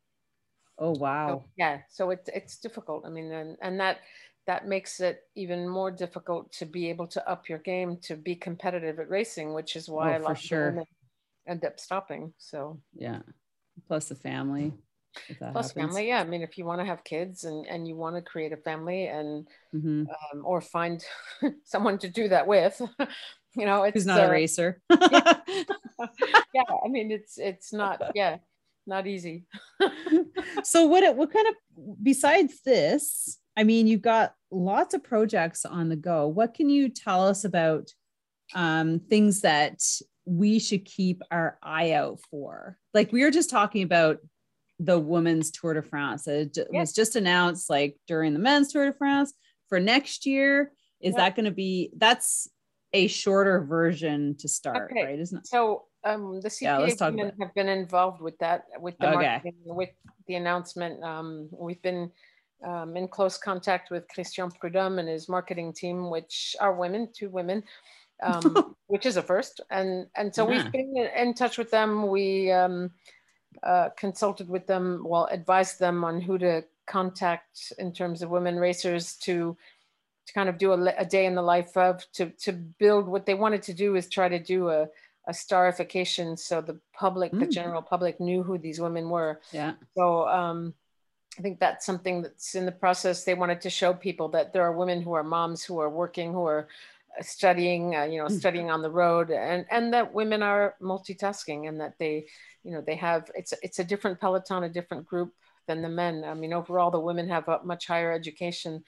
Oh 0.79 0.93
wow. 0.93 1.29
So, 1.29 1.45
yeah. 1.57 1.79
So 1.91 2.11
it's 2.11 2.29
it's 2.35 2.59
difficult. 2.59 3.05
I 3.07 3.11
mean, 3.11 3.31
and 3.33 3.57
and 3.63 3.81
that 3.81 3.99
that 4.47 4.67
makes 4.67 5.01
it 5.01 5.21
even 5.37 5.69
more 5.69 5.91
difficult 5.91 6.53
to 6.53 6.67
be 6.67 6.89
able 6.91 7.07
to 7.07 7.31
up 7.31 7.49
your 7.49 7.59
game 7.59 7.99
to 8.03 8.17
be 8.17 8.35
competitive 8.35 8.99
at 8.99 9.09
racing, 9.09 9.55
which 9.55 9.77
is 9.77 9.89
why 9.89 10.15
oh, 10.15 10.19
a 10.19 10.23
lot 10.23 10.39
sure. 10.39 10.69
of 10.69 10.75
women 10.75 10.87
end 11.47 11.65
up 11.65 11.79
stopping. 11.79 12.33
So 12.39 12.81
yeah. 12.95 13.21
Plus 13.87 14.09
the 14.09 14.15
family. 14.15 14.73
Plus 15.39 15.69
happens. 15.69 15.73
family, 15.73 16.09
yeah. 16.09 16.21
I 16.21 16.25
mean, 16.25 16.43
if 16.43 16.57
you 16.57 16.65
want 16.65 16.81
to 16.81 16.85
have 16.85 17.05
kids 17.05 17.45
and 17.45 17.67
and 17.67 17.87
you 17.87 17.97
want 17.97 18.17
to 18.17 18.23
create 18.23 18.53
a 18.53 18.57
family 18.57 19.07
and 19.07 19.47
mm-hmm. 19.75 20.05
um, 20.09 20.43
or 20.45 20.61
find 20.61 21.05
someone 21.65 21.99
to 21.99 22.09
do 22.09 22.29
that 22.29 22.47
with, 22.47 22.81
you 23.57 23.67
know, 23.67 23.83
it's 23.83 23.95
Who's 23.95 24.07
not 24.07 24.21
uh, 24.21 24.29
a 24.29 24.31
racer. 24.31 24.81
yeah. 24.91 25.35
yeah, 26.55 26.63
I 26.85 26.89
mean, 26.89 27.11
it's 27.11 27.39
it's 27.39 27.73
not 27.73 28.13
yeah, 28.15 28.39
not 28.87 29.07
easy. 29.07 29.45
so 30.65 30.87
what 30.87 31.17
what 31.17 31.33
kind 31.33 31.49
of 31.49 31.55
besides 32.03 32.61
this? 32.65 33.39
I 33.57 33.65
mean, 33.65 33.87
you've 33.87 34.03
got 34.03 34.35
lots 34.51 34.95
of 34.95 35.03
projects 35.03 35.65
on 35.65 35.89
the 35.89 35.97
go. 35.97 36.27
What 36.27 36.55
can 36.55 36.71
you 36.71 36.89
tell 36.89 37.27
us 37.27 37.45
about 37.45 37.93
um, 38.55 39.01
things 39.01 39.43
that 39.43 39.83
we 40.25 40.59
should 40.59 40.85
keep 40.85 41.23
our 41.31 41.59
eye 41.63 41.93
out 41.93 42.21
for? 42.31 42.79
Like 42.95 43.13
we 43.13 43.25
were 43.25 43.31
just 43.31 43.51
talking 43.51 43.83
about 43.83 44.19
the 44.85 44.99
women's 44.99 45.51
Tour 45.51 45.75
de 45.75 45.83
France. 45.83 46.27
It 46.27 46.57
yeah. 46.57 46.81
was 46.81 46.93
just 46.93 47.17
announced 47.17 47.71
like 47.71 47.97
during 48.07 48.33
the 48.33 48.39
men's 48.39 48.73
Tour 48.73 48.87
de 48.87 48.93
France 48.93 49.33
for 49.69 49.79
next 49.79 50.27
year. 50.27 50.73
Is 51.01 51.13
yeah. 51.13 51.19
that 51.19 51.37
going 51.37 51.47
to 51.47 51.53
be 51.53 51.91
that's 51.97 52.49
a 52.93 53.07
shorter 53.07 53.61
version 53.61 54.37
to 54.39 54.49
start, 54.49 54.91
okay. 54.91 55.05
right? 55.05 55.19
Isn't 55.19 55.39
it? 55.39 55.47
So 55.47 55.85
um, 56.05 56.41
the 56.41 56.49
CPA 56.49 56.63
yeah, 57.01 57.09
women 57.09 57.33
have 57.41 57.55
been 57.55 57.69
involved 57.69 58.21
with 58.21 58.39
that, 58.39 58.65
with 58.79 58.99
the 58.99 59.09
okay. 59.09 59.27
marketing, 59.27 59.55
with 59.65 59.91
the 60.27 60.35
announcement. 60.35 61.03
Um, 61.03 61.49
we've 61.53 61.83
been 61.83 62.11
um, 62.65 62.97
in 62.97 63.09
close 63.09 63.39
contact 63.39 63.91
with 63.91 64.07
Christian 64.09 64.51
Prudhomme 64.51 64.99
and 64.99 65.09
his 65.09 65.29
marketing 65.29 65.73
team, 65.73 66.11
which 66.11 66.55
are 66.61 66.75
women, 66.75 67.09
two 67.13 67.31
women, 67.31 67.63
um, 68.23 68.75
which 68.87 69.07
is 69.07 69.17
a 69.17 69.23
first. 69.23 69.61
And 69.71 70.07
and 70.17 70.35
so 70.35 70.49
yeah. 70.49 70.63
we've 70.63 70.73
been 70.73 71.09
in 71.17 71.35
touch 71.35 71.59
with 71.59 71.71
them. 71.71 72.09
We 72.09 72.51
um, 72.53 72.91
uh, 73.63 73.91
consulted 73.97 74.49
with 74.49 74.67
them, 74.67 75.05
well, 75.07 75.29
advised 75.31 75.79
them 75.79 76.05
on 76.05 76.21
who 76.21 76.39
to 76.39 76.65
contact 76.87 77.73
in 77.79 77.93
terms 77.93 78.23
of 78.23 78.31
women 78.31 78.59
racers 78.59 79.15
to 79.15 79.57
to 80.27 80.33
kind 80.33 80.49
of 80.49 80.57
do 80.57 80.73
a, 80.73 80.95
a, 80.99 81.05
day 81.05 81.27
in 81.27 81.35
the 81.35 81.43
life 81.43 81.77
of 81.77 82.05
to 82.13 82.31
to 82.31 82.53
build 82.53 83.09
what 83.09 83.27
they 83.27 83.35
wanted 83.35 83.63
to 83.63 83.73
do 83.73 83.97
is 83.97 84.09
try 84.09 84.29
to 84.29 84.39
do 84.39 84.69
a 84.69 84.89
a 85.29 85.33
starification 85.33 86.37
so 86.37 86.61
the 86.61 86.79
public 86.93 87.33
mm. 87.33 87.41
the 87.41 87.47
general 87.47 87.83
public 87.83 88.21
knew 88.21 88.43
who 88.43 88.59
these 88.59 88.81
women 88.81 89.09
were. 89.09 89.41
Yeah. 89.53 89.75
So 89.97 90.29
um 90.29 90.75
i 91.39 91.43
think 91.43 91.61
that's 91.61 91.87
something 91.87 92.23
that's 92.23 92.55
in 92.55 92.67
the 92.67 92.73
process. 92.73 93.25
They 93.25 93.35
wanted 93.35 93.61
to 93.63 93.71
show 93.71 93.95
people 93.95 94.29
that 94.31 94.53
there 94.53 94.63
are 94.63 94.73
women 94.73 95.03
who 95.03 95.13
are 95.13 95.25
moms 95.25 95.65
who 95.65 95.79
are 95.79 95.91
working 95.91 96.33
who 96.33 96.45
are 96.45 96.69
studying 97.21 97.95
uh, 97.95 98.05
you 98.05 98.19
know 98.19 98.27
mm. 98.27 98.39
studying 98.39 98.71
on 98.71 98.83
the 98.83 98.91
road 98.91 99.31
and 99.31 99.67
and 99.71 99.93
that 99.93 100.13
women 100.15 100.43
are 100.43 100.75
multitasking 100.81 101.69
and 101.69 101.81
that 101.81 101.95
they 101.99 102.27
you 102.65 102.73
know 102.73 102.83
they 102.87 102.97
have 102.97 103.31
it's 103.35 103.53
it's 103.63 103.79
a 103.79 103.85
different 103.85 104.19
peloton 104.21 104.65
a 104.65 104.69
different 104.69 105.05
group 105.05 105.33
than 105.67 105.83
the 105.83 105.89
men 105.89 106.25
i 106.25 106.35
mean 106.35 106.53
overall 106.53 106.91
the 106.91 106.99
women 106.99 107.29
have 107.29 107.47
a 107.49 107.61
much 107.65 107.87
higher 107.87 108.13
education 108.13 108.83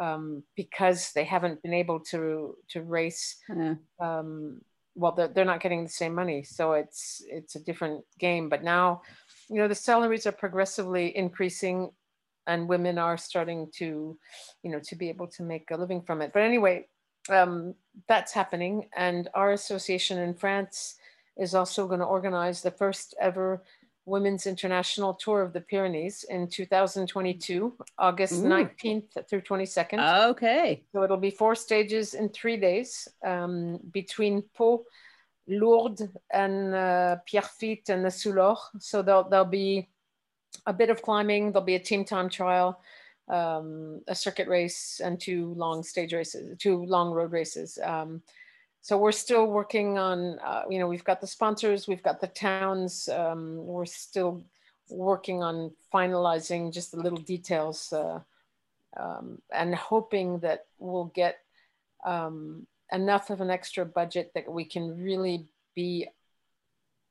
um, 0.00 0.44
because 0.54 1.10
they 1.12 1.24
haven't 1.24 1.62
been 1.62 1.74
able 1.74 2.00
to 2.00 2.56
to 2.68 2.82
race 2.82 3.36
yeah. 3.48 3.74
um, 4.00 4.60
well 4.94 5.12
they're, 5.12 5.28
they're 5.28 5.44
not 5.44 5.60
getting 5.60 5.84
the 5.84 5.90
same 5.90 6.14
money 6.14 6.42
so 6.42 6.72
it's 6.72 7.22
it's 7.28 7.54
a 7.54 7.64
different 7.64 8.04
game 8.18 8.48
but 8.48 8.64
now 8.64 9.02
you 9.48 9.56
know 9.56 9.68
the 9.68 9.74
salaries 9.74 10.26
are 10.26 10.32
progressively 10.32 11.16
increasing 11.16 11.90
and 12.46 12.68
women 12.68 12.98
are 12.98 13.16
starting 13.16 13.70
to 13.74 14.18
you 14.62 14.70
know 14.70 14.80
to 14.80 14.96
be 14.96 15.08
able 15.08 15.26
to 15.26 15.42
make 15.42 15.70
a 15.70 15.76
living 15.76 16.02
from 16.02 16.22
it 16.22 16.32
but 16.32 16.42
anyway 16.42 16.84
um, 17.30 17.74
that's 18.06 18.32
happening 18.32 18.88
and 18.96 19.28
our 19.34 19.52
association 19.52 20.18
in 20.18 20.34
france 20.34 20.96
is 21.36 21.54
also 21.54 21.86
going 21.86 22.00
to 22.00 22.06
organize 22.06 22.62
the 22.62 22.70
first 22.70 23.14
ever 23.20 23.62
Women's 24.08 24.46
International 24.46 25.14
Tour 25.14 25.42
of 25.42 25.52
the 25.52 25.60
Pyrenees 25.60 26.24
in 26.24 26.48
2022, 26.48 27.76
August 27.98 28.34
Ooh. 28.34 28.48
19th 28.48 29.28
through 29.28 29.42
22nd. 29.42 30.30
Okay. 30.30 30.82
So 30.92 31.02
it'll 31.02 31.18
be 31.18 31.30
four 31.30 31.54
stages 31.54 32.14
in 32.14 32.30
three 32.30 32.56
days 32.56 33.06
um, 33.24 33.78
between 33.92 34.42
Pau, 34.56 34.84
Lourdes, 35.46 36.02
and 36.32 36.74
uh, 36.74 37.16
Pierrefitte 37.30 37.90
and 37.90 38.04
the 38.04 38.08
Soulor. 38.08 38.56
So 38.80 39.02
there'll, 39.02 39.28
there'll 39.28 39.44
be 39.44 39.88
a 40.66 40.72
bit 40.72 40.90
of 40.90 41.02
climbing, 41.02 41.52
there'll 41.52 41.64
be 41.64 41.76
a 41.76 41.80
team 41.80 42.04
time 42.04 42.28
trial, 42.28 42.80
um, 43.28 44.00
a 44.08 44.14
circuit 44.14 44.48
race, 44.48 45.00
and 45.04 45.20
two 45.20 45.54
long 45.54 45.82
stage 45.82 46.12
races, 46.12 46.56
two 46.58 46.84
long 46.84 47.10
road 47.10 47.32
races. 47.32 47.78
Um, 47.82 48.22
so 48.80 48.96
we're 48.96 49.12
still 49.12 49.46
working 49.46 49.98
on, 49.98 50.38
uh, 50.38 50.62
you 50.70 50.78
know, 50.78 50.86
we've 50.86 51.04
got 51.04 51.20
the 51.20 51.26
sponsors, 51.26 51.88
we've 51.88 52.02
got 52.02 52.20
the 52.20 52.28
towns. 52.28 53.08
Um, 53.08 53.56
we're 53.66 53.84
still 53.84 54.44
working 54.88 55.42
on 55.42 55.72
finalizing 55.92 56.72
just 56.72 56.92
the 56.92 57.00
little 57.00 57.18
details 57.18 57.92
uh, 57.92 58.20
um, 58.96 59.42
and 59.52 59.74
hoping 59.74 60.38
that 60.38 60.66
we'll 60.78 61.12
get 61.14 61.38
um, 62.06 62.66
enough 62.92 63.30
of 63.30 63.40
an 63.40 63.50
extra 63.50 63.84
budget 63.84 64.32
that 64.34 64.50
we 64.50 64.64
can 64.64 64.96
really 64.96 65.44
be 65.74 66.08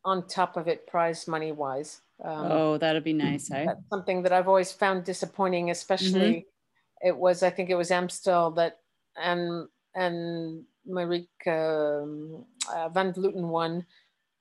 on 0.06 0.28
top 0.28 0.58
of 0.58 0.68
it 0.68 0.88
prize 0.88 1.28
money 1.28 1.52
wise. 1.52 2.02
Um, 2.24 2.52
oh, 2.52 2.78
that'd 2.78 3.04
be 3.04 3.14
nice. 3.14 3.52
Eh? 3.52 3.66
That's 3.66 3.90
something 3.90 4.24
that 4.24 4.34
I've 4.34 4.48
always 4.48 4.72
found 4.72 5.04
disappointing, 5.04 5.70
especially 5.70 6.32
mm-hmm. 6.32 7.08
it 7.08 7.18
was, 7.18 7.44
I 7.44 7.50
think 7.50 7.70
it 7.70 7.76
was 7.76 7.92
Amstel 7.92 8.52
that, 8.52 8.80
and, 9.16 9.68
and 9.96 10.64
Marieke 10.90 11.28
um, 11.48 12.46
uh, 12.74 12.90
van 12.90 13.14
Vleuten 13.14 13.48
won, 13.50 13.86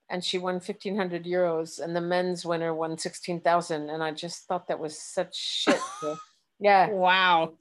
and 0.08 0.24
she 0.24 0.38
won 0.38 0.54
1,500 0.54 1.24
euros, 1.24 1.80
and 1.80 1.94
the 1.94 2.00
men's 2.00 2.46
winner 2.46 2.74
won 2.74 2.96
16,000. 2.96 3.90
And 3.90 4.02
I 4.02 4.12
just 4.12 4.46
thought 4.46 4.68
that 4.68 4.78
was 4.78 4.98
such 4.98 5.36
shit. 5.36 5.80
yeah. 6.60 6.88
Wow. 6.90 7.54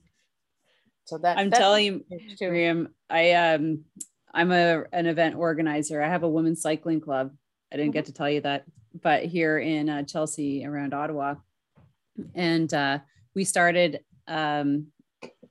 So 1.06 1.20
that 1.20 1.38
I'm 1.38 1.52
telling 1.52 1.86
you, 1.86 2.36
Miriam, 2.42 2.90
I 3.10 3.34
um 3.34 3.86
I'm 4.34 4.52
a 4.52 4.86
an 4.92 5.06
event 5.06 5.36
organizer. 5.36 6.02
I 6.02 6.10
have 6.10 6.24
a 6.24 6.30
women's 6.30 6.62
cycling 6.62 7.00
club. 7.00 7.32
I 7.72 7.78
didn't 7.78 7.90
mm-hmm. 7.90 7.94
get 7.94 8.06
to 8.06 8.14
tell 8.14 8.30
you 8.30 8.42
that, 8.42 8.66
but 9.02 9.24
here 9.26 9.60
in 9.60 9.90
uh, 9.90 10.04
Chelsea 10.04 10.66
around 10.66 10.94
Ottawa, 10.94 11.36
and 12.34 12.74
uh, 12.74 13.00
we 13.34 13.44
started 13.44 14.02
um, 14.28 14.88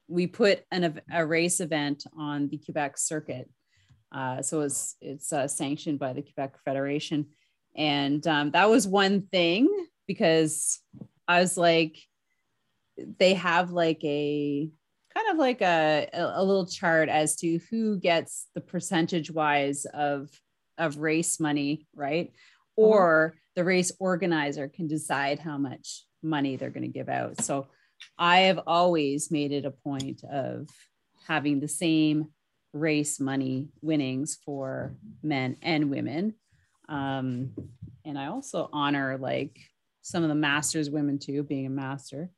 we 0.08 0.26
put 0.26 0.64
an, 0.70 1.00
a 1.12 1.26
race 1.26 1.60
event 1.60 2.04
on 2.16 2.48
the 2.48 2.58
Quebec 2.58 2.98
circuit. 2.98 3.48
Uh, 4.12 4.42
so 4.42 4.60
it's 4.60 4.96
it's 5.00 5.32
uh, 5.32 5.48
sanctioned 5.48 5.98
by 5.98 6.12
the 6.12 6.22
Quebec 6.22 6.56
Federation, 6.64 7.26
and 7.76 8.24
um, 8.26 8.50
that 8.52 8.70
was 8.70 8.86
one 8.86 9.22
thing 9.22 9.68
because 10.06 10.80
I 11.26 11.40
was 11.40 11.56
like, 11.56 11.98
they 13.18 13.34
have 13.34 13.70
like 13.70 14.04
a 14.04 14.68
kind 15.14 15.30
of 15.30 15.38
like 15.38 15.62
a, 15.62 16.08
a 16.12 16.44
little 16.44 16.66
chart 16.66 17.08
as 17.08 17.36
to 17.36 17.58
who 17.70 17.98
gets 17.98 18.48
the 18.54 18.60
percentage 18.60 19.30
wise 19.30 19.84
of 19.86 20.28
of 20.78 20.98
race 20.98 21.40
money, 21.40 21.86
right? 21.94 22.28
Uh-huh. 22.28 22.86
Or 22.86 23.34
the 23.54 23.64
race 23.64 23.92
organizer 23.98 24.68
can 24.68 24.86
decide 24.86 25.38
how 25.38 25.58
much 25.58 26.04
money 26.22 26.56
they're 26.56 26.70
going 26.70 26.82
to 26.82 26.88
give 26.88 27.08
out. 27.08 27.40
So 27.42 27.68
I 28.18 28.40
have 28.40 28.60
always 28.66 29.30
made 29.30 29.52
it 29.52 29.64
a 29.64 29.70
point 29.70 30.24
of 30.24 30.68
having 31.26 31.60
the 31.60 31.68
same 31.68 32.28
race 32.72 33.20
money 33.20 33.68
winnings 33.80 34.38
for 34.44 34.96
men 35.22 35.56
and 35.62 35.90
women. 35.90 36.34
Um, 36.88 37.52
and 38.04 38.18
I 38.18 38.26
also 38.26 38.68
honor 38.72 39.16
like 39.16 39.58
some 40.02 40.22
of 40.22 40.28
the 40.28 40.34
masters 40.34 40.90
women 40.90 41.18
too, 41.18 41.42
being 41.42 41.66
a 41.66 41.70
master. 41.70 42.30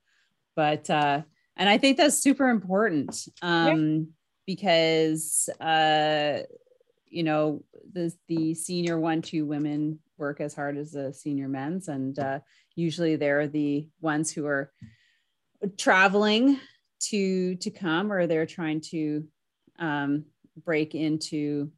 But 0.54 0.88
uh, 0.88 1.22
and 1.56 1.68
I 1.68 1.78
think 1.78 1.96
that's 1.96 2.18
super 2.18 2.48
important 2.48 3.28
um, 3.42 3.94
yeah. 3.94 4.04
because 4.46 5.48
uh, 5.60 6.40
you 7.16 7.22
know 7.22 7.64
the 7.92 8.14
the 8.28 8.52
senior 8.52 9.00
one 9.00 9.22
two 9.22 9.46
women 9.46 9.98
work 10.18 10.40
as 10.40 10.54
hard 10.54 10.76
as 10.76 10.92
the 10.92 11.14
senior 11.14 11.48
men's, 11.48 11.88
and 11.88 12.18
uh, 12.18 12.40
usually 12.74 13.16
they're 13.16 13.48
the 13.48 13.88
ones 14.02 14.30
who 14.30 14.44
are 14.46 14.70
traveling 15.78 16.60
to 17.00 17.54
to 17.56 17.70
come 17.70 18.12
or 18.12 18.26
they're 18.26 18.44
trying 18.44 18.82
to 18.82 19.24
um, 19.78 20.26
break 20.64 20.94
into 20.94 21.70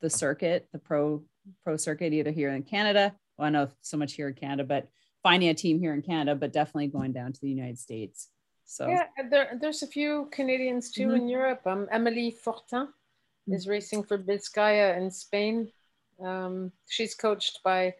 the 0.00 0.08
circuit, 0.08 0.68
the 0.72 0.78
pro 0.78 1.24
pro 1.64 1.76
circuit, 1.76 2.12
either 2.12 2.30
here 2.30 2.50
in 2.50 2.62
Canada. 2.62 3.12
Well, 3.36 3.48
I 3.48 3.50
know 3.50 3.68
so 3.80 3.96
much 3.96 4.12
here 4.12 4.28
in 4.28 4.34
Canada, 4.34 4.62
but 4.62 4.88
finding 5.24 5.48
a 5.48 5.54
team 5.54 5.80
here 5.80 5.92
in 5.92 6.02
Canada, 6.02 6.36
but 6.36 6.52
definitely 6.52 6.86
going 6.86 7.12
down 7.12 7.32
to 7.32 7.40
the 7.40 7.50
United 7.50 7.80
States. 7.80 8.28
So 8.64 8.86
yeah, 8.86 9.06
there, 9.28 9.58
there's 9.60 9.82
a 9.82 9.88
few 9.88 10.28
Canadians 10.30 10.92
too 10.92 11.08
mm-hmm. 11.08 11.16
in 11.16 11.28
Europe. 11.28 11.66
Um, 11.66 11.88
Emily 11.90 12.30
Fortin. 12.30 12.88
Is 13.52 13.66
racing 13.66 14.02
for 14.02 14.18
Biscaya 14.18 14.96
in 14.96 15.10
Spain. 15.10 15.70
Um, 16.24 16.72
she's 16.88 17.14
coached 17.14 17.60
by 17.64 17.94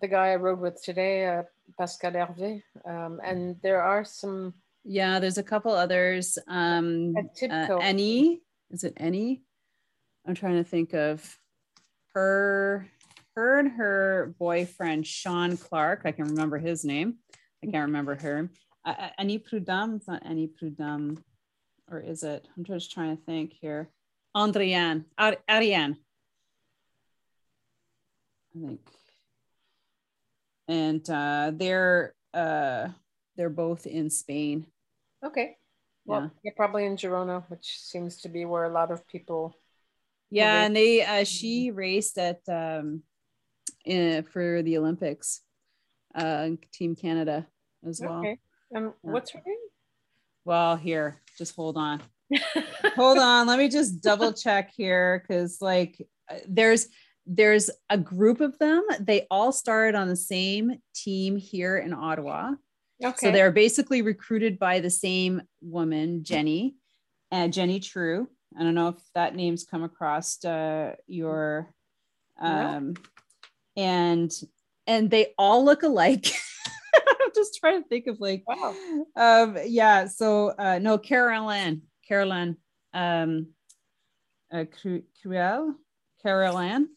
the 0.00 0.08
guy 0.08 0.32
I 0.32 0.36
rode 0.36 0.60
with 0.60 0.82
today, 0.82 1.26
uh, 1.26 1.42
Pascal 1.78 2.12
Hervé. 2.12 2.62
Um, 2.84 3.20
and 3.24 3.56
there 3.62 3.82
are 3.82 4.04
some. 4.04 4.54
Yeah, 4.84 5.18
there's 5.18 5.38
a 5.38 5.42
couple 5.42 5.72
others. 5.72 6.38
Um, 6.48 7.14
uh, 7.42 7.78
Annie, 7.80 8.42
is 8.70 8.84
it 8.84 8.94
Annie? 8.96 9.42
I'm 10.26 10.34
trying 10.34 10.56
to 10.56 10.68
think 10.68 10.92
of 10.92 11.38
her 12.14 12.86
her 13.34 13.58
and 13.58 13.70
her 13.72 14.34
boyfriend 14.38 15.06
Sean 15.06 15.56
Clark. 15.56 16.02
I 16.04 16.12
can 16.12 16.24
remember 16.24 16.58
his 16.58 16.84
name. 16.84 17.16
I 17.62 17.66
can't 17.66 17.86
remember 17.86 18.14
her. 18.16 18.50
Uh, 18.84 19.08
Annie 19.18 19.38
Prudhomme. 19.38 19.96
It's 19.96 20.08
not 20.08 20.24
Annie 20.24 20.48
Prudhomme, 20.48 21.22
or 21.90 22.00
is 22.00 22.22
it? 22.22 22.48
I'm 22.56 22.64
just 22.64 22.92
trying 22.92 23.16
to 23.16 23.22
think 23.24 23.52
here. 23.60 23.90
Andriane, 24.36 25.04
Ar- 25.16 25.38
Ariane. 25.48 25.96
I 28.54 28.66
think. 28.66 28.80
And 30.68 31.08
uh, 31.08 31.52
they're 31.54 32.14
uh, 32.34 32.88
they're 33.36 33.50
both 33.50 33.86
in 33.86 34.10
Spain. 34.10 34.66
Okay. 35.24 35.56
Well, 36.04 36.20
yeah. 36.22 36.28
you're 36.44 36.54
probably 36.54 36.84
in 36.84 36.96
Girona, 36.96 37.44
which 37.48 37.78
seems 37.80 38.18
to 38.22 38.28
be 38.28 38.44
where 38.44 38.64
a 38.64 38.72
lot 38.72 38.90
of 38.90 39.06
people. 39.08 39.56
Yeah, 40.30 40.64
and 40.64 40.76
they 40.76 41.02
uh, 41.02 41.24
she 41.24 41.70
raced 41.70 42.18
at 42.18 42.40
um, 42.48 43.02
in, 43.84 44.22
for 44.24 44.62
the 44.62 44.76
Olympics, 44.76 45.40
uh, 46.14 46.50
Team 46.72 46.94
Canada 46.94 47.46
as 47.86 48.00
well. 48.00 48.18
Okay. 48.18 48.38
Um, 48.74 48.92
what's 49.02 49.30
her 49.30 49.42
name? 49.46 49.56
Well, 50.44 50.76
here, 50.76 51.20
just 51.38 51.56
hold 51.56 51.76
on. 51.76 52.02
Hold 52.96 53.18
on. 53.18 53.46
Let 53.46 53.58
me 53.58 53.68
just 53.68 54.00
double 54.00 54.32
check 54.32 54.72
here 54.76 55.22
because, 55.26 55.58
like, 55.60 56.06
there's 56.48 56.88
there's 57.26 57.70
a 57.90 57.98
group 57.98 58.40
of 58.40 58.58
them. 58.58 58.84
They 59.00 59.26
all 59.30 59.52
started 59.52 59.96
on 59.96 60.08
the 60.08 60.16
same 60.16 60.78
team 60.94 61.36
here 61.36 61.76
in 61.76 61.92
Ottawa. 61.92 62.52
Okay. 63.04 63.16
So 63.18 63.32
they're 63.32 63.52
basically 63.52 64.02
recruited 64.02 64.58
by 64.58 64.80
the 64.80 64.90
same 64.90 65.42
woman, 65.60 66.22
Jenny, 66.24 66.76
and 67.30 67.50
uh, 67.50 67.52
Jenny 67.52 67.80
Trew. 67.80 68.28
I 68.58 68.62
don't 68.62 68.74
know 68.74 68.88
if 68.88 68.96
that 69.14 69.34
name's 69.34 69.64
come 69.64 69.82
across 69.82 70.42
uh, 70.44 70.94
your 71.06 71.74
um, 72.40 72.94
and 73.76 74.32
and 74.86 75.10
they 75.10 75.34
all 75.36 75.64
look 75.64 75.82
alike. 75.82 76.26
I'm 76.94 77.30
just 77.34 77.58
trying 77.60 77.82
to 77.82 77.88
think 77.88 78.06
of 78.06 78.20
like, 78.20 78.44
wow. 78.46 78.74
um, 79.16 79.58
yeah. 79.66 80.06
So 80.06 80.54
uh, 80.58 80.78
no, 80.78 80.96
Caroline, 80.96 81.82
Caroline, 82.06 82.56
um, 82.94 83.48
uh, 84.52 84.64
Cruel, 85.22 85.74
Caroline. 86.22 86.88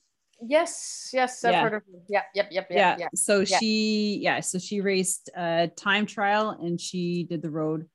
Yes, 0.42 1.10
yes, 1.12 1.44
I've 1.44 1.52
yeah. 1.52 1.62
heard 1.64 1.74
of 1.74 1.82
her. 1.84 2.00
Yep, 2.08 2.24
yep, 2.34 2.48
yep, 2.52 2.68
yep. 2.70 2.78
Yeah. 2.78 2.96
yeah. 3.00 3.08
So 3.14 3.40
yeah. 3.40 3.58
she, 3.58 4.20
yeah, 4.22 4.40
so 4.40 4.58
she 4.58 4.82
raced 4.82 5.30
a 5.36 5.70
time 5.76 6.06
trial 6.06 6.52
and 6.52 6.80
she 6.80 7.24
did 7.24 7.42
the 7.42 7.50
road 7.50 7.88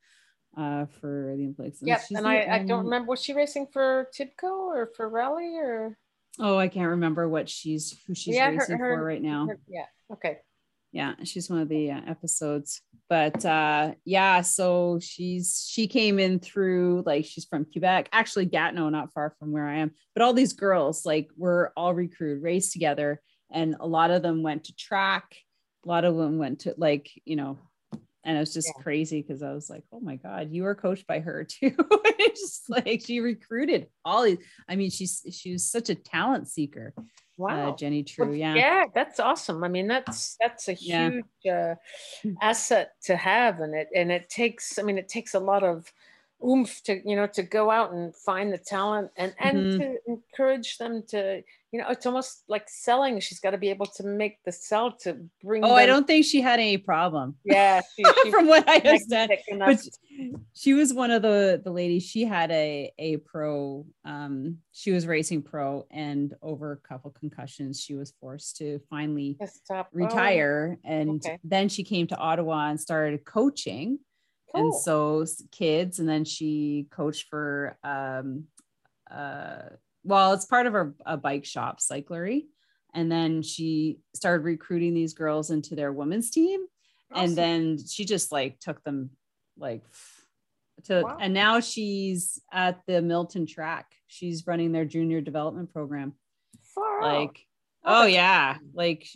uh 0.56 0.86
for 1.00 1.34
the 1.36 1.42
Olympics. 1.42 1.80
Yep, 1.82 2.02
and 2.14 2.28
I, 2.28 2.42
I 2.42 2.58
don't 2.60 2.84
remember 2.84 3.10
was 3.10 3.22
she 3.22 3.34
racing 3.34 3.66
for 3.72 4.08
Tibco 4.16 4.50
or 4.50 4.90
for 4.94 5.08
Rally 5.08 5.56
or 5.56 5.98
oh 6.38 6.56
I 6.56 6.68
can't 6.68 6.90
remember 6.90 7.28
what 7.28 7.48
she's 7.48 7.98
who 8.06 8.14
she's 8.14 8.36
yeah, 8.36 8.50
racing 8.50 8.78
her, 8.78 8.90
her, 8.90 8.96
for 8.98 9.04
right 9.04 9.20
now. 9.20 9.48
Her, 9.48 9.58
yeah, 9.66 9.86
okay 10.12 10.38
yeah 10.94 11.14
she's 11.24 11.50
one 11.50 11.58
of 11.58 11.68
the 11.68 11.90
uh, 11.90 12.00
episodes 12.06 12.80
but 13.10 13.44
uh 13.44 13.92
yeah 14.04 14.40
so 14.40 14.98
she's 15.02 15.66
she 15.68 15.86
came 15.88 16.18
in 16.18 16.38
through 16.38 17.02
like 17.04 17.24
she's 17.24 17.44
from 17.44 17.66
quebec 17.66 18.08
actually 18.12 18.46
gatineau 18.46 18.88
not 18.88 19.12
far 19.12 19.34
from 19.38 19.50
where 19.50 19.66
i 19.66 19.74
am 19.74 19.90
but 20.14 20.22
all 20.22 20.32
these 20.32 20.52
girls 20.54 21.04
like 21.04 21.28
were 21.36 21.72
all 21.76 21.92
recruited 21.92 22.42
raced 22.42 22.72
together 22.72 23.20
and 23.52 23.74
a 23.80 23.86
lot 23.86 24.10
of 24.10 24.22
them 24.22 24.42
went 24.42 24.64
to 24.64 24.76
track 24.76 25.36
a 25.84 25.88
lot 25.88 26.04
of 26.04 26.16
them 26.16 26.38
went 26.38 26.60
to 26.60 26.72
like 26.78 27.10
you 27.24 27.36
know 27.36 27.58
and 28.24 28.36
it 28.36 28.40
was 28.40 28.54
just 28.54 28.72
yeah. 28.74 28.82
crazy 28.82 29.20
because 29.20 29.42
I 29.42 29.52
was 29.52 29.68
like, 29.68 29.84
oh 29.92 30.00
my 30.00 30.16
God, 30.16 30.48
you 30.50 30.62
were 30.62 30.74
coached 30.74 31.06
by 31.06 31.20
her 31.20 31.44
too. 31.48 31.74
it's 31.78 32.40
just 32.40 32.70
like 32.70 33.02
she 33.04 33.20
recruited 33.20 33.88
all 34.04 34.24
these. 34.24 34.38
I 34.68 34.76
mean, 34.76 34.90
she's 34.90 35.22
she 35.30 35.52
was 35.52 35.70
such 35.70 35.90
a 35.90 35.94
talent 35.94 36.48
seeker. 36.48 36.94
Uh, 37.38 37.42
wow, 37.42 37.70
uh, 37.70 37.76
Jenny 37.76 38.04
Trew. 38.04 38.26
Well, 38.26 38.34
yeah, 38.34 38.54
yeah, 38.54 38.84
that's 38.94 39.18
awesome. 39.18 39.64
I 39.64 39.68
mean, 39.68 39.88
that's 39.88 40.36
that's 40.40 40.68
a 40.68 40.72
huge 40.72 41.24
yeah. 41.42 41.74
uh, 42.24 42.28
asset 42.40 42.92
to 43.04 43.16
have, 43.16 43.60
and 43.60 43.74
it 43.74 43.88
and 43.94 44.12
it 44.12 44.28
takes. 44.28 44.78
I 44.78 44.82
mean, 44.82 44.98
it 44.98 45.08
takes 45.08 45.34
a 45.34 45.40
lot 45.40 45.64
of 45.64 45.92
oomph 46.44 46.82
to 46.82 47.00
you 47.08 47.16
know 47.16 47.26
to 47.26 47.42
go 47.42 47.70
out 47.70 47.92
and 47.92 48.14
find 48.14 48.52
the 48.52 48.58
talent 48.58 49.10
and 49.16 49.34
and 49.38 49.58
mm-hmm. 49.58 49.78
to 49.78 49.96
encourage 50.06 50.78
them 50.78 51.02
to 51.08 51.42
you 51.72 51.80
know 51.80 51.88
it's 51.88 52.06
almost 52.06 52.44
like 52.48 52.68
selling 52.68 53.18
she's 53.18 53.40
got 53.40 53.50
to 53.50 53.58
be 53.58 53.68
able 53.68 53.86
to 53.86 54.04
make 54.04 54.36
the 54.44 54.52
sell 54.52 54.92
to 54.92 55.16
bring 55.42 55.64
oh 55.64 55.68
them. 55.68 55.76
i 55.76 55.86
don't 55.86 56.06
think 56.06 56.24
she 56.24 56.40
had 56.40 56.60
any 56.60 56.78
problem 56.78 57.34
yeah 57.44 57.80
she, 57.96 58.04
she 58.22 58.30
from 58.30 58.46
what 58.46 58.68
i 58.68 58.76
understand 58.76 59.32
but 59.58 59.80
she 60.54 60.74
was 60.74 60.92
one 60.92 61.10
of 61.10 61.22
the 61.22 61.60
the 61.64 61.70
ladies 61.70 62.04
she 62.04 62.24
had 62.24 62.50
a 62.50 62.92
a 62.98 63.16
pro 63.18 63.84
um 64.04 64.58
she 64.72 64.92
was 64.92 65.06
racing 65.06 65.42
pro 65.42 65.86
and 65.90 66.34
over 66.42 66.72
a 66.72 66.88
couple 66.88 67.10
concussions 67.10 67.80
she 67.80 67.94
was 67.94 68.12
forced 68.20 68.56
to 68.56 68.80
finally 68.90 69.36
Stop. 69.46 69.88
retire 69.92 70.78
oh. 70.78 70.88
and 70.88 71.24
okay. 71.24 71.38
then 71.42 71.68
she 71.68 71.82
came 71.82 72.06
to 72.06 72.16
ottawa 72.16 72.68
and 72.68 72.80
started 72.80 73.24
coaching 73.24 73.98
and 74.54 74.74
so 74.74 75.24
kids 75.50 75.98
and 75.98 76.08
then 76.08 76.24
she 76.24 76.86
coached 76.90 77.28
for 77.28 77.76
um 77.84 78.44
uh 79.10 79.62
well 80.04 80.32
it's 80.32 80.46
part 80.46 80.66
of 80.66 80.72
her 80.72 80.94
a 81.04 81.16
bike 81.16 81.44
shop 81.44 81.80
cyclery 81.80 82.44
and 82.94 83.10
then 83.10 83.42
she 83.42 83.98
started 84.14 84.44
recruiting 84.44 84.94
these 84.94 85.14
girls 85.14 85.50
into 85.50 85.74
their 85.74 85.92
women's 85.92 86.30
team 86.30 86.64
awesome. 87.12 87.24
and 87.24 87.36
then 87.36 87.78
she 87.86 88.04
just 88.04 88.32
like 88.32 88.58
took 88.60 88.82
them 88.84 89.10
like 89.58 89.82
to 90.84 91.02
wow. 91.02 91.18
and 91.20 91.32
now 91.34 91.60
she's 91.60 92.40
at 92.52 92.80
the 92.86 93.00
milton 93.02 93.46
track 93.46 93.86
she's 94.06 94.46
running 94.46 94.72
their 94.72 94.84
junior 94.84 95.20
development 95.20 95.72
program 95.72 96.12
Far 96.74 97.02
like 97.02 97.46
out. 97.84 98.02
oh 98.02 98.06
yeah 98.06 98.56
like 98.74 99.06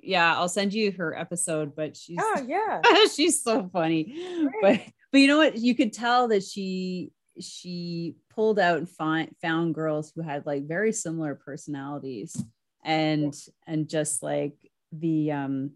yeah, 0.00 0.34
I'll 0.36 0.48
send 0.48 0.72
you 0.72 0.92
her 0.92 1.16
episode, 1.16 1.74
but 1.74 1.96
she's 1.96 2.18
oh 2.20 2.44
yeah, 2.46 2.80
she's 3.14 3.42
so 3.42 3.68
funny. 3.72 4.04
Great. 4.04 4.52
But 4.62 4.80
but 5.12 5.20
you 5.20 5.26
know 5.26 5.38
what? 5.38 5.56
You 5.56 5.74
could 5.74 5.92
tell 5.92 6.28
that 6.28 6.44
she 6.44 7.10
she 7.40 8.16
pulled 8.30 8.58
out 8.58 8.78
and 8.78 8.88
find, 8.88 9.34
found 9.40 9.74
girls 9.74 10.12
who 10.14 10.22
had 10.22 10.46
like 10.46 10.66
very 10.66 10.92
similar 10.92 11.34
personalities 11.34 12.42
and 12.84 13.34
and 13.66 13.88
just 13.88 14.22
like 14.22 14.54
the 14.92 15.32
um 15.32 15.72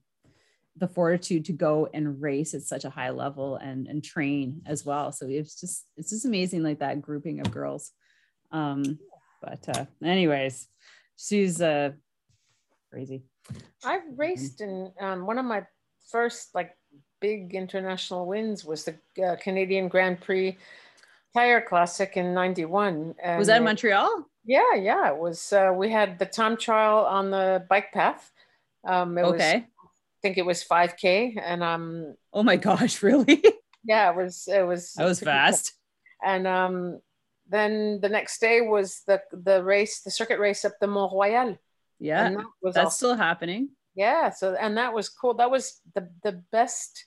the 0.76 0.88
fortitude 0.88 1.44
to 1.44 1.52
go 1.52 1.88
and 1.92 2.22
race 2.22 2.54
at 2.54 2.62
such 2.62 2.84
a 2.84 2.90
high 2.90 3.10
level 3.10 3.56
and 3.56 3.86
and 3.86 4.02
train 4.02 4.62
as 4.64 4.86
well 4.86 5.12
so 5.12 5.26
it's 5.28 5.60
just 5.60 5.84
it's 5.96 6.10
just 6.10 6.24
amazing 6.24 6.62
like 6.62 6.78
that 6.78 7.02
grouping 7.02 7.40
of 7.40 7.50
girls 7.50 7.92
um 8.52 8.98
but 9.42 9.68
uh 9.76 9.84
anyways 10.02 10.68
she's 11.16 11.60
uh 11.60 11.90
crazy 12.90 13.22
I've 13.84 14.02
raced 14.16 14.60
in 14.60 14.92
um, 15.00 15.26
one 15.26 15.38
of 15.38 15.44
my 15.44 15.66
first 16.10 16.54
like 16.54 16.76
big 17.20 17.54
international 17.54 18.26
wins 18.26 18.64
was 18.64 18.84
the 18.84 19.24
uh, 19.24 19.36
Canadian 19.36 19.88
Grand 19.88 20.20
Prix 20.20 20.56
Tire 21.34 21.60
Classic 21.62 22.16
in 22.16 22.34
'91. 22.34 23.14
Was 23.38 23.46
that 23.46 23.58
in 23.58 23.64
Montreal? 23.64 24.26
Yeah, 24.44 24.74
yeah. 24.74 25.10
It 25.10 25.18
was. 25.18 25.52
Uh, 25.52 25.72
we 25.74 25.90
had 25.90 26.18
the 26.18 26.26
time 26.26 26.56
trial 26.56 27.06
on 27.06 27.30
the 27.30 27.64
bike 27.68 27.92
path. 27.92 28.30
Um, 28.84 29.16
it 29.16 29.22
okay. 29.22 29.54
Was, 29.54 29.62
I 29.62 30.20
think 30.20 30.38
it 30.38 30.46
was 30.46 30.64
5K, 30.64 31.40
and 31.42 31.62
um. 31.62 32.14
Oh 32.32 32.42
my 32.42 32.56
gosh! 32.56 33.02
Really? 33.02 33.42
Yeah, 33.84 34.10
it 34.10 34.16
was. 34.16 34.48
It 34.48 34.66
was. 34.66 34.92
That 34.94 35.06
was 35.06 35.20
fast. 35.20 35.72
Cool. 36.22 36.32
And 36.32 36.46
um, 36.46 37.00
then 37.48 38.00
the 38.00 38.08
next 38.08 38.40
day 38.40 38.60
was 38.60 39.02
the 39.06 39.22
the 39.32 39.62
race, 39.62 40.02
the 40.02 40.10
circuit 40.10 40.38
race 40.38 40.64
up 40.64 40.72
the 40.80 40.86
Mont 40.86 41.12
Royal. 41.12 41.58
Yeah, 42.02 42.30
that 42.30 42.44
was 42.60 42.74
that's 42.74 42.96
still 42.96 43.14
happening. 43.14 43.70
Yeah, 43.94 44.30
so 44.30 44.56
and 44.60 44.76
that 44.76 44.92
was 44.92 45.08
cool. 45.08 45.34
That 45.34 45.50
was 45.50 45.80
the 45.94 46.08
the 46.24 46.42
best, 46.50 47.04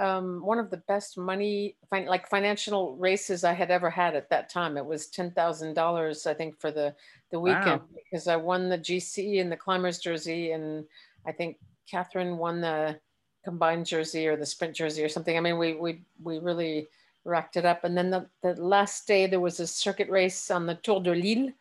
um, 0.00 0.40
one 0.44 0.58
of 0.58 0.70
the 0.70 0.78
best 0.88 1.18
money, 1.18 1.76
fin- 1.90 2.06
like 2.06 2.30
financial 2.30 2.96
races 2.96 3.44
I 3.44 3.52
had 3.52 3.70
ever 3.70 3.90
had 3.90 4.16
at 4.16 4.30
that 4.30 4.48
time. 4.48 4.78
It 4.78 4.86
was 4.86 5.08
ten 5.08 5.32
thousand 5.32 5.74
dollars, 5.74 6.26
I 6.26 6.32
think, 6.32 6.58
for 6.58 6.70
the 6.70 6.94
the 7.30 7.40
weekend 7.40 7.82
wow. 7.82 7.88
because 7.94 8.26
I 8.26 8.36
won 8.36 8.70
the 8.70 8.78
GC 8.78 9.40
and 9.40 9.52
the 9.52 9.56
climbers 9.56 9.98
jersey, 9.98 10.52
and 10.52 10.86
I 11.26 11.32
think 11.32 11.58
Catherine 11.90 12.38
won 12.38 12.62
the 12.62 12.98
combined 13.44 13.84
jersey 13.84 14.26
or 14.28 14.36
the 14.36 14.46
sprint 14.46 14.74
jersey 14.74 15.04
or 15.04 15.10
something. 15.10 15.36
I 15.36 15.40
mean, 15.40 15.58
we 15.58 15.74
we 15.74 16.00
we 16.22 16.38
really 16.38 16.88
racked 17.24 17.56
it 17.56 17.64
up. 17.66 17.84
And 17.84 17.96
then 17.96 18.10
the, 18.10 18.26
the 18.42 18.54
last 18.54 19.06
day 19.06 19.26
there 19.26 19.40
was 19.40 19.60
a 19.60 19.66
circuit 19.66 20.08
race 20.08 20.50
on 20.50 20.66
the 20.66 20.74
Tour 20.76 21.00
de 21.00 21.10
l'Île, 21.10 21.52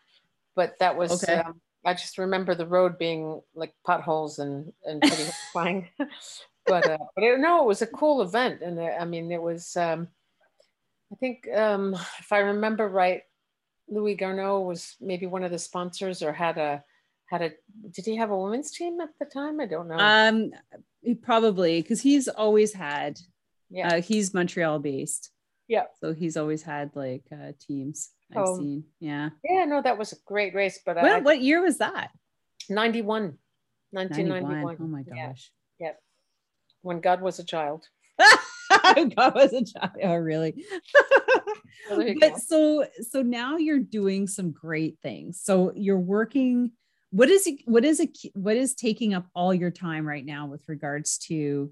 but 0.56 0.78
that 0.80 0.96
was 0.96 1.24
okay. 1.24 1.36
um, 1.36 1.62
I 1.84 1.94
just 1.94 2.18
remember 2.18 2.54
the 2.54 2.68
road 2.68 2.98
being 2.98 3.42
like 3.56 3.74
potholes 3.86 4.40
and 4.40 4.72
and 4.86 5.02
pretty 5.02 5.24
horrifying. 5.54 5.88
but 6.66 6.88
uh, 6.88 6.98
but 7.16 7.24
it, 7.24 7.40
no, 7.40 7.64
it 7.64 7.68
was 7.68 7.82
a 7.82 7.88
cool 7.88 8.22
event, 8.22 8.62
and 8.62 8.80
uh, 8.80 8.92
I 9.00 9.06
mean 9.06 9.32
it 9.32 9.42
was. 9.42 9.76
Um, 9.76 10.08
I 11.12 11.16
think 11.16 11.48
um, 11.54 11.94
if 12.20 12.32
I 12.32 12.40
remember 12.40 12.88
right, 12.88 13.24
Louis 13.90 14.16
Garneau 14.16 14.62
was 14.62 14.96
maybe 15.02 15.26
one 15.26 15.44
of 15.44 15.52
the 15.52 15.60
sponsors 15.60 16.22
or 16.22 16.32
had 16.32 16.58
a 16.58 16.84
had 17.26 17.42
a 17.42 17.52
did 17.92 18.06
he 18.06 18.16
have 18.18 18.32
a 18.32 18.38
women's 18.38 18.72
team 18.72 19.00
at 19.02 19.10
the 19.20 19.26
time? 19.26 19.60
I 19.60 19.66
don't 19.66 19.88
know. 19.88 19.98
Um, 19.98 20.52
probably 21.22 21.82
because 21.82 22.02
he's 22.02 22.28
always 22.28 22.74
had. 22.74 23.20
Yeah, 23.70 23.96
uh, 23.96 24.02
he's 24.02 24.34
Montreal 24.34 24.80
based. 24.80 25.32
Yeah. 25.72 25.86
So 26.02 26.14
he's 26.14 26.36
always 26.36 26.62
had 26.62 26.92
like 26.96 27.24
uh, 27.32 27.54
teams. 27.66 28.10
I've 28.30 28.44
oh. 28.46 28.58
seen. 28.58 28.84
Yeah. 29.00 29.30
Yeah. 29.42 29.64
No, 29.64 29.82
that 29.82 29.98
was 29.98 30.12
a 30.12 30.18
great 30.26 30.54
race. 30.54 30.82
But 30.86 30.98
what, 30.98 31.06
I, 31.06 31.20
what 31.20 31.42
year 31.42 31.62
was 31.62 31.78
that? 31.78 32.10
91. 32.70 33.38
1991. 33.92 34.52
91. 34.52 34.78
Oh 34.82 34.88
my 34.88 35.04
gosh. 35.04 35.50
Yeah. 35.80 35.88
yeah. 35.88 35.92
When 36.82 37.00
God 37.00 37.22
was 37.22 37.40
a 37.40 37.46
child. 37.46 37.88
God 38.20 39.34
was 39.34 39.54
a 39.54 39.64
child. 39.64 39.92
Oh, 40.04 40.16
really? 40.16 40.66
but 41.90 42.20
go. 42.20 42.36
so 42.38 42.86
so 43.10 43.22
now 43.22 43.56
you're 43.56 43.80
doing 43.80 44.28
some 44.28 44.52
great 44.52 44.98
things. 45.02 45.40
So 45.42 45.72
you're 45.74 45.98
working. 45.98 46.72
What 47.12 47.30
is 47.30 47.48
it? 47.48 47.60
What 47.64 47.86
is 47.86 48.02
it? 48.02 48.18
What 48.34 48.58
is 48.58 48.76
taking 48.76 49.14
up 49.14 49.26
all 49.34 49.54
your 49.54 49.72
time 49.72 50.06
right 50.06 50.26
now 50.26 50.48
with 50.48 50.68
regards 50.68 51.18
to 51.30 51.72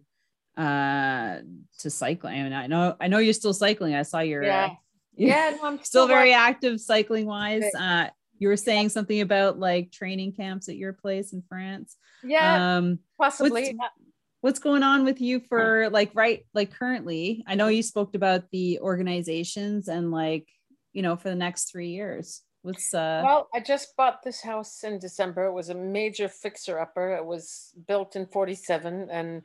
uh 0.59 1.39
to 1.79 1.89
cycling? 1.89 2.39
I 2.39 2.43
mean, 2.43 2.53
I 2.53 2.67
know 2.67 2.95
I 2.99 3.07
know 3.07 3.19
you're 3.19 3.33
still 3.33 3.53
cycling. 3.53 3.95
I 3.95 4.03
saw 4.03 4.19
your 4.19 4.43
yeah. 4.43 4.69
Uh, 5.19 5.25
yeah, 5.25 5.49
no, 5.61 5.67
I'm 5.67 5.75
still, 5.83 6.05
still 6.05 6.07
very 6.07 6.31
active 6.31 6.79
cycling 6.79 7.25
wise. 7.25 7.65
Uh, 7.77 8.07
you 8.37 8.47
were 8.47 8.55
saying 8.55 8.83
yeah. 8.83 8.89
something 8.89 9.19
about 9.19 9.59
like 9.59 9.91
training 9.91 10.31
camps 10.31 10.69
at 10.69 10.77
your 10.77 10.93
place 10.93 11.33
in 11.33 11.43
France. 11.49 11.97
Yeah, 12.23 12.77
um, 12.77 12.99
possibly. 13.17 13.75
What's, 13.75 13.93
what's 14.41 14.59
going 14.59 14.83
on 14.83 15.03
with 15.03 15.19
you 15.19 15.41
for 15.41 15.89
like 15.89 16.11
right 16.13 16.45
like 16.53 16.71
currently? 16.71 17.43
I 17.47 17.55
know 17.55 17.67
you 17.67 17.83
spoke 17.83 18.15
about 18.15 18.45
the 18.51 18.79
organizations 18.79 19.87
and 19.87 20.11
like 20.11 20.47
you 20.93 21.01
know 21.01 21.15
for 21.15 21.29
the 21.29 21.35
next 21.35 21.71
three 21.71 21.89
years. 21.89 22.41
What's 22.61 22.93
uh? 22.93 23.21
Well, 23.23 23.49
I 23.53 23.59
just 23.59 23.95
bought 23.95 24.23
this 24.23 24.41
house 24.41 24.83
in 24.83 24.99
December. 24.99 25.45
It 25.45 25.53
was 25.53 25.69
a 25.69 25.75
major 25.75 26.27
fixer 26.27 26.79
upper. 26.79 27.15
It 27.15 27.25
was 27.25 27.73
built 27.87 28.15
in 28.15 28.25
'47 28.25 29.09
and 29.11 29.43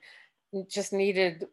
just 0.69 0.93
needed 0.93 1.47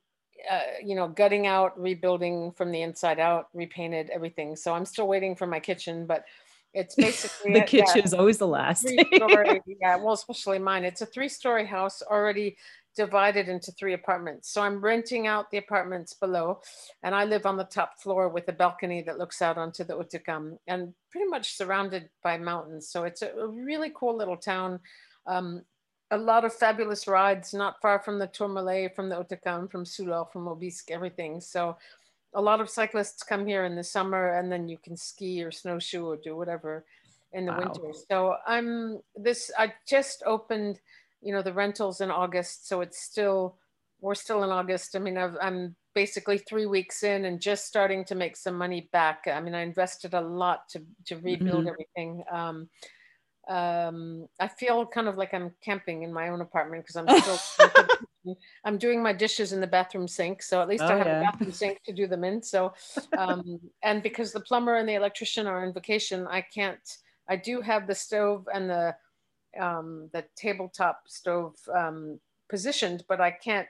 uh, 0.50 0.60
you 0.84 0.96
know, 0.96 1.08
gutting 1.08 1.48
out, 1.48 1.80
rebuilding 1.80 2.52
from 2.54 2.72
the 2.72 2.82
inside 2.82 3.20
out, 3.20 3.48
repainted 3.54 4.10
everything. 4.10 4.56
So 4.56 4.74
I'm 4.74 4.86
still 4.86 5.08
waiting 5.08 5.36
for 5.36 5.46
my 5.46 5.60
kitchen, 5.60 6.06
but 6.06 6.26
it's 6.74 6.96
basically 6.98 7.54
the 7.54 7.62
kitchen 7.62 7.98
yeah, 7.98 8.04
is 8.04 8.14
always 8.14 8.38
the 8.38 8.48
last. 8.48 8.88
story, 8.88 9.62
yeah, 9.82 9.98
well, 9.98 10.14
especially 10.14 10.60
mine. 10.60 10.84
It's 10.84 11.02
a 11.02 11.06
three-story 11.06 11.66
house 11.66 12.02
already 12.02 12.58
divided 12.96 13.48
into 13.48 13.72
three 13.74 13.94
apartments. 13.94 14.52
So 14.52 14.62
I'm 14.62 14.82
renting 14.82 15.28
out 15.28 15.50
the 15.52 15.58
apartments 15.58 16.14
below, 16.14 16.62
and 17.04 17.14
I 17.14 17.26
live 17.26 17.46
on 17.46 17.58
the 17.58 17.64
top 17.66 18.02
floor 18.02 18.28
with 18.30 18.48
a 18.48 18.54
balcony 18.54 19.02
that 19.04 19.18
looks 19.18 19.42
out 19.42 19.58
onto 19.58 19.84
the 19.84 19.94
Hautacam 19.94 20.58
and 20.68 20.94
pretty 21.12 21.28
much 21.28 21.56
surrounded 21.56 22.10
by 22.24 22.38
mountains. 22.38 22.90
So 22.90 23.04
it's 23.04 23.22
a, 23.22 23.30
a 23.32 23.48
really 23.48 23.92
cool 23.96 24.18
little 24.18 24.38
town. 24.38 24.80
Um, 25.28 25.64
a 26.12 26.18
lot 26.18 26.44
of 26.44 26.54
fabulous 26.54 27.08
rides 27.08 27.54
not 27.54 27.82
far 27.82 28.00
from 28.00 28.20
the 28.20 28.28
Tourmalet, 28.28 28.96
from 28.96 29.10
the 29.10 29.16
Hautacam, 29.16 29.72
from 29.72 29.86
Soulor, 29.86 30.32
from 30.32 30.48
Aubisque, 30.48 30.92
everything. 30.92 31.40
So 31.40 31.78
a 32.34 32.42
lot 32.42 32.60
of 32.62 32.70
cyclists 32.70 33.24
come 33.24 33.48
here 33.48 33.66
in 33.66 33.76
the 33.76 33.84
summer 33.84 34.34
and 34.34 34.52
then 34.52 34.68
you 34.68 34.78
can 34.78 34.98
ski 34.98 35.42
or 35.42 35.52
snowshoe 35.52 36.06
or 36.06 36.18
do 36.18 36.36
whatever 36.36 36.86
in 37.32 37.46
the 37.46 37.54
wow. 37.54 37.60
winter. 37.60 38.00
So 38.10 38.36
I'm 38.46 39.00
this, 39.16 39.52
I 39.58 39.74
just 39.88 40.22
opened, 40.26 40.80
you 41.22 41.34
know, 41.34 41.42
the 41.42 41.54
rentals 41.54 42.02
in 42.02 42.12
August. 42.12 42.68
So 42.68 42.82
it's 42.82 43.02
still, 43.02 43.56
we're 44.02 44.16
still 44.16 44.44
in 44.44 44.50
August. 44.50 44.96
I 44.98 45.00
mean, 45.00 45.18
i 45.18 45.30
am 45.42 45.76
basically 45.94 46.38
three 46.38 46.66
weeks 46.66 47.04
in 47.04 47.26
and 47.26 47.42
just 47.42 47.66
starting 47.66 48.04
to 48.06 48.16
make 48.16 48.36
some 48.36 48.58
money 48.58 48.90
back. 48.92 49.28
I 49.28 49.40
mean, 49.40 49.56
I 49.56 49.62
invested 49.62 50.14
a 50.14 50.22
lot 50.22 50.68
to, 50.70 50.82
to 51.06 51.18
rebuild 51.18 51.66
mm-hmm. 51.66 51.70
everything. 51.70 52.24
Um, 52.32 52.70
um, 53.48 54.28
I 54.40 54.48
feel 54.48 54.86
kind 54.86 55.08
of 55.08 55.18
like 55.18 55.34
I'm 55.34 55.52
camping 55.64 56.04
in 56.04 56.14
my 56.14 56.30
own 56.30 56.42
apartment 56.42 56.86
because 56.86 56.96
I'm 56.96 57.20
still 57.20 58.38
I'm 58.66 58.78
doing 58.78 59.02
my 59.02 59.14
dishes 59.14 59.52
in 59.52 59.62
the 59.62 59.68
bathroom 59.68 60.08
sink, 60.08 60.44
so 60.44 60.62
at 60.62 60.68
least 60.68 60.84
oh, 60.84 60.88
I 60.88 60.98
have 60.98 61.08
yeah. 61.08 61.20
a 61.20 61.24
bathroom 61.24 61.52
sink 61.52 61.84
to 61.86 61.94
do 61.94 62.06
them 62.06 62.24
in. 62.24 62.44
So, 62.44 62.74
um, 63.18 63.60
and 63.84 64.04
because 64.04 64.32
the 64.32 64.42
plumber 64.42 64.76
and 64.76 64.88
the 64.88 64.94
electrician 64.94 65.48
are 65.48 65.66
on 65.66 65.74
vacation, 65.74 66.28
I 66.28 66.42
can't. 66.42 66.80
I 67.28 67.36
do 67.36 67.62
have 67.62 67.88
the 67.88 67.96
stove 67.96 68.48
and 68.54 68.70
the 68.70 68.96
um, 69.60 70.10
the 70.14 70.24
tabletop 70.36 71.02
stove 71.08 71.56
um, 71.74 72.20
positioned, 72.50 73.04
but 73.08 73.20
I 73.20 73.32
can't 73.32 73.68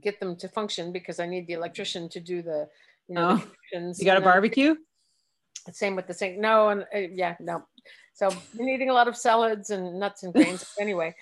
get 0.00 0.18
them 0.18 0.36
to 0.36 0.48
function 0.48 0.92
because 0.92 1.20
I 1.20 1.26
need 1.26 1.46
the 1.46 1.52
electrician 1.52 2.08
to 2.10 2.20
do 2.20 2.42
the 2.42 2.68
you 3.08 3.14
know. 3.14 3.40
Oh, 3.40 3.50
the 3.72 3.94
you 3.98 4.04
got 4.04 4.18
a 4.18 4.20
barbecue? 4.20 4.74
Same 5.70 5.94
with 5.94 6.08
the 6.08 6.14
sink. 6.14 6.38
No, 6.38 6.70
and 6.70 6.82
uh, 6.94 6.98
yeah, 6.98 7.36
no. 7.38 7.64
So 8.14 8.30
been 8.56 8.68
eating 8.68 8.90
a 8.90 8.92
lot 8.92 9.08
of 9.08 9.16
salads 9.16 9.70
and 9.70 9.98
nuts 9.98 10.22
and 10.22 10.32
grains. 10.34 10.64
anyway, 10.78 11.14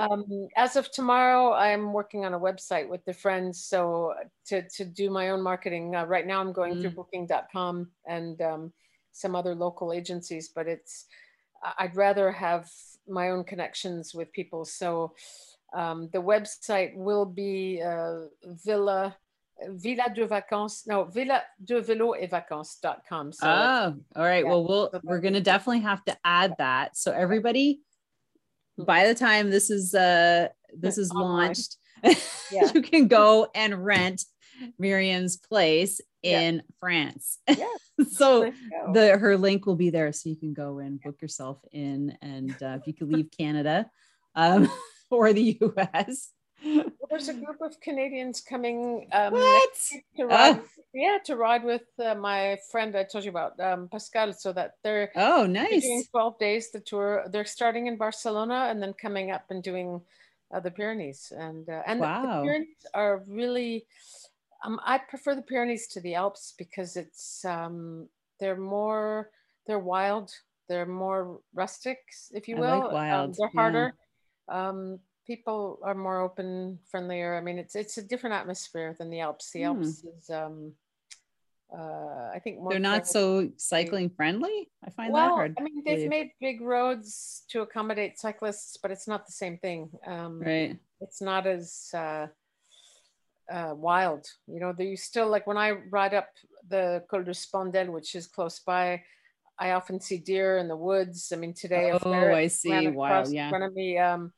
um, 0.00 0.48
as 0.56 0.76
of 0.76 0.90
tomorrow, 0.92 1.52
I'm 1.52 1.92
working 1.92 2.24
on 2.24 2.34
a 2.34 2.40
website 2.40 2.88
with 2.88 3.04
the 3.04 3.14
friends. 3.14 3.64
So 3.64 4.14
to, 4.46 4.62
to 4.68 4.84
do 4.84 5.10
my 5.10 5.30
own 5.30 5.42
marketing, 5.42 5.96
uh, 5.96 6.04
right 6.06 6.26
now 6.26 6.40
I'm 6.40 6.52
going 6.52 6.76
mm. 6.76 6.80
through 6.80 6.90
booking.com 6.90 7.88
and 8.06 8.40
um, 8.40 8.72
some 9.12 9.34
other 9.34 9.54
local 9.54 9.92
agencies, 9.92 10.50
but 10.54 10.68
it's, 10.68 11.06
I'd 11.78 11.96
rather 11.96 12.30
have 12.30 12.70
my 13.08 13.30
own 13.30 13.44
connections 13.44 14.14
with 14.14 14.32
people. 14.32 14.64
So 14.64 15.14
um, 15.74 16.08
the 16.12 16.22
website 16.22 16.94
will 16.96 17.24
be 17.24 17.82
uh, 17.84 18.26
Villa 18.44 19.16
Villa 19.68 20.12
de 20.14 20.26
Vacances, 20.26 20.86
no, 20.86 21.04
Villa 21.04 21.42
de 21.64 21.80
Velo 21.80 22.12
et 22.12 22.30
Vacances.com. 22.30 23.32
So, 23.32 23.46
oh, 23.46 23.94
all 24.14 24.24
right. 24.24 24.44
Yeah. 24.44 24.50
Well, 24.50 24.66
we'll 24.66 24.90
we're 25.02 25.20
gonna 25.20 25.40
definitely 25.40 25.80
have 25.80 26.04
to 26.04 26.16
add 26.24 26.54
that. 26.58 26.96
So 26.96 27.12
everybody, 27.12 27.80
mm-hmm. 28.78 28.84
by 28.84 29.06
the 29.06 29.14
time 29.14 29.50
this 29.50 29.70
is 29.70 29.94
uh 29.94 30.48
this 30.76 30.98
is 30.98 31.12
launched, 31.12 31.76
yeah. 32.04 32.70
you 32.74 32.82
can 32.82 33.08
go 33.08 33.48
and 33.54 33.84
rent 33.84 34.24
Miriam's 34.78 35.36
place 35.36 36.00
in 36.22 36.56
yeah. 36.56 36.60
France. 36.80 37.38
Yeah. 37.48 37.66
so 38.10 38.52
the 38.92 39.16
her 39.18 39.36
link 39.36 39.66
will 39.66 39.76
be 39.76 39.90
there, 39.90 40.12
so 40.12 40.28
you 40.28 40.36
can 40.36 40.52
go 40.52 40.78
and 40.78 41.00
book 41.00 41.20
yourself 41.22 41.58
in, 41.72 42.16
and 42.20 42.50
uh, 42.62 42.78
if 42.80 42.86
you 42.86 42.92
could 42.92 43.10
leave 43.10 43.30
Canada 43.36 43.88
um, 44.34 44.70
or 45.10 45.32
the 45.32 45.58
US 45.60 46.30
well, 46.64 46.84
there's 47.10 47.28
a 47.28 47.34
group 47.34 47.60
of 47.60 47.80
Canadians 47.80 48.40
coming 48.40 49.08
um, 49.12 49.34
to 49.34 50.26
ride. 50.26 50.58
Uh. 50.58 50.58
Yeah, 50.94 51.18
to 51.26 51.36
ride 51.36 51.62
with 51.62 51.84
uh, 52.02 52.14
my 52.14 52.58
friend 52.70 52.96
I 52.96 53.04
told 53.04 53.24
you 53.24 53.30
about, 53.30 53.60
um, 53.60 53.88
Pascal. 53.88 54.32
So 54.32 54.52
that 54.54 54.74
they're 54.82 55.12
oh 55.16 55.46
nice 55.46 55.82
doing 55.82 56.04
12 56.10 56.38
days 56.38 56.70
the 56.70 56.80
tour. 56.80 57.26
They're 57.30 57.44
starting 57.44 57.86
in 57.86 57.96
Barcelona 57.96 58.68
and 58.70 58.82
then 58.82 58.94
coming 58.94 59.30
up 59.30 59.44
and 59.50 59.62
doing 59.62 60.00
uh, 60.54 60.60
the 60.60 60.70
Pyrenees. 60.70 61.32
And 61.36 61.68
uh, 61.68 61.82
and 61.86 62.00
wow. 62.00 62.22
the, 62.22 62.42
Pyrenees 62.42 62.86
are 62.94 63.22
really. 63.28 63.86
Um, 64.64 64.80
I 64.84 64.98
prefer 64.98 65.34
the 65.34 65.42
Pyrenees 65.42 65.86
to 65.88 66.00
the 66.00 66.14
Alps 66.14 66.54
because 66.56 66.96
it's 66.96 67.44
um, 67.44 68.08
they're 68.40 68.56
more 68.56 69.30
they're 69.66 69.78
wild, 69.78 70.30
they're 70.68 70.86
more 70.86 71.40
rustic, 71.54 71.98
if 72.32 72.48
you 72.48 72.56
will. 72.56 72.80
Like 72.80 72.92
wild. 72.92 73.30
Um, 73.30 73.34
they're 73.38 73.50
harder. 73.54 73.94
Yeah. 74.48 74.56
People 75.26 75.80
are 75.82 75.94
more 75.94 76.20
open, 76.20 76.78
friendlier. 76.90 77.36
I 77.36 77.40
mean, 77.40 77.58
it's 77.58 77.74
it's 77.74 77.98
a 77.98 78.02
different 78.02 78.34
atmosphere 78.34 78.94
than 78.98 79.10
the 79.10 79.20
Alps. 79.20 79.50
The 79.52 79.64
Alps 79.64 80.02
hmm. 80.02 80.08
is, 80.08 80.30
um, 80.30 80.72
uh, 81.76 82.30
I 82.32 82.40
think, 82.42 82.58
they're 82.68 82.78
not 82.78 83.08
so 83.08 83.50
cycling 83.56 84.10
friendly. 84.10 84.68
I 84.86 84.90
find 84.90 85.12
well, 85.12 85.26
that 85.26 85.32
hard. 85.32 85.54
I 85.58 85.62
mean, 85.62 85.82
they've 85.84 86.08
made 86.08 86.30
big 86.40 86.60
roads 86.60 87.42
to 87.48 87.62
accommodate 87.62 88.20
cyclists, 88.20 88.76
but 88.80 88.90
it's 88.90 89.08
not 89.08 89.26
the 89.26 89.32
same 89.32 89.58
thing. 89.58 89.90
Um, 90.06 90.40
right. 90.40 90.78
It's 91.00 91.20
not 91.20 91.46
as 91.46 91.90
uh, 91.92 92.28
uh, 93.50 93.74
wild. 93.74 94.26
You 94.46 94.60
know, 94.60 94.74
you 94.78 94.96
still 94.96 95.28
like 95.28 95.46
when 95.46 95.58
I 95.58 95.72
ride 95.90 96.14
up 96.14 96.28
the 96.68 97.02
Col 97.10 97.24
de 97.24 97.32
Spandelle, 97.32 97.90
which 97.90 98.14
is 98.14 98.26
close 98.26 98.60
by. 98.60 99.02
I 99.58 99.70
often 99.70 100.00
see 100.00 100.18
deer 100.18 100.58
in 100.58 100.68
the 100.68 100.76
woods. 100.76 101.32
I 101.32 101.36
mean, 101.36 101.54
today, 101.54 101.90
oh, 101.90 102.34
I 102.34 102.46
see. 102.48 102.88
Wow, 102.88 103.24
yeah. 103.26 103.44
In 103.44 103.50
front 103.50 103.64
of 103.64 103.72
me, 103.72 103.96
um, 103.96 104.32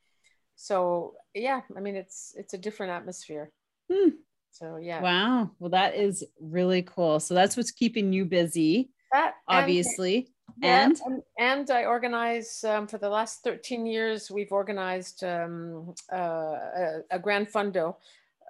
so 0.60 1.14
yeah 1.34 1.60
i 1.76 1.80
mean 1.80 1.94
it's 1.94 2.34
it's 2.36 2.52
a 2.52 2.58
different 2.58 2.92
atmosphere. 2.92 3.50
Hmm. 3.90 4.10
so 4.50 4.76
yeah. 4.76 5.00
Wow. 5.00 5.50
Well 5.58 5.70
that 5.70 5.94
is 5.94 6.24
really 6.40 6.82
cool. 6.82 7.20
So 7.20 7.32
that's 7.32 7.56
what's 7.56 7.70
keeping 7.70 8.12
you 8.12 8.26
busy 8.26 8.90
that 9.12 9.34
obviously. 9.46 10.28
and 10.62 10.98
yeah, 10.98 11.06
and, 11.06 11.22
and, 11.38 11.70
i 11.70 11.84
organize 11.84 12.64
um, 12.64 12.86
for 12.86 12.98
the 12.98 13.08
last 13.08 13.42
13 13.44 13.86
years 13.86 14.30
we've 14.30 14.52
organized 14.52 15.22
um, 15.24 15.94
uh, 16.12 16.56
a, 16.82 17.00
a 17.12 17.18
grand 17.18 17.48
fondo 17.48 17.96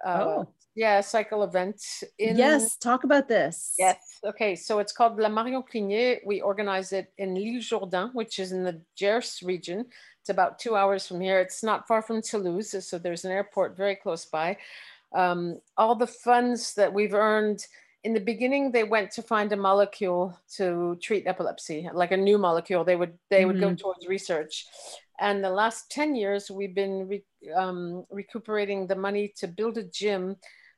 uh, 0.05 0.25
Oh. 0.27 0.47
Yeah 0.75 1.01
cycle 1.01 1.43
event 1.43 1.81
in 2.17 2.37
yes, 2.37 2.77
talk 2.77 3.03
about 3.03 3.27
this. 3.27 3.73
Yes. 3.77 3.97
Okay. 4.23 4.55
So 4.55 4.79
it's 4.79 4.93
called 4.93 5.19
La 5.19 5.29
Marion 5.29 5.63
Clignet. 5.63 6.19
We 6.25 6.41
organize 6.41 6.93
it 6.93 7.11
in 7.17 7.35
L'Isle-Jourdain, 7.35 8.13
which 8.13 8.39
is 8.39 8.51
in 8.51 8.63
the 8.63 8.81
Gers 8.95 9.41
region. 9.43 9.85
It's 10.21 10.29
about 10.29 10.59
two 10.59 10.75
hours 10.75 11.07
from 11.07 11.21
here. 11.21 11.39
It's 11.39 11.63
not 11.63 11.87
far 11.87 12.01
from 12.01 12.21
Toulouse. 12.21 12.75
So 12.87 12.97
there's 12.97 13.25
an 13.25 13.31
airport 13.31 13.75
very 13.75 13.95
close 13.95 14.25
by. 14.25 14.57
Um, 15.13 15.59
all 15.75 15.95
the 15.95 16.07
funds 16.07 16.75
that 16.75 16.93
we've 16.93 17.13
earned 17.13 17.65
in 18.03 18.13
the 18.13 18.19
beginning, 18.19 18.71
they 18.71 18.83
went 18.83 19.11
to 19.11 19.21
find 19.21 19.51
a 19.51 19.57
molecule 19.57 20.37
to 20.55 20.97
treat 21.01 21.27
epilepsy, 21.27 21.89
like 21.93 22.11
a 22.11 22.17
new 22.17 22.37
molecule. 22.37 22.83
They 22.83 22.95
would 22.95 23.17
they 23.29 23.45
would 23.45 23.59
go 23.59 23.73
towards 23.75 24.07
research. 24.07 24.67
And 25.19 25.43
the 25.43 25.49
last 25.49 25.91
10 25.91 26.15
years, 26.15 26.49
we've 26.49 26.75
been 26.75 27.07
re, 27.07 27.23
um, 27.55 28.05
recuperating 28.09 28.87
the 28.87 28.95
money 28.95 29.33
to 29.37 29.47
build 29.47 29.77
a 29.77 29.83
gym 29.83 30.37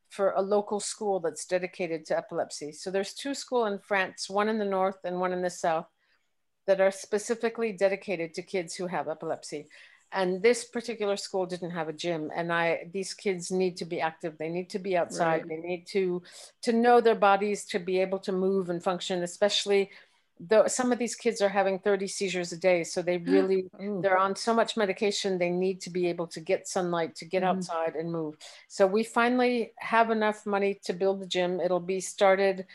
for 0.10 0.32
a 0.32 0.42
local 0.42 0.80
school 0.80 1.20
that's 1.20 1.46
dedicated 1.46 2.06
to 2.06 2.18
epilepsy. 2.18 2.72
So 2.74 2.92
there's 2.92 3.14
two 3.14 3.34
schools 3.34 3.72
in 3.72 3.80
France, 3.80 4.30
one 4.30 4.50
in 4.50 4.60
the 4.60 4.66
north 4.66 4.98
and 5.06 5.20
one 5.20 5.32
in 5.32 5.42
the 5.42 5.50
south, 5.50 5.88
that 6.68 6.82
are 6.82 6.92
specifically 6.92 7.72
dedicated 7.72 8.34
to 8.34 8.42
kids 8.42 8.76
who 8.76 8.88
have 8.88 9.08
epilepsy. 9.08 9.68
And 10.12 10.44
this 10.44 10.66
particular 10.66 11.16
school 11.16 11.46
didn't 11.46 11.72
have 11.72 11.88
a 11.88 11.94
gym, 11.94 12.32
and 12.36 12.52
I 12.52 12.89
these 12.92 13.14
kids 13.14 13.50
need 13.50 13.78
to 13.78 13.86
be 13.86 14.02
active. 14.02 14.38
They 14.38 14.50
need 14.50 14.70
to 14.72 14.80
be 14.80 14.98
outside. 14.98 15.44
Right. 15.44 15.48
They 15.48 15.68
need 15.68 15.88
to 15.92 16.22
to 16.64 16.74
know 16.74 17.00
their 17.00 17.16
bodies 17.16 17.64
to 17.68 17.80
be 17.80 18.02
able 18.02 18.20
to 18.20 18.34
move 18.34 18.70
and 18.70 18.84
function. 18.84 19.24
Especially 19.24 19.89
though 20.42 20.68
some 20.68 20.92
of 20.92 21.00
these 21.00 21.16
kids 21.16 21.42
are 21.42 21.50
having 21.50 21.80
30 21.80 22.08
seizures 22.08 22.52
a 22.52 22.58
day, 22.58 22.84
so 22.84 23.02
they 23.02 23.18
really 23.20 23.70
they're 24.02 24.18
on 24.18 24.36
so 24.36 24.54
much 24.54 24.78
medication 24.78 25.38
they 25.38 25.52
need 25.52 25.80
to 25.82 25.92
be 25.92 26.08
able 26.08 26.28
to 26.28 26.39
get 26.42 26.68
sunlight 26.68 27.16
to 27.16 27.26
get 27.26 27.44
Mhm. 27.44 27.44
outside 27.44 27.96
and 27.96 28.12
move. 28.12 28.36
So 28.68 28.88
we 28.88 29.04
finally 29.04 29.74
have 29.80 30.10
enough 30.10 30.46
money 30.46 30.80
to 30.86 30.94
build 30.94 31.22
the 31.22 31.28
gym. 31.28 31.60
It'll 31.62 31.80
be 31.80 32.02
started 32.02 32.66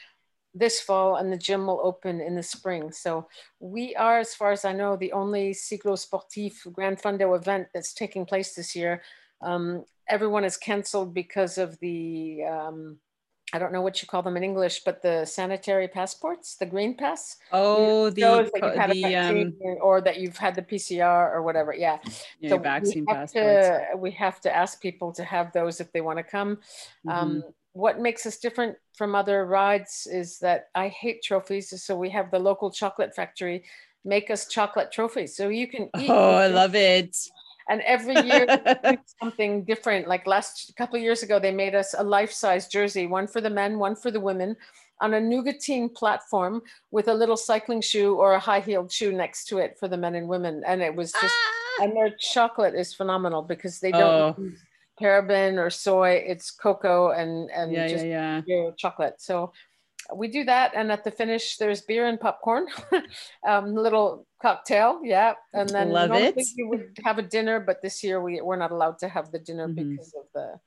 this 0.55 0.81
fall 0.81 1.17
and 1.17 1.33
the 1.33 1.37
gym 1.37 1.67
will 1.67 1.81
open 1.83 2.21
in 2.21 2.35
the 2.37 2.43
spring. 2.43 2.91
So 2.93 3.29
we 3.61 3.95
are 3.97 4.19
as 4.21 4.35
far 4.35 4.53
as 4.53 4.65
i 4.65 4.73
know 4.73 4.97
the 4.97 5.13
only 5.13 5.53
cyclo 5.53 5.97
sportif 5.99 6.71
grand 6.73 6.99
fondo 7.03 7.37
event 7.37 7.69
that's 7.75 7.93
taking 7.93 8.25
place 8.27 8.55
this 8.55 8.75
year. 8.75 9.03
Um, 9.43 9.85
everyone 10.09 10.45
is 10.45 10.57
canceled 10.57 11.13
because 11.15 11.59
of 11.59 11.79
the 11.81 12.45
um, 12.45 13.01
i 13.53 13.59
don't 13.59 13.73
know 13.73 13.81
what 13.83 14.03
you 14.03 14.09
call 14.09 14.23
them 14.23 14.37
in 14.37 14.43
english 14.45 14.83
but 14.85 15.03
the 15.03 15.25
sanitary 15.25 15.89
passports 15.89 16.57
the 16.57 16.67
green 16.67 16.97
pass 16.97 17.37
Oh, 17.53 18.11
the, 18.11 18.51
that 18.53 18.63
you've 18.65 18.75
had 18.75 18.91
a 18.91 18.95
the 18.95 19.03
vaccine 19.03 19.47
um, 19.67 19.77
or 19.81 20.01
that 20.01 20.19
you've 20.19 20.37
had 20.37 20.55
the 20.55 20.63
PCR 20.63 21.33
or 21.33 21.43
whatever. 21.43 21.75
Yeah. 21.75 21.99
yeah, 22.41 22.51
so 22.51 22.59
vaccine 22.59 23.07
we 23.07 23.13
have 23.15 23.19
passports. 23.19 23.67
to 23.69 23.97
we 23.99 24.11
have 24.13 24.41
to 24.41 24.55
ask 24.55 24.81
people 24.81 25.13
to 25.13 25.25
have 25.25 25.53
those 25.53 25.81
if 25.81 25.93
they 25.93 26.01
want 26.01 26.19
to 26.19 26.23
come. 26.25 26.59
Um, 27.09 27.29
Mhm. 27.37 27.53
what 27.73 28.01
makes 28.01 28.27
us 28.27 28.39
different 28.39 28.77
from 28.97 29.15
other 29.15 29.45
rides 29.45 30.07
is 30.11 30.39
that 30.41 30.69
I 30.75 30.89
hate 30.89 31.23
trophies, 31.23 31.83
so 31.83 31.97
we 31.97 32.11
have 32.11 32.31
the 32.31 32.39
local 32.39 32.71
chocolate 32.71 33.15
factory 33.15 33.65
make 34.05 34.31
us 34.31 34.47
chocolate 34.47 34.93
trophies, 34.93 35.37
so 35.37 35.49
you 35.49 35.67
can 35.67 35.91
eat. 35.99 36.11
oh, 36.11 36.35
I 36.35 36.47
love 36.49 36.75
it. 36.75 37.17
And 37.69 37.81
every 37.83 38.15
year 38.21 38.47
something 39.21 39.65
different. 39.65 40.07
Like 40.07 40.27
last 40.27 40.73
couple 40.77 40.97
of 40.97 41.03
years 41.03 41.23
ago, 41.23 41.39
they 41.39 41.53
made 41.53 41.75
us 41.75 41.95
a 41.99 42.03
life-size 42.05 42.69
jersey, 42.69 43.07
one 43.07 43.27
for 43.27 43.41
the 43.41 43.51
men, 43.51 43.79
one 43.79 43.97
for 43.97 44.11
the 44.11 44.21
women, 44.21 44.57
on 45.01 45.15
a 45.15 45.21
nougatine 45.21 45.93
platform 45.95 46.63
with 46.91 47.09
a 47.09 47.15
little 47.15 47.37
cycling 47.37 47.81
shoe 47.81 48.15
or 48.15 48.35
a 48.35 48.39
high-heeled 48.41 48.91
shoe 48.93 49.13
next 49.13 49.47
to 49.49 49.59
it 49.59 49.77
for 49.79 49.89
the 49.89 49.97
men 49.97 50.15
and 50.15 50.29
women. 50.29 50.63
And 50.67 50.81
it 50.81 50.95
was 50.95 51.13
just 51.13 51.35
Ah! 51.35 51.85
and 51.85 51.95
their 51.95 52.11
chocolate 52.19 52.75
is 52.75 52.95
phenomenal 52.95 53.43
because 53.43 53.81
they 53.81 53.93
don't 53.93 54.37
Oh. 54.39 54.43
use 54.43 54.61
paraben 54.99 55.59
or 55.59 55.69
soy 55.69 56.13
it's 56.27 56.51
cocoa 56.51 57.11
and 57.11 57.51
and 57.51 57.71
yeah, 57.71 57.87
just 57.87 58.07
yeah, 58.07 58.37
yeah. 58.37 58.41
pure 58.41 58.73
chocolate 58.79 59.21
so 59.21 59.53
we 60.15 60.29
do 60.29 60.45
that 60.45 60.73
and 60.75 60.91
at 60.93 61.03
the 61.05 61.11
finish 61.11 61.57
there's 61.57 61.81
beer 61.83 62.07
and 62.07 62.21
popcorn 62.21 62.67
um 63.47 63.75
little 63.75 64.27
cocktail 64.41 65.01
yeah 65.03 65.35
and 65.53 65.69
then 65.71 65.91
Love 65.91 66.11
normally 66.11 66.33
it. 66.37 66.47
we 66.57 66.65
would 66.65 66.97
have 67.05 67.19
a 67.19 67.23
dinner 67.23 67.61
but 67.61 67.83
this 67.83 68.03
year 68.05 68.21
we 68.23 68.41
we're 68.41 68.57
not 68.57 68.71
allowed 68.71 68.99
to 68.99 69.09
have 69.09 69.31
the 69.33 69.39
dinner 69.39 69.67
Mhm. 69.69 69.75
because 69.77 70.13
of 70.19 70.25
the 70.35 70.61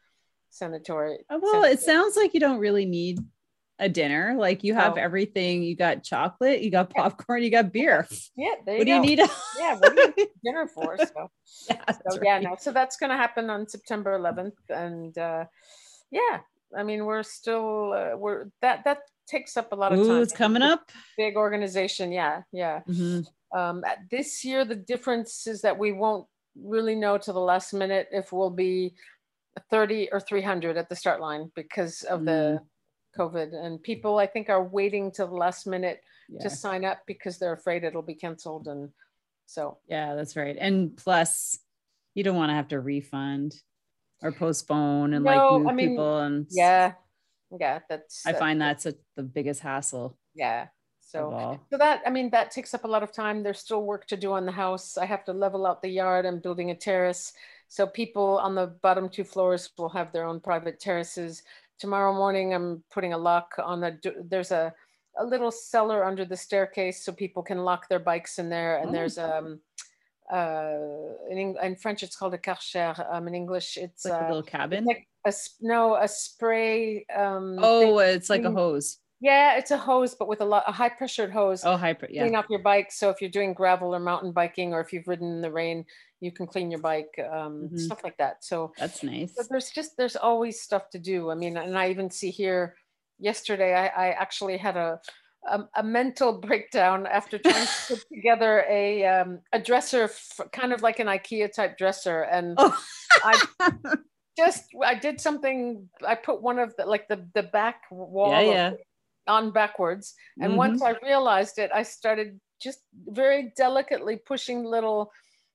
sanitary 0.50 1.20
Uh, 1.30 1.40
Well, 1.42 1.64
it 1.64 1.80
sounds 1.80 2.16
like 2.18 2.34
you 2.34 2.40
don't 2.40 2.60
really 2.60 2.86
need 2.86 3.20
a 3.82 3.88
dinner. 3.88 4.36
Like 4.38 4.64
you 4.66 4.74
have 4.74 4.96
No. 4.98 5.02
everything. 5.02 5.64
You 5.64 5.74
got 5.76 6.04
chocolate, 6.04 6.62
you 6.62 6.70
got 6.70 6.90
popcorn, 6.90 7.44
you 7.44 7.50
got 7.52 7.72
beer. 7.72 8.08
yeah 8.36 8.56
there 8.66 8.78
What 8.78 8.86
do 8.88 8.92
you 8.92 8.98
you 8.98 9.02
go. 9.02 9.08
need? 9.08 9.20
yeah 9.60 9.76
what 9.80 9.96
do 9.96 10.02
you 10.02 10.14
need 10.18 10.28
dinner 10.44 10.68
for 10.68 10.98
so 10.98 11.32
Yeah, 11.70 11.92
so 11.92 12.20
yeah 12.24 12.40
no 12.40 12.56
so 12.60 12.72
that's 12.74 12.98
going 12.98 13.10
to 13.12 13.16
happen 13.16 13.50
on 13.50 13.68
september 13.70 14.12
11th 14.20 14.56
and 14.70 15.18
uh 15.18 15.46
yeah 16.12 16.40
i 16.78 16.84
mean 16.84 17.06
we're 17.06 17.24
still 17.24 17.94
uh, 17.94 18.16
we're 18.18 18.46
that 18.62 18.84
that 18.86 19.00
takes 19.28 19.58
up 19.58 19.72
a 19.72 19.76
lot 19.76 19.94
of 19.94 20.00
time. 20.08 20.22
it's 20.24 20.34
coming 20.34 20.64
up. 20.64 20.92
big 21.18 21.36
organization. 21.36 22.12
Yeah 22.12 22.42
yeah. 22.52 22.82
Mhm. 22.88 23.26
um 23.56 23.84
this 24.10 24.44
year 24.44 24.66
the 24.66 24.76
difference 24.76 25.46
is 25.48 25.62
that 25.62 25.78
we 25.78 25.92
won't 25.92 26.26
really 26.56 26.96
know 26.96 27.18
to 27.18 27.32
the 27.32 27.40
last 27.40 27.74
minute 27.74 28.08
if 28.12 28.32
we'll 28.34 28.50
be 28.50 28.96
30 29.70 30.10
or 30.12 30.20
300 30.20 30.78
at 30.78 30.90
the 30.90 30.96
start 30.96 31.22
line 31.22 31.52
because 31.56 32.04
of 32.04 32.26
the 32.26 32.60
covid. 33.18 33.54
And 33.54 33.82
people 33.82 34.18
i 34.18 34.28
think 34.28 34.50
are 34.50 34.64
waiting 34.64 35.12
to 35.14 35.26
the 35.26 35.34
last 35.46 35.68
minute 35.68 36.02
to 36.42 36.50
sign 36.50 36.86
up 36.86 37.00
because 37.08 37.38
they're 37.40 37.54
afraid 37.54 37.84
it'll 37.84 38.04
be 38.04 38.14
canceled 38.16 38.68
and 38.68 38.90
so. 39.48 39.80
Yeah, 39.88 40.14
that's 40.14 40.36
right. 40.36 40.56
And 40.60 40.96
plus, 40.96 41.58
you 42.14 42.24
don't 42.24 42.36
want 42.36 42.52
to 42.52 42.54
have 42.54 42.68
to 42.68 42.80
refund 42.80 43.56
or 44.22 44.32
postpone 44.32 45.14
and 45.14 45.24
No, 45.26 45.32
like 45.32 45.52
move 45.62 45.68
I 45.68 45.74
mean, 45.74 45.90
people. 45.90 46.20
And 46.20 46.48
yeah 46.50 46.94
yeah 47.60 47.80
that's 47.90 48.26
I 48.28 48.34
find 48.34 48.62
that's 48.62 48.86
a, 48.86 48.94
the 49.16 49.24
biggest 49.24 49.62
hassle 49.62 50.16
yeah 50.36 50.68
so 51.02 51.60
so 51.72 51.78
that 51.80 52.04
i 52.06 52.12
mean 52.12 52.30
that 52.30 52.52
takes 52.52 52.76
up 52.76 52.84
a 52.84 52.88
lot 52.88 53.02
of 53.02 53.12
time. 53.12 53.42
There's 53.42 53.58
still 53.60 53.84
work 53.84 54.06
to 54.08 54.16
do 54.18 54.32
on 54.34 54.46
the 54.46 54.52
house. 54.52 54.96
I 54.96 55.06
have 55.06 55.26
to 55.26 55.34
level 55.34 55.66
out 55.66 55.82
the 55.82 55.90
yard. 55.90 56.28
I'm 56.28 56.40
building 56.40 56.70
a 56.70 56.76
terrace. 56.76 57.34
So 57.68 57.88
people 57.88 58.38
on 58.38 58.54
the 58.54 58.68
bottom 58.84 59.10
two 59.10 59.24
floors 59.24 59.72
will 59.78 59.90
have 59.90 60.12
their 60.12 60.26
own 60.26 60.40
private 60.40 60.80
terraces. 60.80 61.42
Tomorrow 61.80 62.14
morning 62.14 62.54
i'm 62.54 62.84
putting 62.92 63.14
a 63.14 63.18
lock 63.18 63.56
on 63.58 63.80
the 63.82 63.98
there's 64.30 64.52
a 64.52 64.72
a 65.18 65.26
little 65.26 65.52
cellar 65.52 66.06
under 66.06 66.26
the 66.26 66.38
staircase 66.38 67.04
so 67.04 67.12
people 67.12 67.42
can 67.42 67.58
lock 67.66 67.90
their 67.90 68.00
bikes 68.00 68.38
in 68.38 68.48
there. 68.50 68.78
And 68.78 68.90
Oh. 68.90 68.94
there's 68.94 69.18
um 69.18 69.60
uh 70.30 70.78
in, 71.30 71.56
in 71.62 71.76
french 71.76 72.04
it's 72.04 72.16
called 72.16 72.34
a 72.34 72.38
karcher 72.38 72.94
um 73.14 73.28
in 73.28 73.34
english 73.36 73.78
it's, 73.78 74.06
like 74.06 74.14
a 74.14 74.24
uh, 74.26 74.28
little 74.28 74.44
cabin. 74.44 74.86
like 74.86 75.08
a 75.26 75.34
no 75.62 75.96
a 75.96 76.08
spray 76.08 77.06
um 77.16 77.56
thing. 77.58 77.66
oh, 77.66 77.98
it's 78.00 78.30
like 78.30 78.44
a 78.44 78.52
hose. 78.52 78.98
yeah 79.22 79.58
it's 79.58 79.72
a 79.72 79.78
hose 79.78 80.14
but 80.16 80.28
with 80.28 80.42
a 80.42 80.46
lot 80.46 80.64
a 80.68 80.72
high 80.72 80.90
pressured 80.90 81.32
hose 81.32 81.64
Oh, 81.66 81.76
hyper. 81.78 82.08
Yeah. 82.10 82.24
clean 82.24 82.36
off 82.36 82.46
your 82.50 82.60
bike. 82.62 82.92
So 82.92 83.10
if 83.10 83.20
you're 83.22 83.30
doing 83.30 83.54
gravel 83.54 83.94
or 83.94 84.00
mountain 84.00 84.32
biking, 84.32 84.74
or 84.74 84.80
if 84.82 84.94
you've 84.94 85.08
ridden 85.08 85.30
in 85.32 85.42
the 85.42 85.52
rain, 85.52 85.86
you 86.22 86.32
can 86.32 86.48
clean 86.48 86.72
your 86.72 86.80
bike, 86.80 87.14
um, 87.32 87.70
Mhm. 87.74 87.80
stuff 87.80 88.02
like 88.04 88.18
that. 88.18 88.44
So, 88.44 88.72
That's 88.78 89.04
nice. 89.04 89.36
so 89.36 89.44
there's 89.50 89.72
just 89.72 89.98
there's 89.98 90.16
always 90.16 90.62
stuff 90.62 90.90
to 90.92 91.00
do. 91.00 91.32
I 91.32 91.36
mean, 91.36 91.58
and 91.58 91.78
I 91.78 91.90
even 91.90 92.10
see 92.10 92.30
here 92.32 92.76
yesterday, 93.20 93.74
I, 93.76 93.88
I 93.88 94.08
actually 94.12 94.58
had 94.58 94.78
a, 94.78 95.02
a 95.48 95.62
a 95.76 95.84
mental 95.84 96.34
breakdown 96.40 97.08
after 97.08 97.38
trying 97.38 97.66
to 97.66 97.72
put 97.88 98.04
together 98.14 98.66
a 98.70 99.06
um, 99.06 99.40
a 99.54 99.60
dresser, 99.60 100.10
kind 100.52 100.74
of 100.74 100.82
like 100.82 101.00
an 101.00 101.08
IKEA 101.08 101.52
type 101.54 101.78
dresser, 101.78 102.22
and 102.24 102.56
Oh. 102.58 102.78
I 103.24 103.42
just 104.38 104.66
I 104.84 104.96
did 104.96 105.20
something. 105.20 105.90
I 106.06 106.16
put 106.16 106.42
one 106.42 106.60
of 106.60 106.76
the 106.78 106.86
like 106.86 107.08
the 107.08 107.28
the 107.34 107.44
back 107.44 107.84
wall 107.92 108.32
yeah, 108.32 108.42
yeah. 108.42 108.72
on 109.28 109.52
backwards. 109.52 110.14
And 110.42 110.54
Mhm. 110.54 110.58
once 110.58 110.82
I 110.82 110.96
realized 111.04 111.58
it, 111.60 111.72
I 111.74 111.84
started 111.84 112.40
just 112.62 112.80
very 113.08 113.54
delicately 113.56 114.18
pushing 114.18 114.64
little 114.66 115.12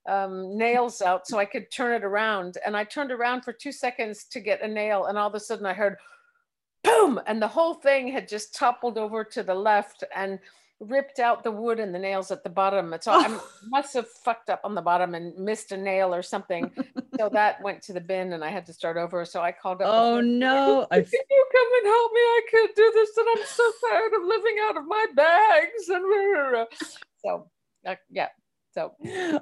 um, 0.06 0.56
nails 0.58 1.00
out 1.00 1.26
so 1.26 1.38
I 1.38 1.46
could 1.46 1.70
turn 1.70 1.92
it 1.94 2.04
around. 2.04 2.58
And 2.66 2.76
I 2.76 2.84
turned 2.84 3.10
around 3.10 3.42
for 3.42 3.52
two 3.54 3.72
seconds 3.72 4.24
to 4.32 4.40
get 4.40 4.62
a 4.62 4.68
nail, 4.68 5.06
and 5.06 5.16
all 5.16 5.28
of 5.28 5.34
a 5.34 5.40
sudden 5.40 5.64
I 5.66 5.72
heard 5.74 5.96
boom, 6.84 7.20
and 7.26 7.40
the 7.42 7.48
whole 7.48 7.74
thing 7.74 8.08
had 8.08 8.28
just 8.28 8.54
toppled 8.54 8.98
over 8.98 9.24
to 9.24 9.42
the 9.42 9.54
left 9.54 10.04
and 10.14 10.38
ripped 10.80 11.18
out 11.20 11.42
the 11.44 11.50
wood 11.50 11.78
and 11.78 11.94
the 11.94 11.98
nails 11.98 12.30
at 12.30 12.42
the 12.42 12.50
bottom. 12.50 12.94
So 13.00 13.12
I 13.12 13.38
must 13.68 13.94
have 13.94 14.08
fucked 14.08 14.50
up 14.50 14.60
on 14.64 14.74
the 14.74 14.82
bottom 14.82 15.14
and 15.14 15.34
missed 15.38 15.72
a 15.72 15.76
nail 15.76 16.14
or 16.14 16.20
something. 16.22 16.70
so 17.18 17.28
that 17.32 17.62
went 17.62 17.82
to 17.82 17.92
the 17.92 18.00
bin, 18.00 18.32
and 18.34 18.44
I 18.44 18.50
had 18.50 18.66
to 18.66 18.72
start 18.72 18.96
over. 18.96 19.24
So 19.24 19.40
I 19.40 19.52
called 19.52 19.80
up. 19.82 19.88
Oh 19.92 20.20
no. 20.20 20.86
I 20.90 20.96
can 21.00 21.08
you 21.30 21.46
come 21.52 21.68
and 21.78 21.86
help 21.86 22.12
me? 22.12 22.20
I 22.20 22.40
can't 22.50 22.76
do 22.76 22.92
this, 22.94 23.16
and 23.16 23.26
I'm 23.36 23.46
so 23.46 23.72
tired 23.88 24.12
of 24.14 24.22
living 24.26 24.56
out 24.62 24.76
of 24.76 24.86
my 24.86 25.06
bags. 25.14 25.88
And 25.88 26.66
so, 27.24 27.50
uh, 27.86 27.94
yeah. 28.10 28.28
So 28.74 28.94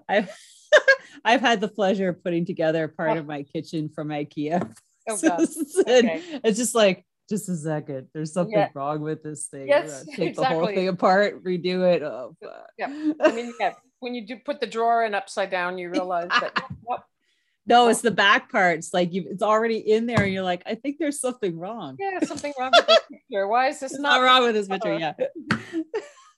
I've 0.08 0.30
I've 1.24 1.40
had 1.40 1.60
the 1.60 1.68
pleasure 1.68 2.10
of 2.10 2.22
putting 2.22 2.44
together 2.44 2.88
part 2.88 3.16
Oh. 3.16 3.20
of 3.20 3.26
my 3.26 3.42
kitchen 3.42 3.88
from 3.88 4.08
IKEA. 4.08 4.74
Oh, 5.08 5.16
God. 5.18 5.40
Okay. 5.88 6.22
It's 6.44 6.58
just 6.58 6.74
like 6.74 7.04
just 7.32 7.48
a 7.48 7.56
second. 7.56 8.08
There's 8.12 8.32
something 8.32 8.52
Yeah. 8.58 8.68
wrong 8.74 9.00
with 9.00 9.22
this 9.22 9.46
thing. 9.46 9.66
Yes, 9.68 10.04
Take 10.16 10.36
the 10.36 10.44
whole 10.44 10.66
thing 10.66 10.88
apart, 10.88 11.42
redo 11.42 11.80
it. 11.90 12.02
Oh, 12.02 12.36
fuck. 12.42 12.68
Yeah. 12.76 13.12
I 13.20 13.32
mean, 13.32 13.54
yeah, 13.58 13.72
when 14.00 14.14
you 14.14 14.26
do 14.26 14.36
put 14.36 14.60
the 14.60 14.66
drawer 14.66 15.04
in 15.04 15.14
upside 15.14 15.50
down, 15.50 15.78
you 15.78 15.88
realize 15.88 16.28
that. 16.28 16.52
Yep, 16.88 17.00
No, 17.66 17.88
it's 17.88 18.02
the 18.02 18.10
back 18.10 18.50
parts. 18.50 18.92
Like 18.92 19.14
you, 19.14 19.24
it's 19.30 19.42
already 19.42 19.78
in 19.78 20.06
there, 20.06 20.22
and 20.24 20.32
you're 20.32 20.42
like, 20.42 20.62
I 20.66 20.74
think 20.74 20.96
there's 20.98 21.20
something 21.20 21.58
wrong. 21.58 21.96
Yeah, 21.98 22.18
something 22.24 22.52
wrong 22.58 22.72
with 22.74 22.86
this 22.86 23.00
picture. 23.10 23.46
Why 23.46 23.68
is 23.68 23.80
this 23.80 23.92
not 23.98 24.18
not 24.18 24.22
wrong 24.22 24.42
with 24.42 24.54
this 24.54 24.68
picture. 24.68 24.98
Yeah. 24.98 25.14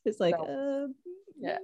it's 0.04 0.20
like, 0.20 0.36
So, 0.36 0.44
uh, 0.44 0.92
yeah. 1.40 1.58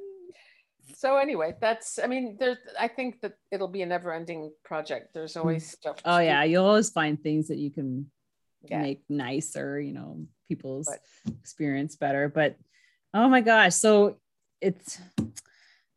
So 0.96 1.16
anyway, 1.18 1.54
that's 1.60 1.98
I 2.02 2.06
mean, 2.06 2.36
there's 2.40 2.58
I 2.78 2.88
think 2.88 3.20
that 3.20 3.34
it'll 3.52 3.68
be 3.68 3.82
a 3.82 3.86
never-ending 3.86 4.52
project. 4.64 5.14
There's 5.14 5.36
always 5.36 5.70
stuff. 5.70 5.96
oh 6.04 6.18
do. 6.18 6.24
yeah, 6.24 6.42
you'll 6.44 6.66
always 6.66 6.90
find 6.90 7.22
things 7.22 7.48
that 7.48 7.58
you 7.58 7.70
can 7.70 8.10
Yeah. 8.68 8.82
make 8.82 9.02
nicer, 9.08 9.80
you 9.80 9.92
know, 9.92 10.26
people's 10.48 10.88
But- 10.88 11.32
experience 11.40 11.96
better. 11.96 12.28
But 12.28 12.56
oh 13.14 13.28
my 13.28 13.40
gosh, 13.40 13.74
so 13.74 14.18
it's 14.60 14.98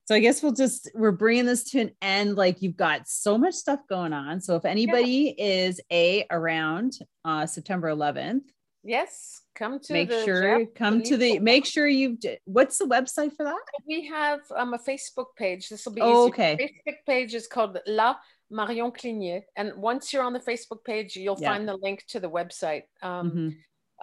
so 0.06 0.16
I 0.16 0.20
guess 0.20 0.44
we'll 0.44 0.54
just 0.54 0.90
we're 0.94 1.12
bringing 1.12 1.46
this 1.46 1.64
to 1.72 1.80
an 1.80 1.92
end. 2.02 2.36
Like 2.36 2.62
you've 2.62 2.78
got 2.78 3.08
so 3.08 3.38
much 3.38 3.54
stuff 3.56 3.80
going 3.88 4.14
on. 4.14 4.42
So 4.42 4.56
if 4.56 4.66
anybody 4.66 5.30
is 5.30 5.80
a 5.92 6.26
around 6.30 6.98
uh 7.26 7.46
September 7.46 7.90
11th, 7.90 8.44
Yes, 8.86 9.40
come 9.56 9.80
to 9.80 9.94
make 9.94 10.12
sure 10.12 10.60
Jap- 10.60 10.76
come 10.76 11.02
to 11.04 11.16
the 11.16 11.40
make 11.40 11.66
sure 11.66 11.88
you've 11.88 12.18
what's 12.44 12.78
the 12.78 12.86
website 12.86 13.34
for 13.34 13.46
that? 13.46 13.56
We 13.88 14.08
have 14.08 14.42
um, 14.54 14.74
a 14.74 14.78
Facebook 14.78 15.28
page. 15.38 15.70
This 15.70 15.86
will 15.86 15.94
be 15.94 16.02
Oh, 16.02 16.28
okay. 16.28 16.58
Facebook 16.86 16.98
page 17.08 17.34
is 17.34 17.48
called 17.48 17.78
La 17.88 18.18
Marion 18.54 18.92
Clignet, 18.92 19.44
and 19.56 19.74
once 19.76 20.14
you're 20.14 20.24
on 20.24 20.34
the 20.34 20.40
Facebook 20.40 20.84
page, 20.86 21.16
you'll 21.16 21.40
Yeah. 21.42 21.50
find 21.52 21.68
the 21.68 21.76
link 21.78 22.06
to 22.10 22.20
the 22.20 22.30
website. 22.30 22.84
Um, 23.02 23.32
Mhm. 23.32 23.58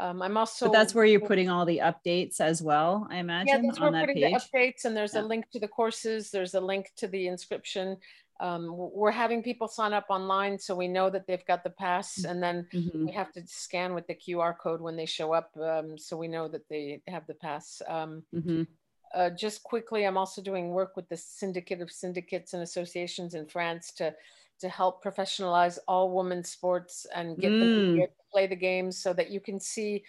um, 0.04 0.22
I'm 0.22 0.36
also 0.36 0.66
but 0.66 0.72
that's 0.72 0.94
where 0.94 1.04
you're 1.04 1.20
putting 1.20 1.48
all 1.48 1.64
the 1.64 1.78
updates 1.78 2.40
as 2.40 2.60
well, 2.62 3.06
I 3.10 3.14
yeah, 3.14 3.20
imagine, 3.20 3.62
that's 3.66 3.78
where 3.78 3.86
on 3.86 3.92
we're 3.94 4.00
that 4.00 4.06
putting 4.08 4.22
page. 4.22 4.42
the 4.52 4.58
updates, 4.58 4.84
and 4.84 4.96
there's 4.96 5.14
Yeah. 5.14 5.22
a 5.22 5.26
link 5.32 5.48
to 5.52 5.60
the 5.60 5.68
courses. 5.68 6.30
There's 6.30 6.54
a 6.54 6.60
link 6.60 6.90
to 6.96 7.06
the 7.06 7.28
inscription. 7.28 7.96
Um, 8.40 8.74
we're 8.74 9.10
having 9.10 9.42
people 9.42 9.68
sign 9.68 9.92
up 9.92 10.06
online, 10.08 10.58
so 10.58 10.74
we 10.74 10.88
know 10.88 11.10
that 11.10 11.26
they've 11.26 11.44
got 11.44 11.62
the 11.62 11.70
pass, 11.70 12.24
and 12.24 12.42
then 12.42 12.66
Mhm. 12.72 13.04
we 13.06 13.12
have 13.12 13.30
to 13.32 13.46
scan 13.46 13.94
with 13.94 14.06
the 14.06 14.14
QR 14.14 14.54
code 14.54 14.80
when 14.80 14.96
they 14.96 15.06
show 15.06 15.32
up, 15.34 15.54
um, 15.58 15.96
so 15.98 16.16
we 16.16 16.26
know 16.26 16.48
that 16.48 16.66
they 16.68 17.02
have 17.06 17.26
the 17.26 17.34
pass. 17.34 17.82
Um, 17.86 18.24
Mhm. 18.32 18.66
uh, 19.12 19.28
just 19.28 19.62
quickly, 19.62 20.04
I'm 20.06 20.16
also 20.16 20.40
doing 20.40 20.70
work 20.70 20.96
with 20.96 21.08
the 21.08 21.16
Syndicate 21.18 21.82
of 21.82 21.90
Syndicates 21.90 22.54
and 22.54 22.62
Associations 22.62 23.34
in 23.34 23.46
France 23.46 23.92
to 23.94 24.16
to 24.60 24.68
help 24.68 25.02
professionalize 25.04 25.78
all 25.88 26.14
women's 26.14 26.50
sports 26.50 27.06
and 27.14 27.40
get 27.40 27.58
them 27.58 27.68
Mm. 27.68 27.96
to 27.98 28.06
to 28.08 28.22
play 28.32 28.46
the 28.46 28.56
games 28.56 28.98
so 29.02 29.12
that 29.14 29.30
you 29.30 29.40
can 29.40 29.60
see 29.60 30.04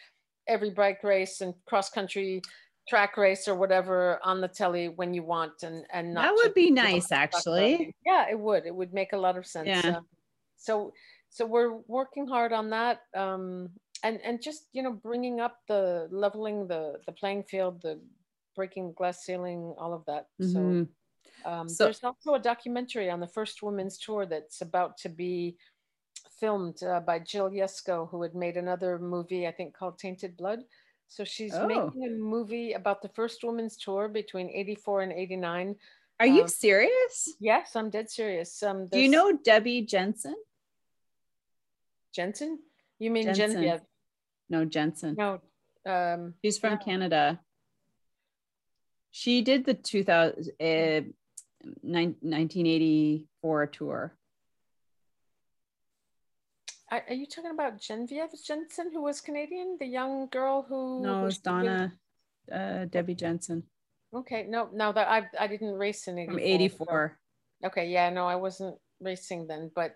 every 0.47 0.72
bike 0.72 1.04
race 1.04 1.41
and 1.41 1.54
cross 1.66 1.89
country 1.89 2.41
track 2.89 3.16
race 3.18 3.47
or 3.47 3.56
whatever 3.56 4.20
on 4.24 4.41
the 4.41 4.47
telly 4.47 4.89
when 4.89 5.14
you 5.14 5.24
want 5.24 5.64
and 5.64 5.86
and 5.91 6.14
not 6.14 6.32
That 6.32 6.34
would 6.36 6.54
be 6.54 6.72
nice, 6.72 7.12
actually. 7.12 7.93
yeah 8.06 8.30
it 8.30 8.39
would 8.39 8.66
it 8.66 8.76
would 8.76 8.93
make 8.93 9.14
a 9.14 9.18
lot 9.18 9.38
of 9.38 9.45
sense 9.45 9.68
Yeah. 9.68 9.95
Um, 9.97 10.08
so 10.58 10.93
so 11.30 11.45
we're 11.45 11.74
working 11.88 12.28
hard 12.28 12.52
on 12.54 12.70
that 12.72 13.02
um 13.16 13.70
and 14.04 14.20
and 14.22 14.41
just 14.41 14.68
you 14.74 14.84
know 14.84 14.93
bringing 14.93 15.39
up 15.39 15.60
the 15.68 16.08
leveling 16.12 16.68
the 16.68 17.02
the 17.06 17.12
playing 17.14 17.43
field 17.43 17.82
the 17.82 18.02
breaking 18.56 18.93
glass 18.93 19.24
ceiling 19.24 19.74
all 19.78 19.93
of 19.93 20.06
that 20.06 20.28
so 20.39 20.80
Mhm. 20.80 20.93
Um, 21.46 21.68
So- 21.70 21.86
there's 21.86 22.04
also 22.04 22.34
a 22.36 22.40
documentary 22.40 23.10
on 23.10 23.20
the 23.20 23.28
first 23.28 23.62
women's 23.64 23.98
tour 23.98 24.26
that's 24.26 24.62
about 24.62 24.98
to 25.00 25.10
be 25.10 25.58
filmed 26.40 26.82
uh, 26.84 27.00
by 27.00 27.20
Jill 27.20 27.50
Yesko, 27.50 28.10
who 28.10 28.22
had 28.24 28.34
made 28.36 28.58
another 28.58 28.98
movie, 29.00 29.48
I 29.48 29.52
think, 29.52 29.76
called 29.76 29.98
Tainted 30.00 30.36
Blood. 30.38 30.60
So 31.08 31.24
she's 31.24 31.54
Oh. 31.54 31.68
making 31.68 32.04
a 32.06 32.10
movie 32.10 32.74
about 32.74 33.02
the 33.02 33.10
first 33.10 33.44
women's 33.44 33.76
tour 33.78 34.08
between 34.08 34.50
84 34.50 35.02
and 35.02 35.12
89. 35.12 35.76
Are 36.20 36.26
you 36.26 36.44
Um, 36.44 36.48
serious? 36.48 37.30
Yes, 37.40 37.76
I'm 37.76 37.90
dead 37.90 38.10
serious. 38.10 38.62
Um, 38.64 38.88
Do 38.88 39.00
you 39.00 39.10
know 39.10 39.36
Debbie 39.38 39.82
Jensen? 39.82 40.36
Jensen? 42.14 42.60
You 43.00 43.12
mean 43.12 43.26
Jensen. 43.34 43.62
Genevieve? 43.62 43.82
No, 44.50 44.66
Jensen. 44.66 45.16
No. 45.16 45.42
Um, 45.86 46.36
She's 46.44 46.60
from 46.60 46.74
no. 46.74 46.80
Canada. 46.80 47.40
She 49.12 49.41
did 49.41 49.66
the 49.66 49.74
2000 49.74 50.51
uh, 50.59 51.01
nine- 51.84 52.16
1984 52.22 53.68
tour. 53.68 54.16
are, 56.89 57.03
are 57.07 57.14
you 57.14 57.26
talking 57.26 57.51
about 57.51 57.80
Genevieve 57.80 58.30
Jensen, 58.45 58.91
who 58.93 59.01
was 59.01 59.22
Canadian, 59.22 59.78
the 59.80 59.86
young 59.86 60.28
girl 60.28 60.66
who? 60.68 61.03
No, 61.03 61.26
it's 61.26 61.36
was- 61.36 61.38
Donna 61.39 61.93
uh, 62.51 62.86
Debbie 62.86 63.16
Jensen 63.16 63.64
Okay, 64.14 64.45
no, 64.49 64.70
no, 64.74 64.91
that 64.91 65.07
I 65.07 65.30
I 65.39 65.47
didn't 65.47 65.74
race 65.76 66.07
in 66.07 66.18
84. 66.18 66.34
from 66.34 66.39
so- 66.39 66.45
84. 66.45 67.18
Okay, 67.64 67.88
yeah, 67.89 68.09
no, 68.09 68.28
I 68.28 68.36
wasn't 68.36 68.78
racing 68.99 69.47
then, 69.47 69.72
but 69.74 69.95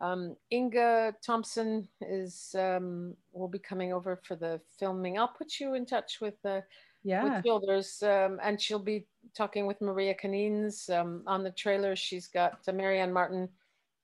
um, 0.00 0.36
Inga 0.52 1.14
Thompson 1.24 1.88
is 2.00 2.54
um, 2.56 3.16
will 3.32 3.48
be 3.48 3.58
coming 3.58 3.92
over 3.92 4.20
for 4.22 4.36
the 4.36 4.60
filming. 4.78 5.18
I'll 5.18 5.34
put 5.36 5.58
you 5.58 5.74
in 5.74 5.86
touch 5.86 6.20
with 6.20 6.34
uh, 6.44 6.60
Yeah. 7.08 7.40
with. 7.44 7.60
There's 7.66 8.02
um, 8.02 8.38
and 8.42 8.60
she'll 8.60 8.78
be 8.94 9.06
talking 9.36 9.66
with 9.66 9.80
Maria 9.80 10.14
Canins 10.14 10.88
um, 10.90 11.22
on 11.26 11.42
the 11.42 11.50
trailer. 11.50 11.96
She's 11.96 12.26
got 12.28 12.58
uh, 12.68 12.72
Marianne 12.72 13.12
Martin 13.12 13.48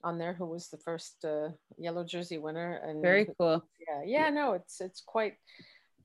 on 0.03 0.19
there, 0.19 0.33
who 0.35 0.47
was 0.47 0.69
the 0.69 0.79
first 0.79 1.25
uh, 1.25 1.49
yellow 1.79 2.05
jersey 2.05 2.39
winner, 2.39 2.81
and 2.85 3.03
Very 3.03 3.27
cool. 3.39 3.63
yeah, 3.89 4.03
yeah, 4.05 4.31
no, 4.31 4.53
it's 4.53 4.81
it's 4.81 5.03
quite 5.05 5.35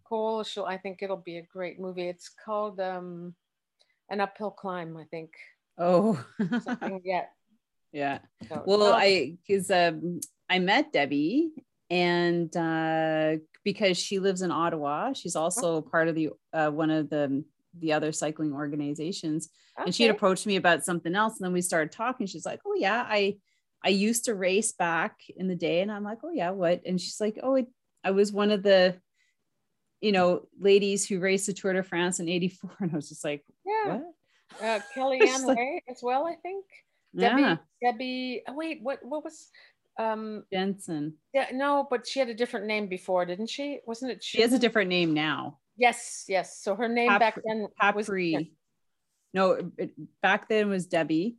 cool. 0.08 0.44
She'll, 0.44 0.66
I 0.66 0.78
think 0.78 1.02
it'll 1.02 1.18
be 1.32 1.38
a 1.38 1.44
great 1.44 1.80
movie. 1.80 2.08
It's 2.10 2.30
called 2.46 2.80
um, 2.80 3.36
An 4.10 4.20
Uphill 4.22 4.52
Climb, 4.52 4.98
I 4.98 5.06
think. 5.06 5.32
Oh. 5.78 6.24
Yeah. 7.04 7.26
yeah. 7.92 8.20
so- 8.48 8.64
Well, 8.66 8.80
no, 8.80 8.94
I 8.94 9.38
because 9.48 9.72
um, 9.72 10.20
I 10.50 10.60
met 10.60 10.92
Debbie 10.92 11.52
and 11.90 12.56
uh, 12.56 13.38
because 13.64 13.98
she 13.98 14.20
lives 14.20 14.42
in 14.42 14.52
Ottawa, 14.52 15.14
she's 15.14 15.36
also 15.36 15.82
part 15.82 16.08
of 16.08 16.16
the 16.16 16.30
uh, 16.54 16.70
one 16.70 16.90
of 16.90 17.10
the 17.10 17.44
the 17.80 17.94
other 17.94 18.12
cycling 18.12 18.54
organizations. 18.54 19.50
And 19.78 19.96
she 19.96 20.04
had 20.04 20.14
approached 20.14 20.46
me 20.46 20.58
about 20.58 20.84
something 20.84 21.16
else, 21.16 21.40
and 21.40 21.46
then 21.46 21.54
we 21.54 21.62
started 21.62 21.92
talking. 21.92 22.28
She's 22.28 22.46
like, 22.46 22.60
"Oh 22.66 22.76
yeah, 22.76 23.06
I 23.08 23.38
I 23.84 23.90
used 23.90 24.26
to 24.26 24.36
race 24.36 24.74
back 24.74 25.16
in 25.36 25.48
the 25.48 25.56
day," 25.56 25.82
and 25.82 25.92
I'm 25.92 26.04
like, 26.04 26.20
"Oh 26.24 26.32
yeah, 26.34 26.52
what?" 26.52 26.82
And 26.86 27.00
she's 27.00 27.22
like, 27.22 27.40
"Oh, 27.42 27.56
it, 27.56 27.68
I 28.04 28.12
was 28.12 28.32
one 28.32 28.52
of 28.52 28.64
the." 28.64 28.98
You 30.02 30.14
know, 30.14 30.48
ladies 30.58 31.06
who 31.06 31.20
raced 31.20 31.48
the 31.48 31.54
Tour 31.54 31.74
de 31.74 31.84
France 31.84 32.20
in 32.20 32.30
'84, 32.30 32.72
and 32.80 32.92
I 32.92 32.96
was 32.96 33.10
just 33.10 33.24
like, 33.24 33.44
yeah. 33.66 33.98
"What?" 33.98 34.04
Uh, 34.62 34.80
Kellyanne 34.96 35.46
like- 35.46 35.84
as 35.90 36.00
well, 36.02 36.26
I 36.26 36.36
think. 36.36 36.66
Debbie, 37.16 37.42
Yeah, 37.42 37.58
Debbie. 37.82 38.44
Oh, 38.48 38.54
wait, 38.54 38.80
what? 38.82 39.00
What 39.02 39.24
was? 39.24 39.50
Um, 40.00 40.46
Jensen. 40.52 41.16
yeah, 41.34 41.48
no, 41.52 41.86
but 41.90 42.08
she 42.08 42.20
had 42.20 42.30
a 42.30 42.34
different 42.34 42.66
name 42.68 42.88
before, 42.88 43.26
didn't 43.26 43.50
she? 43.50 43.80
Wasn't 43.86 44.12
it? 44.12 44.24
She 44.24 44.42
has 44.42 44.54
a 44.54 44.60
different 44.60 44.90
name 44.90 45.14
now. 45.14 45.60
Yes, 45.76 46.24
yes. 46.30 46.58
So 46.62 46.74
her 46.76 46.88
name 46.88 47.08
back 47.20 47.36
Papri- 47.36 47.44
then 47.46 47.62
was 47.94 48.06
Papri. 48.08 48.54
No, 49.34 49.72
it, 49.78 49.92
back 50.22 50.48
then 50.48 50.70
was 50.70 50.88
Debbie, 50.88 51.38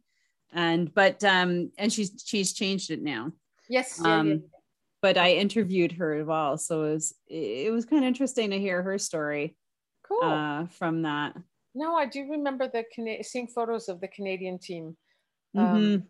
and 0.52 0.92
but 0.94 1.24
um, 1.24 1.72
and 1.78 1.90
she's 1.92 2.22
she's 2.24 2.52
changed 2.52 2.90
it 2.90 3.02
now. 3.02 3.32
Yes, 3.68 3.98
yeah, 4.04 4.08
yeah. 4.08 4.18
Um, 4.20 4.42
but 5.02 5.16
I 5.16 5.32
interviewed 5.32 5.92
her 5.92 6.14
as 6.16 6.26
well, 6.26 6.58
so 6.58 6.84
it 6.84 6.92
was 6.92 7.14
it 7.28 7.72
was 7.72 7.86
kind 7.86 8.04
of 8.04 8.08
interesting 8.08 8.50
to 8.50 8.58
hear 8.58 8.82
her 8.82 8.98
story 8.98 9.56
cool. 10.06 10.22
uh, 10.22 10.66
from 10.66 11.02
that. 11.02 11.34
no, 11.74 11.94
I 11.96 12.04
do 12.06 12.28
remember 12.30 12.68
the 12.68 12.84
Cana- 12.94 13.24
seeing 13.24 13.46
photos 13.48 13.88
of 13.88 14.00
the 14.02 14.08
Canadian 14.08 14.58
team. 14.58 14.96
Um, 15.56 15.64
Mhm. 15.66 16.06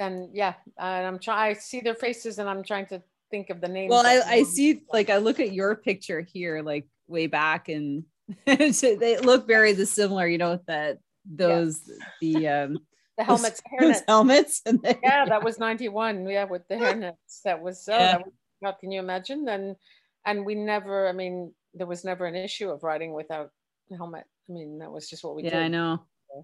And 0.00 0.30
yeah, 0.32 0.54
and 0.78 1.06
I'm 1.06 1.18
trying. 1.18 1.50
I 1.50 1.58
see 1.58 1.80
their 1.80 1.94
faces, 1.94 2.38
and 2.38 2.48
I'm 2.48 2.64
trying 2.64 2.86
to 2.86 3.02
think 3.30 3.50
of 3.50 3.60
the 3.60 3.68
names. 3.68 3.90
Well, 3.90 4.04
I, 4.04 4.20
I 4.26 4.42
see 4.42 4.82
like 4.92 5.10
I 5.10 5.18
look 5.18 5.38
at 5.38 5.52
your 5.52 5.76
picture 5.76 6.22
here, 6.22 6.62
like 6.62 6.86
way 7.06 7.26
back, 7.26 7.68
and 7.68 8.04
so 8.72 8.96
they 8.96 9.18
look 9.18 9.46
very 9.46 9.72
the 9.74 9.86
similar. 9.86 10.26
You 10.26 10.38
know 10.38 10.58
that 10.66 10.98
those 11.24 11.82
the 12.20 12.48
um 12.48 12.78
the 13.18 13.24
helmets, 13.24 13.60
those 13.80 13.90
hairnets. 13.90 14.02
helmets, 14.08 14.62
and 14.66 14.82
they, 14.82 14.98
yeah, 15.02 15.26
that 15.26 15.44
was 15.44 15.58
91. 15.58 16.26
Yeah, 16.28 16.44
with 16.44 16.66
the 16.68 16.76
hairnets. 16.76 17.42
That 17.44 17.60
was, 17.60 17.88
oh, 17.88 18.22
Yeah. 18.62 18.72
can 18.80 18.90
you 18.90 19.00
imagine? 19.00 19.48
And 19.48 19.76
and 20.24 20.44
we 20.44 20.54
never, 20.54 21.08
I 21.08 21.12
mean, 21.12 21.54
there 21.74 21.86
was 21.86 22.04
never 22.04 22.26
an 22.26 22.34
issue 22.34 22.70
of 22.70 22.82
riding 22.82 23.12
without 23.12 23.50
helmet. 23.96 24.24
I 24.48 24.52
mean, 24.52 24.78
that 24.78 24.90
was 24.90 25.08
just 25.08 25.24
what 25.24 25.36
we 25.36 25.44
yeah, 25.44 25.50
did. 25.50 25.58
I 25.58 25.68
know. 25.68 26.02
Yeah. 26.34 26.42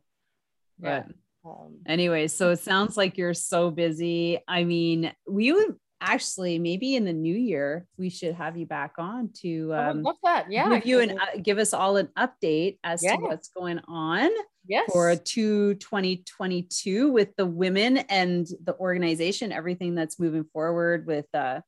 But 0.78 1.16
Um, 1.47 1.76
anyway, 1.86 2.26
so 2.28 2.51
it 2.51 2.59
sounds 2.59 2.97
like 2.97 3.16
you're 3.16 3.34
so 3.34 3.70
busy. 3.70 4.38
I 4.49 4.64
mean, 4.64 5.12
we 5.28 5.53
would 5.53 5.76
actually 6.01 6.59
maybe 6.59 6.94
in 6.94 7.07
the 7.07 7.12
new 7.12 7.34
year 7.34 7.86
we 7.97 8.11
should 8.11 8.34
have 8.34 8.55
you 8.57 8.66
back 8.66 8.92
on 8.99 9.30
to 9.32 9.72
um, 9.74 10.03
love 10.03 10.16
that. 10.22 10.51
Yeah. 10.51 10.68
give 10.68 10.86
you 10.86 11.01
I 11.01 11.03
an 11.05 11.18
uh, 11.18 11.26
give 11.42 11.59
us 11.59 11.72
all 11.72 11.97
an 11.97 12.09
update 12.18 12.78
as 12.84 13.01
to 13.01 13.16
what's 13.16 13.49
going 13.49 13.80
on 13.88 14.30
yes. 14.66 14.90
for 14.92 15.14
2 15.16 15.74
2022 15.74 17.11
with 17.11 17.34
the 17.36 17.47
women 17.47 17.99
and 17.99 18.47
the 18.64 18.76
organization, 18.76 19.53
everything 19.53 19.94
that's 19.94 20.18
moving 20.18 20.44
forward 20.53 21.07
with 21.07 21.26
uh, 21.34 21.61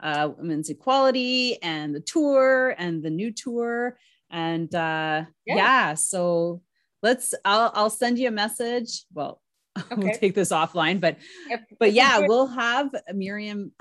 uh, 0.00 0.30
women's 0.36 0.70
equality 0.70 1.62
and 1.62 1.94
the 1.94 2.00
tour 2.00 2.74
and 2.78 3.02
the 3.02 3.10
new 3.10 3.32
tour. 3.32 3.98
And 4.30 4.72
uh, 4.74 5.24
Yeah. 5.46 5.56
yeah, 5.56 5.94
so 5.94 6.62
let's, 7.02 7.34
I'll, 7.44 7.70
I'll 7.74 7.90
send 7.90 8.18
you 8.18 8.28
a 8.28 8.32
message. 8.32 9.04
Well, 9.12 9.40
okay. 9.78 9.94
we'll 9.96 10.14
take 10.14 10.34
this 10.34 10.50
offline. 10.50 11.00
But 11.00 11.18
if, 11.50 11.60
but 11.78 11.92
yeah, 11.92 12.20
we'll 12.20 12.48
have 12.48 12.90
Miriam 13.12 13.72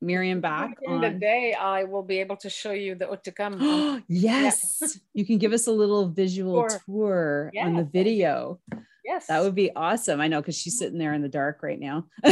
Miriam 0.00 0.40
back 0.40 0.76
in 0.82 1.00
the 1.00 1.10
day. 1.10 1.54
I 1.54 1.84
will 1.84 2.02
be 2.02 2.20
able 2.20 2.36
to 2.38 2.50
show 2.50 2.72
you 2.72 2.94
the 2.94 3.06
Hautacam. 3.06 4.02
yes, 4.08 4.78
yeah. 4.80 4.88
you 5.14 5.24
can 5.24 5.38
give 5.38 5.52
us 5.52 5.66
a 5.66 5.72
little 5.72 6.08
visual 6.08 6.68
tour, 6.68 6.80
tour 6.86 7.50
yeah. 7.54 7.66
on 7.66 7.74
the 7.74 7.84
video. 7.84 8.60
Yes, 9.04 9.26
that 9.28 9.42
would 9.42 9.54
be 9.54 9.74
awesome. 9.74 10.20
I 10.20 10.28
know 10.28 10.40
because 10.40 10.58
she's 10.58 10.78
sitting 10.78 10.98
there 10.98 11.14
in 11.14 11.22
the 11.22 11.28
dark 11.28 11.62
right 11.62 11.80
now. 11.80 12.06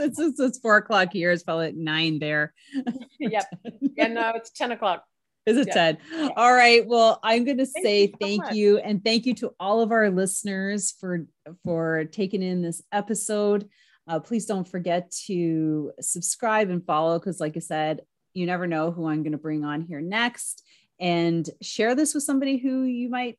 it's, 0.00 0.18
it's, 0.18 0.40
it's, 0.40 0.58
four 0.58 0.76
o'clock 0.76 1.12
here. 1.12 1.30
It's 1.30 1.42
probably 1.42 1.72
nine 1.72 2.18
there. 2.18 2.52
yep. 3.18 3.46
Yeah, 3.80 4.08
no, 4.08 4.32
it's 4.34 4.50
10 4.50 4.72
o'clock. 4.72 5.04
Is 5.46 5.56
it 5.56 5.68
yeah. 5.68 5.92
10? 5.92 5.98
Yeah. 6.12 6.28
All 6.36 6.52
right. 6.52 6.86
Well, 6.86 7.18
I'm 7.22 7.44
going 7.44 7.58
to 7.58 7.66
say 7.66 8.02
you 8.02 8.14
thank 8.20 8.46
so 8.46 8.52
you 8.52 8.78
and 8.78 9.02
thank 9.04 9.26
you 9.26 9.34
to 9.34 9.54
all 9.58 9.80
of 9.80 9.90
our 9.90 10.10
listeners 10.10 10.94
for 11.00 11.26
for 11.64 12.04
taking 12.06 12.42
in 12.42 12.62
this 12.62 12.82
episode. 12.92 13.68
Uh, 14.06 14.20
please 14.20 14.46
don't 14.46 14.68
forget 14.68 15.10
to 15.26 15.92
subscribe 16.00 16.68
and 16.68 16.84
follow 16.84 17.18
because, 17.18 17.40
like 17.40 17.56
I 17.56 17.60
said, 17.60 18.00
you 18.34 18.46
never 18.46 18.66
know 18.66 18.90
who 18.90 19.08
I'm 19.08 19.22
going 19.22 19.32
to 19.32 19.38
bring 19.38 19.64
on 19.64 19.82
here 19.82 20.00
next. 20.00 20.62
And 20.98 21.48
share 21.62 21.94
this 21.94 22.12
with 22.12 22.24
somebody 22.24 22.58
who 22.58 22.82
you 22.82 23.08
might 23.08 23.38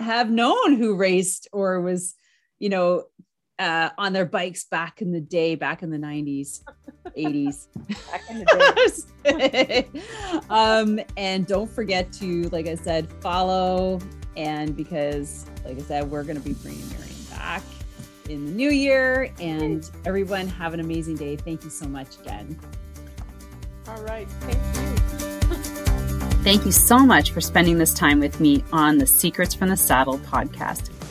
have 0.00 0.30
known 0.30 0.76
who 0.76 0.96
raced 0.96 1.48
or 1.52 1.80
was, 1.80 2.14
you 2.58 2.70
know, 2.70 3.04
uh, 3.62 3.90
on 3.96 4.12
their 4.12 4.26
bikes 4.26 4.64
back 4.64 5.00
in 5.00 5.12
the 5.12 5.20
day, 5.20 5.54
back 5.54 5.82
in 5.82 5.90
the 5.90 5.98
90s, 5.98 6.62
80s. 7.16 7.68
back 8.10 8.22
in 8.28 8.38
the 8.40 9.04
day. 9.22 9.88
um, 10.50 10.98
and 11.16 11.46
don't 11.46 11.70
forget 11.70 12.12
to, 12.14 12.48
like 12.48 12.66
I 12.66 12.74
said, 12.74 13.08
follow. 13.20 14.00
And 14.36 14.76
because, 14.76 15.46
like 15.64 15.78
I 15.78 15.82
said, 15.82 16.10
we're 16.10 16.24
going 16.24 16.36
to 16.36 16.42
be 16.42 16.54
bringing 16.54 16.88
Miriam 16.88 17.14
back 17.30 17.62
in 18.28 18.46
the 18.46 18.52
new 18.52 18.70
year. 18.70 19.32
And 19.38 19.88
everyone, 20.04 20.48
have 20.48 20.74
an 20.74 20.80
amazing 20.80 21.14
day. 21.14 21.36
Thank 21.36 21.62
you 21.62 21.70
so 21.70 21.86
much 21.86 22.18
again. 22.18 22.58
All 23.86 24.02
right. 24.02 24.28
Thank 24.40 24.56
you. 24.56 25.02
Thank 26.42 26.66
you 26.66 26.72
so 26.72 26.98
much 26.98 27.30
for 27.30 27.40
spending 27.40 27.78
this 27.78 27.94
time 27.94 28.18
with 28.18 28.40
me 28.40 28.64
on 28.72 28.98
the 28.98 29.06
Secrets 29.06 29.54
from 29.54 29.68
the 29.68 29.76
Saddle 29.76 30.18
podcast 30.18 30.90